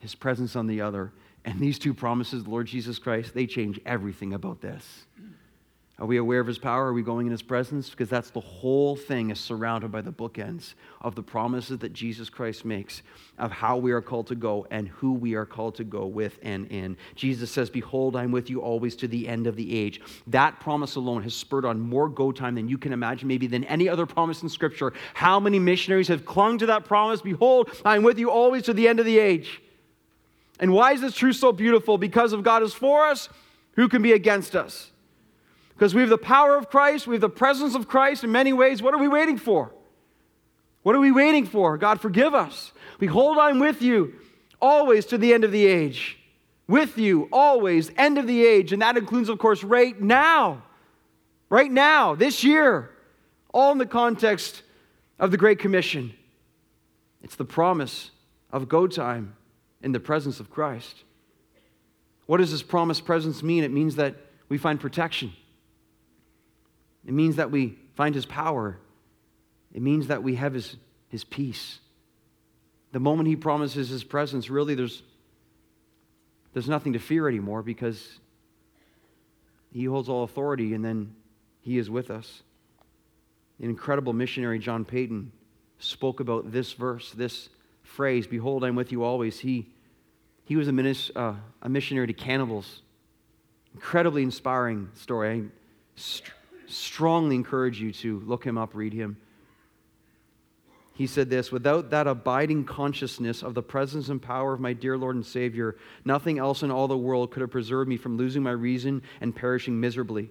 his 0.00 0.14
presence 0.14 0.56
on 0.56 0.66
the 0.66 0.80
other, 0.80 1.12
and 1.44 1.60
these 1.60 1.78
two 1.78 1.94
promises, 1.94 2.44
the 2.44 2.50
Lord 2.50 2.66
Jesus 2.66 2.98
Christ, 2.98 3.34
they 3.34 3.46
change 3.46 3.80
everything 3.86 4.34
about 4.34 4.60
this. 4.60 5.06
Are 6.00 6.06
we 6.06 6.18
aware 6.18 6.38
of 6.38 6.46
his 6.46 6.58
power? 6.58 6.86
Are 6.86 6.92
we 6.92 7.02
going 7.02 7.26
in 7.26 7.32
his 7.32 7.42
presence? 7.42 7.90
Because 7.90 8.08
that's 8.08 8.30
the 8.30 8.38
whole 8.40 8.94
thing 8.94 9.30
is 9.30 9.40
surrounded 9.40 9.90
by 9.90 10.00
the 10.00 10.12
bookends 10.12 10.74
of 11.00 11.16
the 11.16 11.24
promises 11.24 11.78
that 11.78 11.92
Jesus 11.92 12.30
Christ 12.30 12.64
makes 12.64 13.02
of 13.36 13.50
how 13.50 13.76
we 13.76 13.90
are 13.90 14.00
called 14.00 14.28
to 14.28 14.36
go 14.36 14.64
and 14.70 14.86
who 14.86 15.12
we 15.12 15.34
are 15.34 15.44
called 15.44 15.74
to 15.74 15.84
go 15.84 16.06
with 16.06 16.38
and 16.42 16.68
in. 16.70 16.96
Jesus 17.16 17.50
says, 17.50 17.68
Behold, 17.68 18.14
I'm 18.14 18.30
with 18.30 18.48
you 18.48 18.60
always 18.60 18.94
to 18.96 19.08
the 19.08 19.26
end 19.26 19.48
of 19.48 19.56
the 19.56 19.76
age. 19.76 20.00
That 20.28 20.60
promise 20.60 20.94
alone 20.94 21.24
has 21.24 21.34
spurred 21.34 21.64
on 21.64 21.80
more 21.80 22.08
go 22.08 22.30
time 22.30 22.54
than 22.54 22.68
you 22.68 22.78
can 22.78 22.92
imagine, 22.92 23.26
maybe 23.26 23.48
than 23.48 23.64
any 23.64 23.88
other 23.88 24.06
promise 24.06 24.44
in 24.44 24.48
Scripture. 24.48 24.92
How 25.14 25.40
many 25.40 25.58
missionaries 25.58 26.06
have 26.08 26.24
clung 26.24 26.58
to 26.58 26.66
that 26.66 26.84
promise? 26.84 27.22
Behold, 27.22 27.70
I'm 27.84 28.04
with 28.04 28.20
you 28.20 28.30
always 28.30 28.62
to 28.64 28.72
the 28.72 28.86
end 28.86 29.00
of 29.00 29.06
the 29.06 29.18
age. 29.18 29.60
And 30.60 30.72
why 30.72 30.92
is 30.92 31.00
this 31.00 31.14
truth 31.14 31.36
so 31.36 31.50
beautiful? 31.50 31.98
Because 31.98 32.32
if 32.32 32.42
God 32.44 32.62
is 32.62 32.72
for 32.72 33.04
us, 33.04 33.28
who 33.72 33.88
can 33.88 34.00
be 34.00 34.12
against 34.12 34.54
us? 34.54 34.92
Because 35.78 35.94
we 35.94 36.00
have 36.00 36.10
the 36.10 36.18
power 36.18 36.56
of 36.56 36.68
Christ, 36.68 37.06
we 37.06 37.14
have 37.14 37.20
the 37.20 37.28
presence 37.28 37.76
of 37.76 37.86
Christ 37.86 38.24
in 38.24 38.32
many 38.32 38.52
ways. 38.52 38.82
What 38.82 38.94
are 38.94 38.98
we 38.98 39.06
waiting 39.06 39.38
for? 39.38 39.70
What 40.82 40.96
are 40.96 41.00
we 41.00 41.12
waiting 41.12 41.46
for? 41.46 41.78
God, 41.78 42.00
forgive 42.00 42.34
us. 42.34 42.72
Behold, 42.98 43.38
I'm 43.38 43.60
with 43.60 43.80
you 43.80 44.14
always 44.60 45.06
to 45.06 45.18
the 45.18 45.32
end 45.32 45.44
of 45.44 45.52
the 45.52 45.66
age. 45.66 46.18
With 46.66 46.98
you 46.98 47.28
always, 47.30 47.92
end 47.96 48.18
of 48.18 48.26
the 48.26 48.44
age. 48.44 48.72
And 48.72 48.82
that 48.82 48.96
includes, 48.96 49.28
of 49.28 49.38
course, 49.38 49.62
right 49.62 49.98
now. 50.00 50.64
Right 51.48 51.70
now, 51.70 52.16
this 52.16 52.42
year. 52.42 52.90
All 53.54 53.70
in 53.70 53.78
the 53.78 53.86
context 53.86 54.64
of 55.20 55.30
the 55.30 55.36
Great 55.36 55.60
Commission. 55.60 56.12
It's 57.22 57.36
the 57.36 57.44
promise 57.44 58.10
of 58.50 58.68
go 58.68 58.88
time 58.88 59.36
in 59.80 59.92
the 59.92 60.00
presence 60.00 60.40
of 60.40 60.50
Christ. 60.50 61.04
What 62.26 62.38
does 62.38 62.50
this 62.50 62.64
promise 62.64 63.00
presence 63.00 63.44
mean? 63.44 63.62
It 63.62 63.70
means 63.70 63.94
that 63.94 64.16
we 64.48 64.58
find 64.58 64.80
protection. 64.80 65.32
It 67.08 67.14
means 67.14 67.36
that 67.36 67.50
we 67.50 67.78
find 67.94 68.14
his 68.14 68.26
power. 68.26 68.78
It 69.72 69.80
means 69.80 70.08
that 70.08 70.22
we 70.22 70.34
have 70.34 70.52
his, 70.52 70.76
his 71.08 71.24
peace. 71.24 71.78
The 72.92 73.00
moment 73.00 73.28
he 73.28 73.34
promises 73.34 73.88
his 73.88 74.04
presence, 74.04 74.50
really, 74.50 74.74
there's, 74.74 75.02
there's 76.52 76.68
nothing 76.68 76.92
to 76.92 76.98
fear 76.98 77.26
anymore 77.26 77.62
because 77.62 78.20
he 79.72 79.86
holds 79.86 80.10
all 80.10 80.22
authority 80.22 80.74
and 80.74 80.84
then 80.84 81.14
he 81.62 81.78
is 81.78 81.88
with 81.88 82.10
us. 82.10 82.42
The 83.58 83.64
incredible 83.64 84.12
missionary 84.12 84.58
John 84.58 84.84
Paton 84.84 85.32
spoke 85.78 86.20
about 86.20 86.52
this 86.52 86.74
verse, 86.74 87.12
this 87.12 87.48
phrase, 87.84 88.26
Behold, 88.26 88.64
I'm 88.64 88.76
with 88.76 88.92
you 88.92 89.02
always. 89.02 89.38
He, 89.38 89.70
he 90.44 90.56
was 90.56 90.68
a, 90.68 90.72
minis, 90.72 91.10
uh, 91.16 91.36
a 91.62 91.68
missionary 91.70 92.08
to 92.08 92.12
cannibals. 92.12 92.82
Incredibly 93.72 94.22
inspiring 94.22 94.90
story. 94.94 95.30
I 95.96 96.02
strongly 96.68 97.34
encourage 97.34 97.80
you 97.80 97.92
to 97.92 98.20
look 98.20 98.44
him 98.44 98.58
up, 98.58 98.74
read 98.74 98.92
him. 98.92 99.16
He 100.98 101.06
said 101.06 101.30
this 101.30 101.52
Without 101.52 101.90
that 101.90 102.08
abiding 102.08 102.64
consciousness 102.64 103.42
of 103.42 103.54
the 103.54 103.62
presence 103.62 104.08
and 104.08 104.20
power 104.20 104.52
of 104.52 104.60
my 104.60 104.72
dear 104.72 104.98
Lord 104.98 105.14
and 105.14 105.24
Savior, 105.24 105.76
nothing 106.04 106.38
else 106.38 106.64
in 106.64 106.70
all 106.72 106.88
the 106.88 106.98
world 106.98 107.30
could 107.30 107.40
have 107.40 107.52
preserved 107.52 107.88
me 107.88 107.96
from 107.96 108.16
losing 108.16 108.42
my 108.42 108.50
reason 108.50 109.02
and 109.20 109.34
perishing 109.34 109.78
miserably. 109.78 110.30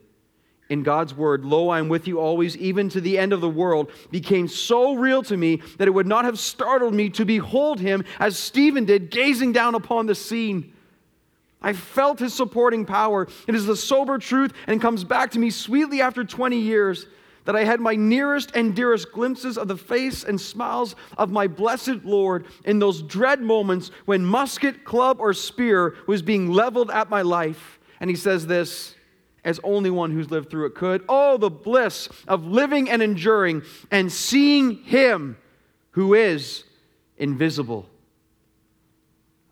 In 0.69 0.83
God's 0.83 1.13
word, 1.13 1.45
Lo, 1.45 1.69
I 1.69 1.79
am 1.79 1.88
with 1.88 2.07
you 2.07 2.19
always, 2.19 2.57
even 2.57 2.89
to 2.89 2.99
the 2.99 3.17
end 3.17 3.31
of 3.31 3.39
the 3.39 3.49
world, 3.49 3.89
became 4.11 4.49
so 4.49 4.95
real 4.95 5.23
to 5.23 5.38
me 5.38 5.61
that 5.77 5.88
it 5.88 5.91
would 5.91 6.05
not 6.05 6.25
have 6.25 6.38
startled 6.38 6.93
me 6.93 7.09
to 7.11 7.23
behold 7.23 7.79
him 7.79 8.03
as 8.19 8.38
Stephen 8.38 8.83
did, 8.83 9.09
gazing 9.09 9.53
down 9.53 9.75
upon 9.75 10.07
the 10.07 10.15
scene. 10.15 10.73
I 11.62 11.74
felt 11.74 12.20
his 12.20 12.34
supporting 12.34 12.86
power. 12.86 13.28
It 13.47 13.55
is 13.55 13.66
the 13.66 13.76
sober 13.76 14.18
truth 14.18 14.53
and 14.68 14.82
comes 14.82 15.03
back 15.03 15.32
to 15.32 15.39
me 15.39 15.49
sweetly 15.49 16.01
after 16.01 16.24
20 16.24 16.58
years 16.58 17.08
that 17.45 17.55
I 17.55 17.64
had 17.64 17.80
my 17.80 17.95
nearest 17.95 18.51
and 18.55 18.76
dearest 18.76 19.12
glimpses 19.14 19.58
of 19.58 19.70
the 19.70 19.78
face 19.78 20.24
and 20.24 20.39
smiles 20.39 20.95
of 21.18 21.32
my 21.32 21.47
blessed 21.47 22.03
Lord 22.03 22.45
in 22.66 22.80
those 22.80 23.01
dread 23.01 23.41
moments 23.41 23.89
when 24.05 24.26
musket, 24.26 24.84
club, 24.84 25.18
or 25.20 25.34
spear 25.34 25.95
was 26.08 26.22
being 26.22 26.51
leveled 26.51 26.91
at 26.91 27.10
my 27.10 27.22
life. 27.22 27.80
And 28.01 28.10
he 28.10 28.18
says 28.18 28.47
this 28.47 28.95
as 29.45 29.62
only 29.64 29.89
one 29.89 30.12
who's 30.12 30.30
lived 30.30 30.49
through 30.49 30.66
it 30.66 30.76
could. 30.76 31.05
Oh, 31.08 31.38
the 31.38 31.49
bliss 31.49 32.10
of 32.28 32.45
living 32.45 32.89
and 32.89 33.01
enduring 33.01 33.64
and 33.89 34.12
seeing 34.12 34.84
him 34.84 35.38
who 35.91 36.14
is 36.14 36.66
invisible. 37.18 37.88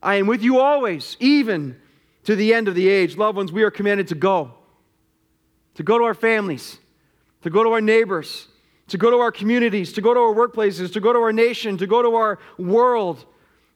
I 0.04 0.16
am 0.16 0.28
with 0.28 0.44
you 0.44 0.60
always, 0.60 1.16
even 1.22 1.80
to 2.26 2.36
the 2.36 2.54
end 2.54 2.68
of 2.68 2.76
the 2.76 2.88
age. 2.88 3.18
Loved 3.18 3.38
ones, 3.38 3.52
we 3.52 3.64
are 3.64 3.72
commanded 3.72 4.10
to 4.10 4.16
go. 4.16 4.52
To 5.76 5.84
go 5.84 5.98
to 5.98 6.04
our 6.04 6.14
families, 6.14 6.78
to 7.42 7.50
go 7.50 7.64
to 7.64 7.72
our 7.72 7.82
neighbors, 7.82 8.48
to 8.88 8.98
go 8.98 9.10
to 9.10 9.18
our 9.18 9.32
communities, 9.32 9.94
to 9.94 10.02
go 10.02 10.14
to 10.14 10.20
our 10.20 10.34
workplaces, 10.34 10.94
to 10.94 11.00
go 11.00 11.12
to 11.12 11.20
our 11.20 11.34
nation, 11.34 11.78
to 11.78 11.88
go 11.88 12.02
to 12.02 12.16
our 12.16 12.40
world. 12.58 13.26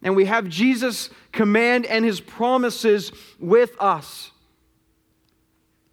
And 0.01 0.15
we 0.15 0.25
have 0.25 0.47
Jesus' 0.47 1.09
command 1.31 1.85
and 1.85 2.05
his 2.05 2.21
promises 2.21 3.11
with 3.39 3.75
us. 3.79 4.31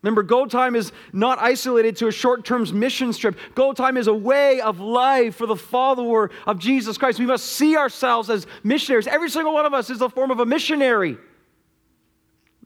Remember, 0.02 0.22
go 0.22 0.46
time 0.46 0.76
is 0.76 0.92
not 1.12 1.40
isolated 1.40 1.96
to 1.96 2.06
a 2.06 2.12
short 2.12 2.44
term 2.44 2.64
mission 2.78 3.12
trip. 3.12 3.36
Go 3.56 3.72
time 3.72 3.96
is 3.96 4.06
a 4.06 4.14
way 4.14 4.60
of 4.60 4.78
life 4.78 5.34
for 5.34 5.46
the 5.46 5.56
follower 5.56 6.30
of 6.46 6.60
Jesus 6.60 6.96
Christ. 6.96 7.18
We 7.18 7.26
must 7.26 7.46
see 7.46 7.76
ourselves 7.76 8.30
as 8.30 8.46
missionaries. 8.62 9.08
Every 9.08 9.28
single 9.28 9.52
one 9.52 9.66
of 9.66 9.74
us 9.74 9.90
is 9.90 10.00
a 10.02 10.08
form 10.08 10.30
of 10.30 10.38
a 10.38 10.46
missionary. 10.46 11.18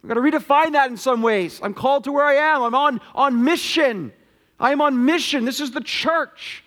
We've 0.02 0.08
got 0.08 0.14
to 0.14 0.20
redefine 0.20 0.72
that 0.72 0.90
in 0.90 0.96
some 0.96 1.20
ways. 1.22 1.60
I'm 1.62 1.74
called 1.74 2.04
to 2.04 2.12
where 2.12 2.24
I 2.24 2.34
am, 2.34 2.62
I'm 2.62 2.74
on, 2.74 3.00
on 3.14 3.44
mission. 3.44 4.12
I 4.58 4.72
am 4.72 4.80
on 4.80 5.04
mission. 5.04 5.44
This 5.44 5.60
is 5.60 5.70
the 5.70 5.80
church. 5.80 6.64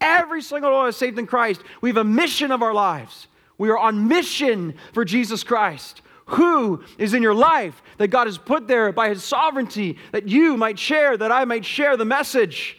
Every 0.00 0.40
single 0.40 0.72
one 0.72 0.86
of 0.86 0.88
us 0.88 0.96
saved 0.96 1.18
in 1.18 1.26
Christ. 1.26 1.62
We 1.82 1.90
have 1.90 1.98
a 1.98 2.04
mission 2.04 2.50
of 2.50 2.62
our 2.62 2.72
lives. 2.72 3.28
We 3.58 3.68
are 3.68 3.76
on 3.76 4.08
mission 4.08 4.74
for 4.94 5.04
Jesus 5.04 5.44
Christ. 5.44 6.00
Who 6.26 6.82
is 6.96 7.12
in 7.12 7.22
your 7.22 7.34
life 7.34 7.82
that 7.98 8.08
God 8.08 8.26
has 8.26 8.38
put 8.38 8.66
there 8.66 8.92
by 8.92 9.10
His 9.10 9.22
sovereignty 9.22 9.98
that 10.12 10.28
you 10.28 10.56
might 10.56 10.78
share, 10.78 11.16
that 11.16 11.30
I 11.30 11.44
might 11.44 11.66
share 11.66 11.98
the 11.98 12.06
message? 12.06 12.78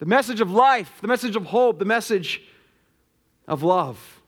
The 0.00 0.06
message 0.06 0.40
of 0.40 0.50
life, 0.50 0.90
the 1.00 1.06
message 1.06 1.36
of 1.36 1.44
hope, 1.44 1.78
the 1.78 1.84
message 1.84 2.42
of 3.46 3.62
love. 3.62 4.20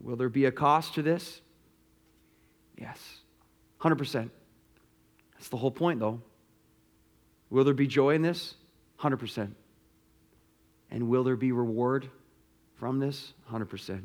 Will 0.00 0.16
there 0.16 0.30
be 0.30 0.46
a 0.46 0.52
cost 0.52 0.94
to 0.94 1.02
this? 1.02 1.41
Yes, 2.82 2.98
100%. 3.80 4.28
That's 5.34 5.48
the 5.48 5.56
whole 5.56 5.70
point, 5.70 6.00
though. 6.00 6.20
Will 7.48 7.62
there 7.62 7.74
be 7.74 7.86
joy 7.86 8.14
in 8.14 8.22
this? 8.22 8.56
100%. 8.98 9.52
And 10.90 11.08
will 11.08 11.22
there 11.22 11.36
be 11.36 11.52
reward 11.52 12.10
from 12.74 12.98
this? 12.98 13.34
100%. 13.50 14.02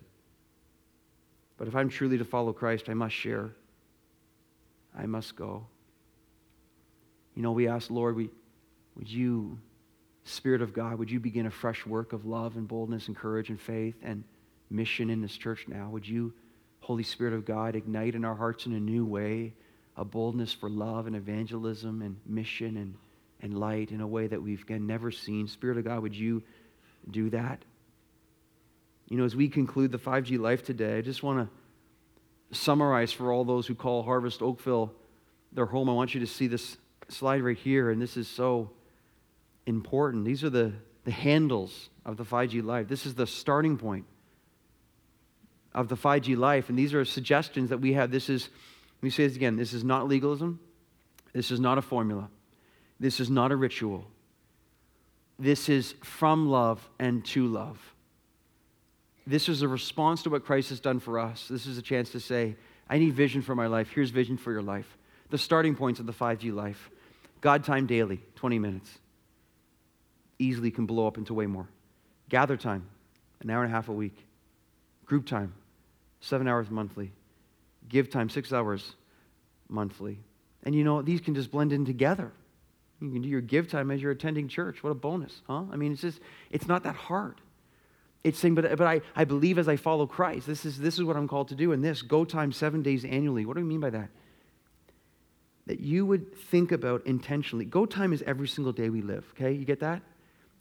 But 1.58 1.68
if 1.68 1.76
I'm 1.76 1.90
truly 1.90 2.20
to 2.20 2.26
follow 2.26 2.54
Christ, 2.54 2.88
I 2.88 2.94
must 2.94 3.16
share. 3.16 3.50
I 4.96 5.08
must 5.08 5.36
go. 5.36 5.66
You 7.36 7.42
know, 7.42 7.52
we 7.52 7.68
ask, 7.68 7.90
Lord, 7.90 8.16
we, 8.16 8.30
would 8.96 9.10
you, 9.10 9.58
Spirit 10.24 10.62
of 10.62 10.72
God, 10.72 11.00
would 11.00 11.10
you 11.10 11.20
begin 11.20 11.48
a 11.48 11.52
fresh 11.52 11.84
work 11.84 12.14
of 12.14 12.26
love 12.26 12.58
and 12.58 12.68
boldness 12.68 13.08
and 13.08 13.18
courage 13.18 13.50
and 13.50 13.60
faith 13.60 13.96
and 14.04 14.24
mission 14.70 15.10
in 15.10 15.22
this 15.22 15.36
church 15.36 15.66
now? 15.68 15.90
Would 15.90 16.08
you, 16.08 16.32
Holy 16.88 17.04
Spirit 17.04 17.34
of 17.34 17.44
God, 17.44 17.76
ignite 17.76 18.16
in 18.16 18.24
our 18.24 18.34
hearts 18.34 18.66
in 18.66 18.72
a 18.72 18.80
new 18.80 19.06
way 19.06 19.54
a 19.98 20.06
boldness 20.06 20.54
for 20.54 20.70
love 20.70 21.06
and 21.06 21.18
evangelism 21.18 22.02
and 22.02 22.16
mission 22.26 22.78
and 22.78 22.96
and 23.42 23.60
light 23.60 23.92
in 23.92 24.00
a 24.00 24.08
way 24.08 24.26
that 24.26 24.42
we've 24.42 24.62
again, 24.62 24.88
never 24.88 25.12
seen. 25.12 25.50
Spirit 25.50 25.78
of 25.78 25.84
God, 25.84 26.02
would 26.02 26.16
you 26.16 26.42
do 27.12 27.30
that? 27.32 27.62
You 29.10 29.18
know, 29.18 29.26
as 29.26 29.36
we 29.36 29.50
conclude 29.50 29.92
the 29.92 30.00
5G 30.00 30.40
life 30.40 30.64
today, 30.64 30.98
I 30.98 31.02
just 31.02 31.24
want 31.24 31.50
to 32.50 32.58
summarize 32.58 33.12
for 33.12 33.34
all 33.34 33.44
those 33.44 33.68
who 33.68 33.76
call 33.76 34.02
Harvest 34.04 34.42
Oakville 34.42 34.94
their 35.52 35.66
home. 35.66 35.90
I 35.90 35.94
want 35.94 36.14
you 36.14 36.22
to 36.22 36.26
see 36.26 36.48
this 36.48 36.78
slide 37.10 37.44
right 37.44 37.58
here, 37.58 37.90
and 37.90 38.02
this 38.02 38.16
is 38.16 38.30
so 38.30 38.72
important. 39.66 40.24
These 40.24 40.46
are 40.46 40.50
the, 40.50 40.72
the 41.04 41.12
handles 41.12 41.90
of 42.06 42.16
the 42.16 42.24
5G 42.24 42.64
life. 42.64 42.88
This 42.88 43.06
is 43.06 43.14
the 43.14 43.28
starting 43.28 43.78
point 43.78 44.06
of 45.78 45.88
the 45.88 45.96
5G 45.96 46.36
life, 46.36 46.68
and 46.68 46.78
these 46.78 46.94
are 46.94 47.06
suggestions 47.06 47.70
that 47.70 47.78
we 47.78 47.94
have. 47.94 48.12
This 48.12 48.30
is, 48.30 48.50
let 48.98 49.04
me 49.04 49.10
say 49.12 49.26
this 49.28 49.38
again 49.38 49.56
this 49.56 49.72
is 49.72 49.84
not 49.84 50.08
legalism, 50.08 50.60
this 51.34 51.52
is 51.52 51.60
not 51.60 51.78
a 51.78 51.82
formula. 51.82 52.30
This 53.00 53.20
is 53.20 53.30
not 53.30 53.52
a 53.52 53.56
ritual. 53.56 54.08
This 55.40 55.70
is 55.70 55.94
from 56.04 56.50
love 56.50 56.88
and 56.98 57.24
to 57.26 57.46
love. 57.46 57.80
This 59.28 59.50
is 59.50 59.62
a 59.62 59.68
response 59.68 60.24
to 60.24 60.30
what 60.30 60.46
Christ 60.46 60.70
has 60.70 60.80
done 60.80 61.00
for 61.00 61.20
us. 61.20 61.48
This 61.48 61.68
is 61.68 61.78
a 61.78 61.82
chance 61.82 62.10
to 62.12 62.20
say, 62.20 62.56
I 62.90 62.98
need 62.98 63.14
vision 63.14 63.42
for 63.42 63.54
my 63.54 63.68
life. 63.68 63.92
Here's 63.94 64.10
vision 64.10 64.38
for 64.38 64.52
your 64.52 64.64
life. 64.64 64.98
The 65.30 65.38
starting 65.38 65.76
points 65.76 66.00
of 66.00 66.06
the 66.06 66.14
5G 66.14 66.54
life 66.54 66.90
God 67.40 67.64
time 67.64 67.86
daily, 67.86 68.20
20 68.36 68.58
minutes. 68.58 68.98
Easily 70.40 70.72
can 70.72 70.88
blow 70.88 71.06
up 71.06 71.18
into 71.20 71.36
way 71.36 71.46
more. 71.46 71.68
Gather 72.30 72.58
time, 72.58 72.88
an 73.42 73.52
hour 73.52 73.64
and 73.64 73.72
a 73.72 73.76
half 73.76 73.90
a 73.90 73.94
week. 73.94 74.26
Group 75.06 75.28
time, 75.28 75.54
seven 76.20 76.48
hours 76.48 76.70
monthly. 76.70 77.12
Give 77.90 78.10
time, 78.10 78.30
six 78.30 78.52
hours 78.52 78.96
monthly. 79.70 80.20
And 80.64 80.76
you 80.76 80.84
know, 80.84 81.02
these 81.02 81.22
can 81.22 81.36
just 81.36 81.52
blend 81.52 81.72
in 81.72 81.86
together. 81.86 82.32
You 83.00 83.12
can 83.12 83.22
do 83.22 83.30
your 83.30 83.42
give 83.42 83.70
time 83.70 83.92
as 83.92 84.02
you're 84.02 84.12
attending 84.12 84.48
church. 84.48 84.84
What 84.84 84.90
a 84.90 84.96
bonus, 84.96 85.42
huh? 85.48 85.64
I 85.72 85.76
mean, 85.76 85.92
it's 85.92 86.02
just, 86.02 86.20
it's 86.50 86.68
not 86.68 86.84
that 86.84 86.96
hard. 86.96 87.40
It's 88.24 88.40
saying, 88.40 88.56
but, 88.56 88.76
but 88.78 88.88
I, 88.88 89.02
I 89.16 89.24
believe 89.24 89.60
as 89.60 89.70
I 89.70 89.76
follow 89.76 90.08
Christ. 90.08 90.48
This 90.48 90.66
is, 90.66 90.80
this 90.80 90.96
is 90.96 91.04
what 91.04 91.16
I'm 91.16 91.28
called 91.28 91.50
to 91.50 91.56
do. 91.56 91.72
And 91.72 91.84
this, 91.84 92.02
go 92.02 92.26
time 92.26 92.52
seven 92.52 92.82
days 92.82 93.06
annually. 93.06 93.46
What 93.46 93.56
do 93.56 93.62
I 93.62 93.64
mean 93.64 93.80
by 93.80 93.92
that? 93.92 94.10
That 95.68 95.80
you 95.80 96.06
would 96.06 96.36
think 96.36 96.72
about 96.72 97.06
intentionally. 97.06 97.66
Go 97.66 97.86
time 97.86 98.12
is 98.12 98.24
every 98.26 98.48
single 98.48 98.74
day 98.74 98.90
we 98.90 99.02
live, 99.02 99.26
okay? 99.34 99.52
You 99.52 99.64
get 99.64 99.80
that? 99.82 100.02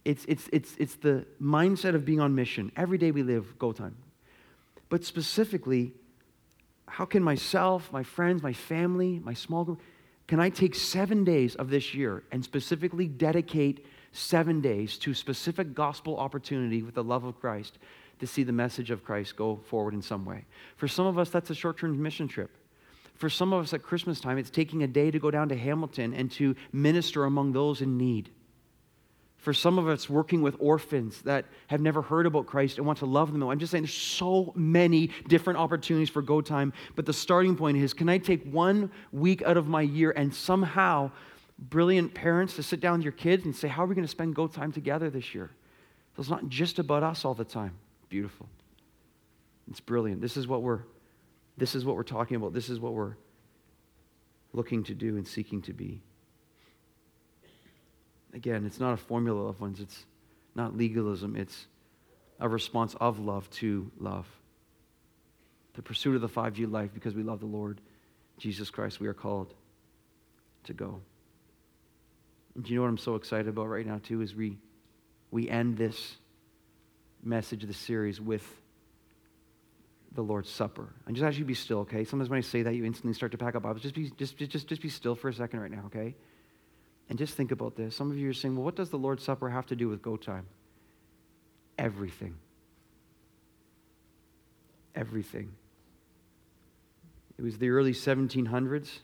It's, 0.05 0.25
it's, 0.29 0.49
it's, 0.53 0.77
it's 0.79 0.95
the 0.97 1.27
mindset 1.43 1.95
of 1.95 2.05
being 2.05 2.21
on 2.21 2.35
mission. 2.35 2.71
Every 2.77 2.99
day 2.99 3.11
we 3.11 3.23
live, 3.23 3.59
go 3.59 3.73
time. 3.73 3.97
But 4.89 5.05
specifically, 5.05 5.93
how 6.87 7.05
can 7.05 7.23
myself, 7.23 7.93
my 7.93 8.03
friends, 8.03 8.43
my 8.43 8.53
family, 8.53 9.21
my 9.23 9.35
small 9.35 9.65
group, 9.65 9.81
can 10.27 10.41
I 10.41 10.51
take 10.51 10.75
seven 10.75 11.25
days 11.25 11.55
of 11.55 11.71
this 11.71 11.95
year 11.95 12.25
and 12.33 12.43
specifically 12.43 13.07
dedicate 13.07 13.87
seven 14.13 14.61
days 14.61 14.99
to 14.99 15.15
specific 15.15 15.75
gospel 15.75 16.17
opportunity 16.17 16.83
with 16.83 16.95
the 16.95 17.05
love 17.05 17.25
of 17.25 17.39
Christ 17.41 17.79
to 18.19 18.27
see 18.27 18.43
the 18.43 18.53
message 18.53 18.91
of 18.91 19.05
Christ 19.05 19.37
go 19.37 19.61
forward 19.69 19.95
in 19.95 20.03
some 20.03 20.25
way? 20.25 20.45
For 20.77 20.89
some 20.89 21.07
of 21.07 21.19
us, 21.19 21.31
that's 21.31 21.51
a 21.51 21.55
short 21.55 21.79
term 21.79 22.01
mission 22.03 22.29
trip. 22.29 22.51
For 23.15 23.31
some 23.31 23.53
of 23.53 23.63
us 23.63 23.73
at 23.73 23.83
Christmas 23.83 24.21
time, 24.21 24.37
it's 24.37 24.51
taking 24.51 24.83
a 24.83 24.87
day 24.87 25.11
to 25.11 25.19
go 25.19 25.31
down 25.31 25.49
to 25.49 25.57
Hamilton 25.57 26.13
and 26.13 26.31
to 26.33 26.55
minister 26.73 27.25
among 27.25 27.53
those 27.53 27.81
in 27.81 27.97
need. 27.97 28.31
For 29.47 29.55
some 29.55 29.79
of 29.79 29.87
us, 29.87 30.11
working 30.11 30.43
with 30.43 30.57
orphans 30.59 31.23
that 31.23 31.45
have 31.69 31.81
never 31.81 32.03
heard 32.03 32.27
about 32.27 32.47
Christ 32.47 32.79
and 32.79 32.85
want 32.85 32.99
to 32.99 33.07
love 33.07 33.31
them. 33.31 33.45
I'm 33.45 33.61
just 33.61 33.71
saying 33.71 33.85
there's 33.85 33.95
so 33.95 34.53
many 34.57 35.13
different 35.29 35.61
opportunities 35.61 36.11
for 36.11 36.21
go 36.21 36.41
time, 36.41 36.73
but 36.97 37.07
the 37.07 37.13
starting 37.13 37.55
point 37.55 37.77
is 37.77 37.95
can 37.95 38.09
I 38.09 38.19
take 38.19 38.43
one 38.51 38.91
week 39.13 39.43
out 39.43 39.57
of 39.57 39.69
my 39.69 39.83
year 39.83 40.11
and 40.11 40.35
somehow, 40.35 41.13
brilliant 41.61 42.13
parents, 42.13 42.57
to 42.57 42.65
sit 42.65 42.81
down 42.81 42.95
with 42.95 43.05
your 43.05 43.13
kids 43.13 43.45
and 43.45 43.55
say, 43.55 43.69
How 43.69 43.85
are 43.85 43.87
we 43.87 43.95
going 43.95 44.05
to 44.05 44.11
spend 44.11 44.35
go 44.35 44.49
time 44.49 44.73
together 44.73 45.11
this 45.11 45.33
year? 45.33 45.53
So 46.17 46.23
it's 46.23 46.29
not 46.29 46.49
just 46.49 46.81
about 46.81 47.05
us 47.05 47.25
all 47.25 47.35
the 47.35 47.45
time. 47.45 47.77
Beautiful. 48.09 48.49
It's 49.71 49.79
brilliant. 49.79 50.21
This 50.21 50.37
is 50.37 50.49
what 50.49 50.63
we're 50.63 50.81
this 51.57 51.77
is 51.77 51.85
what 51.85 51.95
we're 51.95 52.03
talking 52.03 52.37
about. 52.37 52.53
This 52.53 52.69
is 52.69 52.81
what 52.81 52.95
we're 52.95 53.15
looking 54.53 54.83
to 54.83 54.95
do 54.97 55.17
and 55.17 55.25
seeking 55.25 55.63
to 55.63 55.73
be. 55.73 56.03
Again, 58.37 58.67
it's 58.67 58.79
not 58.79 58.93
a 58.93 58.99
formula 58.99 59.49
of 59.49 59.63
ones, 59.63 59.81
it's 59.81 60.05
not 60.55 60.77
legalism, 60.77 61.37
it's 61.37 61.67
a 62.39 62.47
response 62.47 62.95
of 63.01 63.19
love 63.19 63.49
to 63.51 63.91
love. 63.99 64.27
The 65.73 65.81
pursuit 65.81 66.17
of 66.17 66.21
the 66.21 66.29
5G 66.29 66.71
life 66.71 66.91
because 66.93 67.15
we 67.15 67.23
love 67.23 67.41
the 67.41 67.47
Lord 67.47 67.81
Jesus 68.39 68.69
Christ, 68.69 69.01
we 69.01 69.09
are 69.09 69.15
called 69.15 69.55
to 70.65 70.75
go. 70.75 71.01
And 72.55 72.63
do 72.63 72.71
you 72.71 72.77
know 72.77 72.83
what 72.83 72.89
I'm 72.89 72.99
so 72.99 73.15
excited 73.15 73.49
about 73.49 73.69
right 73.69 73.87
now, 73.87 74.01
too, 74.03 74.21
is 74.21 74.35
we, 74.35 74.59
we 75.31 75.49
end 75.49 75.79
this 75.79 76.17
message 77.25 77.63
of 77.63 77.69
the 77.69 77.75
series 77.75 78.21
with 78.21 78.47
the 80.13 80.23
Lord's 80.23 80.51
Supper. 80.51 80.93
And 81.07 81.17
just 81.17 81.25
ask 81.25 81.39
you 81.39 81.45
to 81.45 81.49
be 81.49 81.55
still, 81.55 81.81
okay? 81.81 82.05
Sometimes 82.05 82.29
when 82.29 82.39
I 82.39 82.43
say 82.43 82.63
that, 82.63 82.75
you 82.75 82.85
instantly 82.85 83.15
start 83.15 83.33
to 83.33 83.39
pack 83.39 83.55
up 83.55 83.63
Bibles. 83.63 83.83
Just 83.83 83.95
be, 83.95 84.11
just, 84.11 84.37
just, 84.37 84.67
just 84.67 84.83
be 84.83 84.91
still 84.91 85.15
for 85.15 85.31
a 85.31 85.33
second 85.33 85.61
right 85.61 85.71
now, 85.71 85.85
okay? 85.87 86.15
And 87.09 87.19
just 87.19 87.35
think 87.35 87.53
about 87.53 87.77
this. 87.77 87.95
Some 87.95 88.11
of 88.11 88.19
you 88.19 88.29
are 88.31 88.35
saying, 88.35 88.57
well, 88.57 88.65
what 88.65 88.77
does 88.77 88.91
the 88.91 88.99
Lord's 88.99 89.23
Supper 89.23 89.49
have 89.49 89.67
to 89.67 89.77
do 89.77 89.89
with 89.89 90.03
go 90.03 90.17
time? 90.17 90.47
Everything. 91.79 92.37
Everything. 94.95 95.53
It 97.39 97.43
was 97.43 97.59
the 97.59 97.69
early 97.71 97.93
1700s 97.93 98.99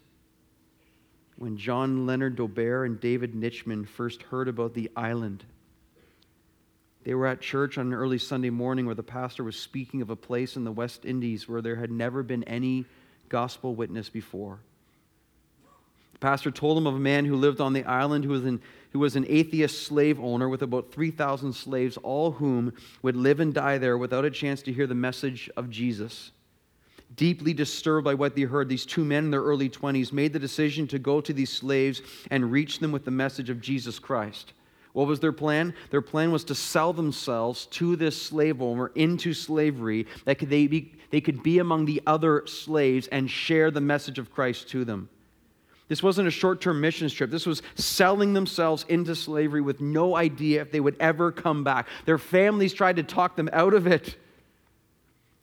when 1.36 1.56
John 1.56 2.06
Leonard 2.06 2.36
Dober 2.36 2.84
and 2.84 2.98
David 2.98 3.34
Nitschmann 3.34 3.86
first 3.86 4.22
heard 4.24 4.48
about 4.48 4.74
the 4.74 4.90
island. 4.96 5.44
They 7.04 7.14
were 7.14 7.26
at 7.26 7.40
church 7.40 7.78
on 7.78 7.88
an 7.88 7.94
early 7.94 8.18
Sunday 8.18 8.50
morning 8.50 8.86
where 8.86 8.94
the 8.94 9.02
pastor 9.02 9.44
was 9.44 9.56
speaking 9.56 10.02
of 10.02 10.10
a 10.10 10.16
place 10.16 10.56
in 10.56 10.64
the 10.64 10.72
West 10.72 11.04
Indies 11.04 11.48
where 11.48 11.60
there 11.60 11.76
had 11.76 11.90
never 11.90 12.22
been 12.22 12.44
any 12.44 12.86
gospel 13.28 13.74
witness 13.74 14.08
before 14.08 14.60
pastor 16.22 16.52
told 16.52 16.78
him 16.78 16.86
of 16.86 16.94
a 16.94 17.00
man 17.00 17.24
who 17.24 17.34
lived 17.34 17.60
on 17.60 17.72
the 17.72 17.84
island 17.84 18.24
who 18.24 18.30
was 18.30 18.44
an, 18.44 18.62
who 18.92 19.00
was 19.00 19.16
an 19.16 19.26
atheist 19.28 19.82
slave 19.82 20.20
owner 20.20 20.48
with 20.48 20.62
about 20.62 20.92
3,000 20.92 21.52
slaves, 21.52 21.98
all 21.98 22.30
whom 22.30 22.72
would 23.02 23.16
live 23.16 23.40
and 23.40 23.52
die 23.52 23.76
there 23.76 23.98
without 23.98 24.24
a 24.24 24.30
chance 24.30 24.62
to 24.62 24.72
hear 24.72 24.86
the 24.86 24.94
message 24.94 25.50
of 25.56 25.68
Jesus. 25.68 26.30
Deeply 27.16 27.52
disturbed 27.52 28.04
by 28.04 28.14
what 28.14 28.36
they 28.36 28.42
heard, 28.42 28.68
these 28.68 28.86
two 28.86 29.04
men 29.04 29.24
in 29.24 29.30
their 29.32 29.42
early 29.42 29.68
20s 29.68 30.12
made 30.12 30.32
the 30.32 30.38
decision 30.38 30.86
to 30.86 30.98
go 30.98 31.20
to 31.20 31.32
these 31.32 31.50
slaves 31.50 32.00
and 32.30 32.52
reach 32.52 32.78
them 32.78 32.92
with 32.92 33.04
the 33.04 33.10
message 33.10 33.50
of 33.50 33.60
Jesus 33.60 33.98
Christ. 33.98 34.52
What 34.92 35.08
was 35.08 35.20
their 35.20 35.32
plan? 35.32 35.74
Their 35.90 36.02
plan 36.02 36.30
was 36.30 36.44
to 36.44 36.54
sell 36.54 36.92
themselves 36.92 37.66
to 37.66 37.96
this 37.96 38.20
slave 38.20 38.62
owner 38.62 38.92
into 38.94 39.34
slavery, 39.34 40.06
that 40.24 40.38
could 40.38 40.50
they, 40.50 40.68
be, 40.68 40.92
they 41.10 41.20
could 41.20 41.42
be 41.42 41.58
among 41.58 41.86
the 41.86 42.00
other 42.06 42.46
slaves 42.46 43.08
and 43.08 43.28
share 43.28 43.70
the 43.70 43.80
message 43.80 44.18
of 44.18 44.32
Christ 44.32 44.68
to 44.68 44.84
them. 44.84 45.08
This 45.88 46.02
wasn't 46.02 46.28
a 46.28 46.30
short 46.30 46.60
term 46.60 46.80
mission 46.80 47.08
trip. 47.08 47.30
This 47.30 47.46
was 47.46 47.62
selling 47.74 48.32
themselves 48.32 48.84
into 48.88 49.14
slavery 49.14 49.60
with 49.60 49.80
no 49.80 50.16
idea 50.16 50.62
if 50.62 50.72
they 50.72 50.80
would 50.80 50.96
ever 51.00 51.32
come 51.32 51.64
back. 51.64 51.88
Their 52.06 52.18
families 52.18 52.72
tried 52.72 52.96
to 52.96 53.02
talk 53.02 53.36
them 53.36 53.50
out 53.52 53.74
of 53.74 53.86
it. 53.86 54.16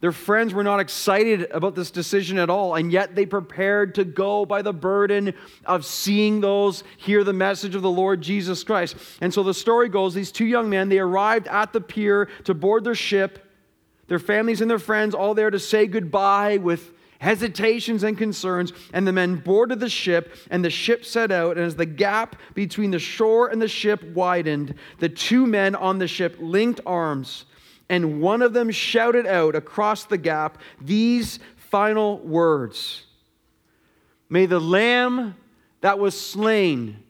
Their 0.02 0.14
friends 0.14 0.54
were 0.54 0.64
not 0.64 0.80
excited 0.80 1.52
about 1.52 1.76
this 1.76 1.92
decision 1.92 2.38
at 2.40 2.50
all, 2.50 2.76
and 2.76 2.90
yet 2.90 3.16
they 3.16 3.26
prepared 3.26 3.96
to 3.96 4.06
go 4.06 4.46
by 4.46 4.62
the 4.62 4.72
burden 4.72 5.34
of 5.66 5.86
seeing 5.86 6.40
those 6.40 6.86
hear 6.98 7.26
the 7.26 7.34
message 7.34 7.76
of 7.76 7.82
the 7.82 7.92
Lord 7.92 8.22
Jesus 8.22 8.64
Christ. 8.64 8.96
And 9.20 9.34
so 9.34 9.44
the 9.44 9.54
story 9.54 9.90
goes 9.90 10.14
these 10.14 10.32
two 10.32 10.46
young 10.46 10.70
men, 10.70 10.88
they 10.88 11.00
arrived 11.00 11.48
at 11.48 11.74
the 11.74 11.82
pier 11.82 12.30
to 12.46 12.54
board 12.54 12.86
their 12.86 12.96
ship, 12.96 13.46
their 14.08 14.20
families 14.20 14.62
and 14.62 14.72
their 14.72 14.80
friends 14.80 15.14
all 15.14 15.34
there 15.34 15.52
to 15.52 15.60
say 15.60 15.86
goodbye 15.86 16.58
with 16.58 16.94
hesitations 17.20 18.04
and 18.04 18.18
concerns. 18.18 18.74
And 18.92 19.08
the 19.08 19.14
men 19.14 19.36
boarded 19.36 19.80
the 19.80 19.90
ship, 19.90 20.36
and 20.50 20.66
the 20.66 20.70
ship 20.70 21.06
set 21.06 21.32
out. 21.32 21.56
And 21.58 21.66
as 21.66 21.76
the 21.76 21.86
gap 21.86 22.36
between 22.56 22.92
the 22.92 23.00
shore 23.00 23.48
and 23.48 23.62
the 23.62 23.68
ship 23.68 24.04
widened, 24.04 24.74
the 24.98 25.10
two 25.10 25.46
men 25.46 25.76
on 25.76 26.00
the 26.00 26.08
ship 26.08 26.36
linked 26.40 26.82
arms 26.86 27.46
and 27.90 28.22
one 28.22 28.42
of 28.42 28.54
them 28.54 28.70
shouted 28.70 29.26
out 29.26 29.56
across 29.56 30.06
the 30.06 30.18
gap 30.18 30.60
these 30.80 31.40
final 31.56 32.20
words 32.20 33.06
May 34.32 34.46
the 34.46 34.60
lamb 34.60 35.36
that 35.82 35.98
was 35.98 36.20
slain 36.20 37.04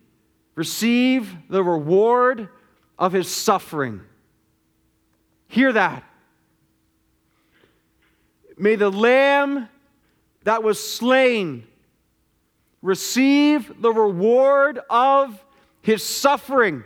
receive 0.55 1.35
the 1.49 1.61
reward 1.61 2.47
of 2.97 3.11
his 3.11 3.27
suffering. 3.27 3.99
Hear 5.47 5.73
that. 5.73 6.05
May 8.57 8.75
the 8.75 8.89
lamb 8.89 9.67
that 10.43 10.63
was 10.63 10.79
slain 10.81 11.65
receive 12.81 13.81
the 13.81 13.91
reward 13.91 14.79
of 14.89 15.43
his 15.81 16.03
suffering. 16.03 16.83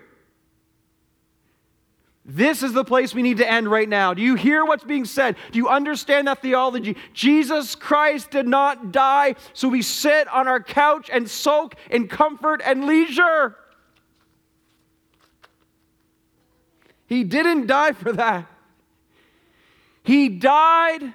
This 2.26 2.64
is 2.64 2.72
the 2.72 2.86
place 2.86 3.14
we 3.14 3.22
need 3.22 3.38
to 3.38 3.49
end 3.49 3.70
right 3.70 3.88
now. 3.88 4.14
Do 4.14 4.22
you 4.22 4.36
hear 4.36 4.64
what's 4.64 4.86
being 4.86 5.04
said? 5.04 5.36
Do 5.51 5.60
you 5.60 5.68
understand 5.68 6.28
that 6.28 6.41
theology? 6.41 6.95
Jesus 7.14 7.76
Christ 7.76 8.32
did 8.32 8.47
not 8.47 8.93
die, 8.93 9.36
so 9.51 9.68
we 9.68 9.82
sit 9.82 10.28
on 10.30 10.47
our 10.47 10.62
couch 10.62 11.10
and 11.12 11.30
soak 11.30 11.76
in 11.89 12.08
comfort 12.08 12.62
and 12.64 12.86
leisure. 12.86 13.58
He 17.08 17.26
didn't 17.26 17.68
die 17.68 17.91
for 17.91 18.14
that. 18.14 18.47
He 20.04 20.30
died 20.30 21.14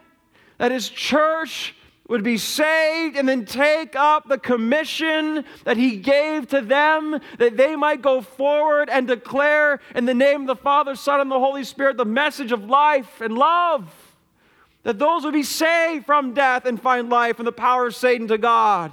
that 0.58 0.72
his 0.72 0.90
church 0.90 1.74
would 2.08 2.24
be 2.24 2.38
saved 2.38 3.16
and 3.16 3.28
then 3.28 3.44
take 3.44 3.94
up 3.94 4.26
the 4.26 4.38
commission 4.38 5.44
that 5.64 5.76
he 5.76 5.96
gave 5.96 6.48
to 6.48 6.62
them 6.62 7.20
that 7.38 7.56
they 7.56 7.76
might 7.76 8.00
go 8.00 8.22
forward 8.22 8.88
and 8.88 9.06
declare 9.06 9.78
in 9.94 10.06
the 10.06 10.14
name 10.14 10.40
of 10.40 10.46
the 10.46 10.56
Father, 10.56 10.94
Son, 10.94 11.20
and 11.20 11.30
the 11.30 11.38
Holy 11.38 11.64
Spirit 11.64 11.98
the 11.98 12.06
message 12.06 12.50
of 12.50 12.64
life 12.64 13.20
and 13.20 13.36
love. 13.36 13.92
That 14.84 14.98
those 14.98 15.24
would 15.24 15.34
be 15.34 15.42
saved 15.42 16.06
from 16.06 16.32
death 16.32 16.64
and 16.64 16.80
find 16.80 17.10
life 17.10 17.38
and 17.38 17.46
the 17.46 17.52
power 17.52 17.88
of 17.88 17.94
Satan 17.94 18.28
to 18.28 18.38
God. 18.38 18.90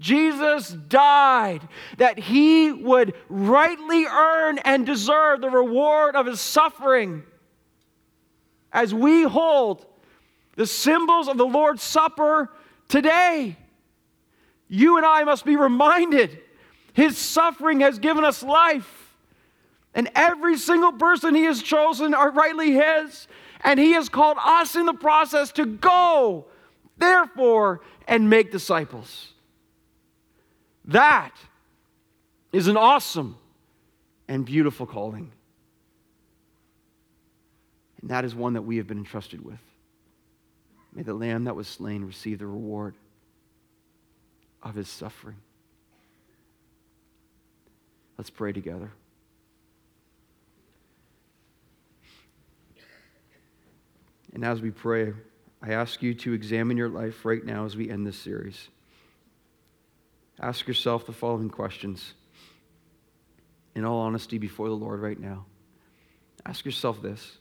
Jesus 0.00 0.70
died 0.70 1.66
that 1.98 2.18
he 2.18 2.72
would 2.72 3.14
rightly 3.28 4.04
earn 4.04 4.58
and 4.58 4.84
deserve 4.84 5.40
the 5.40 5.48
reward 5.48 6.16
of 6.16 6.26
his 6.26 6.40
suffering. 6.40 7.22
As 8.72 8.92
we 8.92 9.22
hold 9.22 9.86
the 10.56 10.66
symbols 10.66 11.28
of 11.28 11.36
the 11.36 11.46
Lord's 11.46 11.82
Supper 11.82 12.50
today. 12.88 13.56
You 14.68 14.96
and 14.96 15.06
I 15.06 15.22
must 15.24 15.44
be 15.44 15.56
reminded 15.56 16.40
his 16.92 17.18
suffering 17.18 17.80
has 17.80 17.98
given 17.98 18.24
us 18.24 18.42
life. 18.42 19.14
And 19.94 20.10
every 20.14 20.56
single 20.56 20.92
person 20.92 21.34
he 21.34 21.44
has 21.44 21.62
chosen 21.62 22.14
are 22.14 22.30
rightly 22.30 22.72
his. 22.72 23.28
And 23.62 23.78
he 23.78 23.92
has 23.92 24.08
called 24.08 24.38
us 24.42 24.76
in 24.76 24.86
the 24.86 24.94
process 24.94 25.52
to 25.52 25.66
go, 25.66 26.46
therefore, 26.96 27.82
and 28.08 28.28
make 28.28 28.50
disciples. 28.50 29.32
That 30.86 31.32
is 32.52 32.68
an 32.68 32.76
awesome 32.76 33.36
and 34.28 34.44
beautiful 34.44 34.86
calling. 34.86 35.32
And 38.00 38.10
that 38.10 38.24
is 38.24 38.34
one 38.34 38.54
that 38.54 38.62
we 38.62 38.78
have 38.78 38.86
been 38.86 38.98
entrusted 38.98 39.44
with. 39.44 39.58
May 40.96 41.02
the 41.02 41.12
lamb 41.12 41.44
that 41.44 41.54
was 41.54 41.68
slain 41.68 42.04
receive 42.04 42.38
the 42.38 42.46
reward 42.46 42.94
of 44.62 44.74
his 44.74 44.88
suffering. 44.88 45.36
Let's 48.16 48.30
pray 48.30 48.52
together. 48.52 48.90
And 54.32 54.42
as 54.42 54.62
we 54.62 54.70
pray, 54.70 55.12
I 55.62 55.72
ask 55.72 56.02
you 56.02 56.14
to 56.14 56.32
examine 56.32 56.78
your 56.78 56.88
life 56.88 57.26
right 57.26 57.44
now 57.44 57.66
as 57.66 57.76
we 57.76 57.90
end 57.90 58.06
this 58.06 58.16
series. 58.18 58.68
Ask 60.40 60.66
yourself 60.66 61.04
the 61.04 61.12
following 61.12 61.50
questions 61.50 62.14
in 63.74 63.84
all 63.84 63.98
honesty 63.98 64.38
before 64.38 64.70
the 64.70 64.74
Lord 64.74 65.00
right 65.00 65.20
now. 65.20 65.44
Ask 66.46 66.64
yourself 66.64 67.02
this 67.02 67.36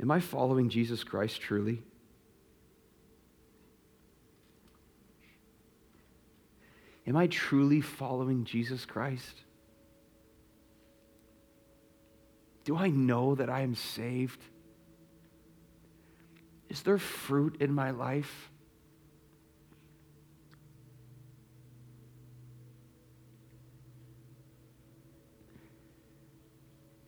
Am 0.00 0.10
I 0.10 0.20
following 0.20 0.68
Jesus 0.68 1.02
Christ 1.04 1.40
truly? 1.40 1.82
Am 7.06 7.16
I 7.16 7.28
truly 7.28 7.80
following 7.80 8.44
Jesus 8.44 8.84
Christ? 8.84 9.42
Do 12.64 12.76
I 12.76 12.88
know 12.88 13.36
that 13.36 13.48
I 13.48 13.60
am 13.60 13.76
saved? 13.76 14.42
Is 16.68 16.82
there 16.82 16.98
fruit 16.98 17.56
in 17.60 17.72
my 17.72 17.92
life? 17.92 18.50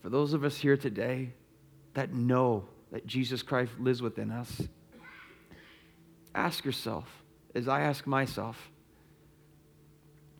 For 0.00 0.10
those 0.10 0.32
of 0.32 0.44
us 0.44 0.56
here 0.56 0.76
today 0.76 1.32
that 1.94 2.14
know 2.14 2.64
that 2.92 3.06
Jesus 3.06 3.42
Christ 3.42 3.72
lives 3.78 4.02
within 4.02 4.30
us. 4.30 4.62
Ask 6.34 6.64
yourself, 6.64 7.06
as 7.54 7.68
I 7.68 7.82
ask 7.82 8.06
myself, 8.06 8.70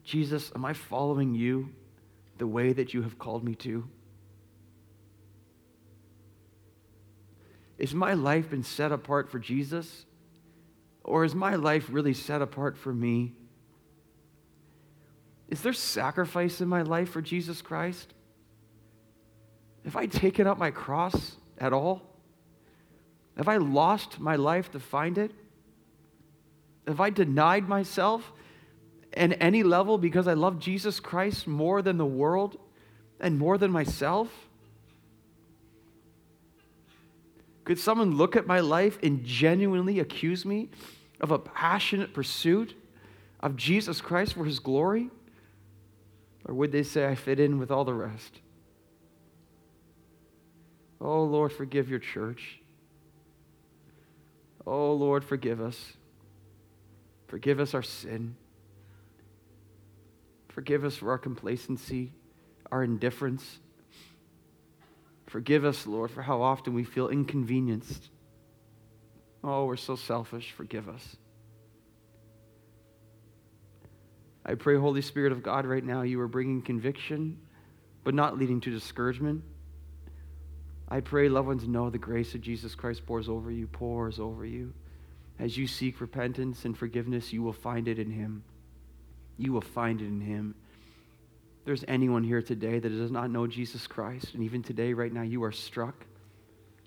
Jesus, 0.04 0.50
am 0.54 0.64
I 0.64 0.72
following 0.72 1.34
you 1.34 1.70
the 2.38 2.46
way 2.46 2.72
that 2.72 2.94
you 2.94 3.02
have 3.02 3.18
called 3.18 3.44
me 3.44 3.54
to? 3.56 3.88
Is 7.78 7.94
my 7.94 8.14
life 8.14 8.50
been 8.50 8.64
set 8.64 8.90
apart 8.90 9.30
for 9.30 9.38
Jesus? 9.38 10.06
Or 11.04 11.24
is 11.24 11.34
my 11.34 11.54
life 11.54 11.88
really 11.90 12.14
set 12.14 12.42
apart 12.42 12.76
for 12.76 12.92
me? 12.92 13.32
Is 15.48 15.62
there 15.62 15.72
sacrifice 15.72 16.60
in 16.60 16.68
my 16.68 16.82
life 16.82 17.10
for 17.10 17.22
Jesus 17.22 17.62
Christ? 17.62 18.12
Have 19.84 19.96
I 19.96 20.06
taken 20.06 20.46
up 20.46 20.58
my 20.58 20.70
cross 20.70 21.36
at 21.56 21.72
all? 21.72 22.07
Have 23.38 23.48
I 23.48 23.56
lost 23.56 24.18
my 24.18 24.36
life 24.36 24.70
to 24.72 24.80
find 24.80 25.16
it? 25.16 25.30
Have 26.88 27.00
I 27.00 27.10
denied 27.10 27.68
myself 27.68 28.32
at 29.12 29.40
any 29.40 29.62
level 29.62 29.96
because 29.96 30.26
I 30.26 30.34
love 30.34 30.58
Jesus 30.58 30.98
Christ 30.98 31.46
more 31.46 31.80
than 31.80 31.98
the 31.98 32.06
world 32.06 32.58
and 33.20 33.38
more 33.38 33.56
than 33.56 33.70
myself? 33.70 34.28
Could 37.64 37.78
someone 37.78 38.16
look 38.16 38.34
at 38.34 38.46
my 38.46 38.60
life 38.60 38.98
and 39.02 39.24
genuinely 39.24 40.00
accuse 40.00 40.44
me 40.44 40.70
of 41.20 41.30
a 41.30 41.38
passionate 41.38 42.14
pursuit 42.14 42.74
of 43.40 43.56
Jesus 43.56 44.00
Christ 44.00 44.34
for 44.34 44.44
his 44.44 44.58
glory? 44.58 45.10
Or 46.44 46.54
would 46.54 46.72
they 46.72 46.82
say 46.82 47.06
I 47.06 47.14
fit 47.14 47.38
in 47.38 47.58
with 47.58 47.70
all 47.70 47.84
the 47.84 47.94
rest? 47.94 48.40
Oh, 51.00 51.22
Lord, 51.22 51.52
forgive 51.52 51.88
your 51.88 51.98
church. 52.00 52.60
Oh, 54.70 54.92
Lord, 54.92 55.24
forgive 55.24 55.62
us. 55.62 55.94
Forgive 57.26 57.58
us 57.58 57.72
our 57.72 57.82
sin. 57.82 58.36
Forgive 60.50 60.84
us 60.84 60.96
for 60.96 61.10
our 61.10 61.16
complacency, 61.16 62.12
our 62.70 62.84
indifference. 62.84 63.60
Forgive 65.26 65.64
us, 65.64 65.86
Lord, 65.86 66.10
for 66.10 66.20
how 66.20 66.42
often 66.42 66.74
we 66.74 66.84
feel 66.84 67.08
inconvenienced. 67.08 68.10
Oh, 69.42 69.64
we're 69.64 69.76
so 69.76 69.96
selfish. 69.96 70.52
Forgive 70.52 70.86
us. 70.86 71.16
I 74.44 74.54
pray, 74.54 74.76
Holy 74.76 75.00
Spirit 75.00 75.32
of 75.32 75.42
God, 75.42 75.64
right 75.64 75.84
now, 75.84 76.02
you 76.02 76.20
are 76.20 76.28
bringing 76.28 76.60
conviction, 76.60 77.38
but 78.04 78.12
not 78.12 78.36
leading 78.36 78.60
to 78.60 78.70
discouragement. 78.70 79.44
I 80.90 81.00
pray, 81.00 81.28
loved 81.28 81.48
ones, 81.48 81.68
know 81.68 81.90
the 81.90 81.98
grace 81.98 82.34
of 82.34 82.40
Jesus 82.40 82.74
Christ 82.74 83.04
pours 83.04 83.28
over 83.28 83.50
you, 83.50 83.66
pours 83.66 84.18
over 84.18 84.46
you. 84.46 84.72
As 85.38 85.56
you 85.56 85.66
seek 85.66 86.00
repentance 86.00 86.64
and 86.64 86.76
forgiveness, 86.76 87.32
you 87.32 87.42
will 87.42 87.52
find 87.52 87.88
it 87.88 87.98
in 87.98 88.10
Him. 88.10 88.42
You 89.36 89.52
will 89.52 89.60
find 89.60 90.00
it 90.00 90.06
in 90.06 90.20
Him. 90.20 90.54
there's 91.64 91.84
anyone 91.86 92.24
here 92.24 92.40
today 92.40 92.78
that 92.78 92.88
does 92.88 93.10
not 93.10 93.30
know 93.30 93.46
Jesus 93.46 93.86
Christ, 93.86 94.32
and 94.32 94.42
even 94.42 94.62
today, 94.62 94.94
right 94.94 95.12
now, 95.12 95.22
you 95.22 95.44
are 95.44 95.52
struck. 95.52 96.06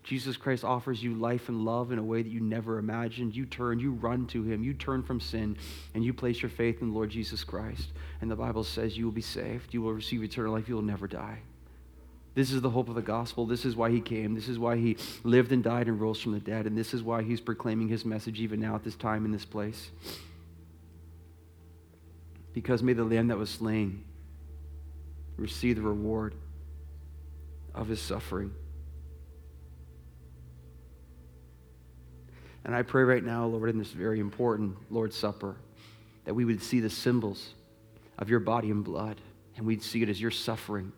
Jesus 0.03 0.35
Christ 0.35 0.63
offers 0.63 1.03
you 1.03 1.13
life 1.13 1.47
and 1.49 1.63
love 1.63 1.91
in 1.91 1.99
a 1.99 2.03
way 2.03 2.23
that 2.23 2.29
you 2.29 2.39
never 2.39 2.79
imagined. 2.79 3.35
You 3.35 3.45
turn, 3.45 3.79
you 3.79 3.91
run 3.91 4.25
to 4.27 4.41
Him, 4.41 4.63
you 4.63 4.73
turn 4.73 5.03
from 5.03 5.19
sin, 5.19 5.55
and 5.93 6.03
you 6.03 6.11
place 6.11 6.41
your 6.41 6.49
faith 6.49 6.81
in 6.81 6.91
Lord 6.91 7.11
Jesus 7.11 7.43
Christ. 7.43 7.89
And 8.19 8.31
the 8.31 8.35
Bible 8.35 8.63
says 8.63 8.97
you 8.97 9.05
will 9.05 9.11
be 9.11 9.21
saved, 9.21 9.75
you 9.75 9.83
will 9.83 9.93
receive 9.93 10.23
eternal 10.23 10.53
life, 10.53 10.67
you 10.67 10.73
will 10.73 10.81
never 10.81 11.07
die. 11.07 11.41
This 12.33 12.51
is 12.51 12.61
the 12.61 12.69
hope 12.69 12.87
of 12.87 12.95
the 12.95 13.01
gospel. 13.01 13.45
This 13.45 13.65
is 13.65 13.75
why 13.75 13.91
he 13.91 13.99
came. 13.99 14.35
This 14.35 14.47
is 14.47 14.57
why 14.57 14.77
he 14.77 14.97
lived 15.23 15.51
and 15.51 15.61
died 15.61 15.87
and 15.87 15.99
rose 15.99 16.21
from 16.21 16.31
the 16.31 16.39
dead. 16.39 16.65
And 16.65 16.77
this 16.77 16.93
is 16.93 17.03
why 17.03 17.23
he's 17.23 17.41
proclaiming 17.41 17.89
his 17.89 18.05
message 18.05 18.39
even 18.39 18.59
now 18.61 18.75
at 18.75 18.83
this 18.83 18.95
time 18.95 19.25
in 19.25 19.31
this 19.31 19.43
place. 19.43 19.91
Because 22.53 22.81
may 22.81 22.93
the 22.93 23.03
lamb 23.03 23.27
that 23.27 23.37
was 23.37 23.49
slain 23.49 24.03
receive 25.35 25.75
the 25.75 25.81
reward 25.81 26.33
of 27.75 27.87
his 27.87 28.01
suffering. 28.01 28.53
And 32.63 32.75
I 32.75 32.83
pray 32.83 33.03
right 33.03 33.23
now, 33.23 33.45
Lord, 33.45 33.69
in 33.69 33.77
this 33.77 33.91
very 33.91 34.19
important 34.19 34.77
Lord's 34.89 35.17
Supper, 35.17 35.57
that 36.25 36.33
we 36.33 36.45
would 36.45 36.61
see 36.61 36.79
the 36.79 36.89
symbols 36.89 37.55
of 38.19 38.29
your 38.29 38.39
body 38.39 38.69
and 38.69 38.83
blood, 38.83 39.19
and 39.57 39.65
we'd 39.65 39.81
see 39.81 40.03
it 40.03 40.09
as 40.09 40.21
your 40.21 40.31
suffering 40.31 40.93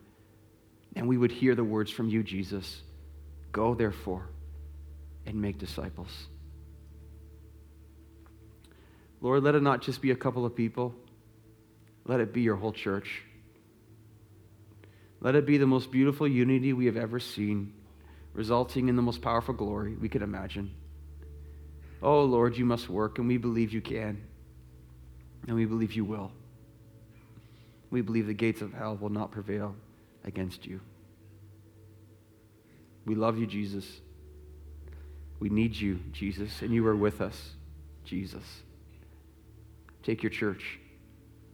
and 0.96 1.08
we 1.08 1.16
would 1.16 1.32
hear 1.32 1.54
the 1.54 1.64
words 1.64 1.90
from 1.90 2.08
you, 2.08 2.22
Jesus 2.22 2.82
Go, 3.54 3.72
therefore, 3.72 4.28
and 5.26 5.40
make 5.40 5.58
disciples. 5.58 6.10
Lord, 9.20 9.44
let 9.44 9.54
it 9.54 9.62
not 9.62 9.80
just 9.80 10.02
be 10.02 10.10
a 10.10 10.16
couple 10.16 10.44
of 10.44 10.56
people, 10.56 10.92
let 12.04 12.18
it 12.18 12.32
be 12.32 12.40
your 12.42 12.56
whole 12.56 12.72
church. 12.72 13.22
Let 15.20 15.36
it 15.36 15.46
be 15.46 15.56
the 15.56 15.68
most 15.68 15.92
beautiful 15.92 16.26
unity 16.26 16.72
we 16.72 16.86
have 16.86 16.96
ever 16.96 17.20
seen, 17.20 17.74
resulting 18.32 18.88
in 18.88 18.96
the 18.96 19.02
most 19.02 19.22
powerful 19.22 19.54
glory 19.54 19.94
we 19.94 20.08
could 20.08 20.22
imagine. 20.22 20.74
Oh, 22.02 22.24
Lord, 22.24 22.56
you 22.56 22.64
must 22.64 22.88
work, 22.88 23.18
and 23.18 23.28
we 23.28 23.36
believe 23.36 23.72
you 23.72 23.80
can, 23.80 24.20
and 25.46 25.54
we 25.54 25.64
believe 25.64 25.92
you 25.92 26.04
will. 26.04 26.32
We 27.90 28.00
believe 28.00 28.26
the 28.26 28.34
gates 28.34 28.62
of 28.62 28.72
hell 28.72 28.96
will 28.96 29.10
not 29.10 29.30
prevail 29.30 29.76
against 30.24 30.66
you. 30.66 30.80
We 33.06 33.14
love 33.14 33.38
you, 33.38 33.46
Jesus. 33.46 34.00
We 35.40 35.48
need 35.48 35.74
you, 35.74 36.00
Jesus, 36.12 36.62
and 36.62 36.72
you 36.72 36.86
are 36.86 36.96
with 36.96 37.20
us, 37.20 37.50
Jesus. 38.04 38.44
Take 40.02 40.22
your 40.22 40.30
church 40.30 40.78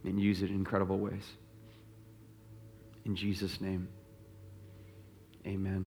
and 0.05 0.21
use 0.21 0.43
it 0.43 0.51
in 0.51 0.57
incredible 0.57 0.99
ways. 0.99 1.25
In 3.05 3.17
Jesus' 3.17 3.61
name, 3.61 3.89
amen. 5.47 5.79